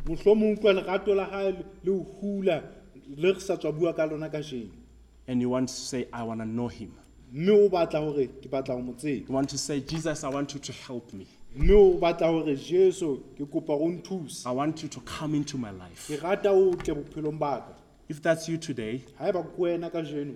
Mohlomong 5.28 5.30
utlwa 5.30 5.30
lerato 5.30 5.30
la 5.30 5.30
gae 5.30 5.30
le- 5.30 5.30
le 5.30 5.30
o 5.30 5.30
hula 5.30 5.30
le 5.30 5.30
re 5.30 5.30
sa 5.30 5.30
tswa 5.30 5.30
bua 5.30 5.30
ka 5.30 5.30
lona 5.30 5.30
ka 5.30 5.30
jeno 5.30 5.30
And 5.30 5.42
you 5.42 5.50
want 5.50 5.70
to 5.70 5.76
say, 5.76 6.08
I 6.12 6.24
want 6.24 6.42
to 6.42 6.46
know 6.46 6.68
Him. 6.68 6.92
mme 7.32 7.50
o 7.50 7.70
batla 7.70 8.00
gore 8.02 8.28
ke 8.28 8.50
batla 8.50 8.76
go 8.76 8.82
mo 8.82 8.94
tseba 8.94 9.28
You 9.30 9.34
want 9.36 9.50
to 9.50 9.58
say, 9.58 9.80
Jesus, 9.80 10.24
I 10.24 10.30
want 10.30 10.54
you 10.54 10.60
to 10.60 10.72
help 10.74 11.14
me. 11.14 11.28
mme 11.56 11.72
o 11.72 11.98
batla 11.98 12.32
gore 12.32 12.56
jesu 12.56 13.24
ke 13.38 13.46
kopa 13.50 13.78
go 13.78 13.88
nthusa 13.90 14.48
I 14.48 14.52
want 14.52 14.84
you 14.84 14.90
to 14.90 15.00
come 15.02 15.36
into 15.36 15.58
my 15.58 15.72
life. 15.72 16.08
ke 16.08 16.22
rata 16.22 16.50
o 16.52 16.74
tle 16.76 16.96
bophelong 16.96 17.40
baka 17.40 17.74
If 18.10 18.22
that's 18.22 18.50
you 18.50 18.58
today, 18.58 19.02
ga 19.18 19.30
e 19.30 19.32
ba 19.32 19.44
ko 19.44 19.64
wena 19.64 19.90
ka 19.92 20.02
jeno 20.02 20.36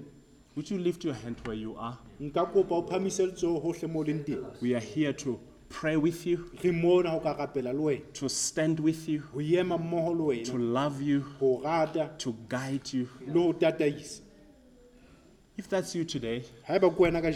would 0.55 0.71
you 0.71 0.77
lift 0.79 1.03
your 1.03 1.13
hand 1.13 1.35
where 1.45 1.55
you 1.55 1.75
are? 1.77 1.97
nka 2.21 2.45
kopa 2.53 2.71
o 2.75 2.81
phamise 2.83 3.19
letsogo 3.25 3.61
gotlhe 3.61 3.87
mo 3.91 3.99
o 3.99 4.03
leng 4.03 4.23
teng 4.25 4.45
We 4.61 4.73
are 4.73 4.79
here 4.79 5.13
to 5.13 5.37
pray 5.69 5.97
with 5.97 6.25
you, 6.25 6.49
re 6.63 6.71
mona 6.71 7.11
go 7.11 7.19
ka 7.19 7.35
rapela 7.35 7.73
le 7.73 7.81
wena 7.81 8.01
to 8.13 8.29
stand 8.29 8.79
with 8.79 9.07
you, 9.09 9.21
go 9.33 9.41
ema 9.41 9.77
mmogo 9.77 10.15
le 10.29 10.43
to 10.45 10.53
wena 10.53 10.73
love 10.73 11.01
you, 11.01 11.25
go 11.39 11.59
rata 11.61 12.09
to 12.19 12.33
guide 12.47 12.93
you. 12.93 13.07
le 13.27 13.33
go 13.33 13.53
tataisa 13.53 14.21
If 15.57 15.67
that's 15.69 15.95
you 15.95 16.03
today, 16.05 16.43
ga 16.67 16.77
ba 16.79 16.89
ko 16.89 17.03
wena 17.03 17.21
ka 17.21 17.31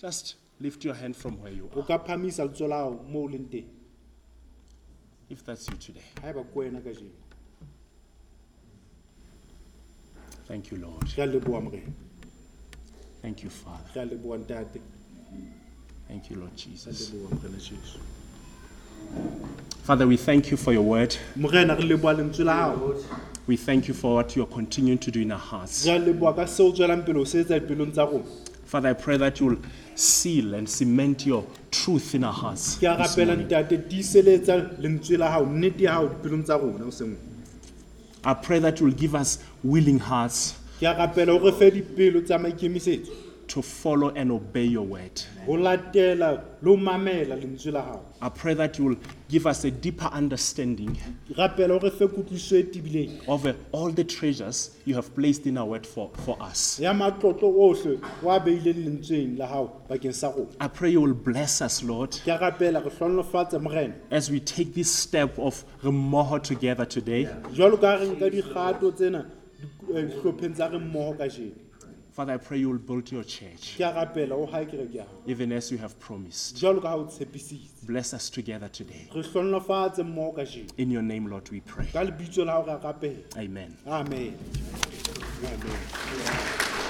just 0.00 0.34
lift 0.60 0.84
your 0.84 0.94
hand 0.94 1.16
from 1.16 1.40
where 1.40 1.52
you 1.52 1.70
o 1.74 1.80
are. 1.80 1.86
ka 1.86 1.98
phamisa 1.98 2.44
letso 2.48 2.68
la 2.68 2.82
gago 2.82 3.08
mo 3.08 3.20
o 3.24 3.28
leng 3.28 3.46
teng 3.48 3.66
If 5.30 5.44
that's 5.46 5.68
you 5.70 5.76
today. 5.76 6.02
ga 6.20 6.32
ba 6.32 6.42
ko 6.44 6.60
wena 6.60 6.82
ka 6.82 6.90
Thank 10.48 10.70
you, 10.72 10.78
Lord. 10.78 11.04
re 11.16 11.22
a 11.22 11.26
leboa 11.26 11.62
morena 11.62 11.92
Thank 13.22 13.44
you, 13.44 13.50
Father. 13.50 13.84
re 13.94 14.02
a 14.02 14.06
leboa 14.06 14.38
ntate 14.38 14.80
Thank 16.08 16.28
you, 16.30 16.36
Lord 16.36 16.50
re 16.50 16.56
a 16.56 16.58
Jesus. 16.58 17.10
leboa 17.10 17.30
morena 17.30 17.58
jesu 17.58 17.98
Father, 19.84 20.06
we 20.06 20.16
thank 20.16 20.50
you 20.50 20.56
for 20.56 20.72
your 20.72 20.82
word. 20.82 21.16
morena 21.36 21.74
re 21.76 21.84
leboa 21.84 22.12
lentswe 22.18 22.44
la 22.44 22.54
gago 22.74 22.94
We 23.46 23.56
thank 23.56 23.88
you 23.88 23.94
for 23.94 24.14
what 24.14 24.36
you 24.36 24.42
are 24.44 24.46
continuing 24.46 24.98
to 24.98 25.10
do 25.10 25.20
in 25.20 25.32
our 25.32 25.38
hearts. 25.38 25.84
re 25.86 25.92
a 25.96 25.98
leboa 26.00 26.34
ka 26.36 26.44
seo 26.46 26.72
tswelang 26.72 27.04
pele 27.04 27.18
o 27.20 27.24
se 27.24 27.42
etsa 27.42 27.58
dipelong 27.60 27.92
tsa 27.92 28.04
rona 28.06 28.24
Father, 28.64 28.88
I 28.90 28.92
pray 28.94 29.16
that 29.18 29.38
you'll 29.40 29.58
seal 29.94 30.54
and 30.54 30.66
cement 30.68 31.26
your 31.26 31.44
truth 31.70 32.14
in 32.14 32.24
our 32.24 32.32
hearts. 32.32 32.76
ke 32.78 32.84
a 32.84 32.96
this 32.96 33.16
rapela 33.16 33.26
morning. 33.36 33.46
ntate 33.48 33.78
tiiseletsa 33.88 34.56
lentswe 34.80 35.18
la 35.18 35.28
gago 35.28 35.46
nnete 35.50 35.82
ya 35.84 35.92
gago 36.00 36.08
dipelong 36.14 36.44
tsa 36.44 36.56
rona 36.56 36.84
o 36.86 36.90
sengwe 36.90 37.16
I 38.24 38.34
pray 38.34 38.60
that 38.60 38.80
you'll 38.80 38.92
give 39.04 39.14
us 39.16 39.38
willing 39.64 39.98
hearts 39.98 40.54
ke 40.78 40.84
a 40.86 40.94
rapela 40.94 41.34
o 41.34 41.38
re 41.44 41.52
fe 41.52 41.70
dipelo 41.70 42.20
tsa 42.24 42.38
maikemisetso 42.38 43.10
to 43.52 43.60
follow 43.60 44.08
and 44.16 44.30
obey 44.32 44.64
your 44.64 44.86
word. 44.86 45.22
go 45.46 45.52
latela 45.52 46.30
le 46.32 46.40
go 46.64 46.76
mamela 46.76 47.36
lentswe 47.36 47.72
la 47.72 47.82
gago 47.82 48.00
I 48.22 48.28
pray 48.28 48.54
that 48.54 48.78
you'll 48.78 48.96
give 49.28 49.46
us 49.46 49.64
a 49.64 49.70
deeper 49.70 50.08
understanding 50.12 50.94
ke 51.28 51.36
rapela 51.36 51.74
o 51.76 51.90
fe 51.90 52.06
kutlwiso 52.08 52.56
e 52.58 52.62
tibileng 52.62 53.18
of 53.28 53.44
uh, 53.46 53.52
all 53.72 53.90
the 53.90 54.04
treasures 54.04 54.70
you 54.86 54.94
have 54.94 55.14
placed 55.14 55.46
in 55.46 55.58
our 55.58 55.66
word 55.66 55.86
for, 55.86 56.10
for 56.24 56.36
us. 56.42 56.78
ya 56.80 56.92
matlotlo 56.94 57.50
otlhe 57.68 57.98
o 58.22 58.30
a 58.30 58.38
beileng 58.40 58.84
lentsweng 58.86 59.36
la 59.38 59.46
gago 59.46 59.70
bakeng 59.90 60.14
sa 60.14 60.30
rona 60.30 60.48
I 60.60 60.68
pray 60.68 60.90
you 60.90 61.00
will 61.02 61.14
bless 61.30 61.60
us, 61.60 61.82
Lord, 61.82 62.12
ke 62.24 62.28
a 62.28 62.38
rapela 62.38 62.82
re 62.84 62.90
tlhonolofatse 62.90 63.60
morena 63.60 63.94
as 64.10 64.30
we 64.30 64.40
take 64.40 64.72
this 64.74 64.90
step 64.90 65.38
of 65.38 65.64
Remoho 65.82 66.42
together 66.42 66.84
today. 66.86 67.24
jwalo 67.52 67.80
ka 67.80 67.96
re 68.00 68.06
nka 68.08 68.30
dikgato 68.30 68.92
tsena 68.96 69.26
di- 69.60 69.98
eh, 69.98 70.04
dihlopheng 70.08 70.54
tsa 70.54 70.68
re 70.72 70.78
mmogo 70.78 71.18
ka 71.18 71.28
jeno 71.28 71.52
Father, 72.12 72.34
I 72.34 72.36
pray 72.36 72.58
you 72.58 72.68
will 72.68 72.78
build 72.78 73.10
your 73.10 73.24
church, 73.24 73.76
ke 73.78 73.80
a 73.80 73.90
rapela 73.92 74.32
o 74.32 74.46
gae 74.46 74.66
kere 74.66 74.86
ke 74.86 74.96
a 75.00 75.06
even 75.26 75.50
as 75.52 75.70
you 75.72 75.78
have 75.78 75.98
promised. 75.98 76.56
jwalo 76.60 76.82
ka 76.82 76.94
ga 76.94 77.02
o 77.02 77.04
tshepisitse 77.06 77.86
Bless 77.86 78.12
us 78.12 78.28
together 78.30 78.68
today. 78.68 79.08
re 79.14 79.22
tlhonolofatse 79.22 80.02
mmogo 80.04 80.36
ka 80.36 80.44
In 80.76 80.90
your 80.90 81.02
name, 81.02 81.26
Lord, 81.26 81.48
we 81.50 81.60
pray. 81.60 81.86
ka 81.92 82.00
lebitso 82.04 82.44
la 82.44 82.60
gago 82.62 82.66
re 82.66 82.72
a 82.72 82.78
rapela 82.92 83.36
Amen. 83.38 83.76
amen 83.86 84.36
amen 85.42 86.81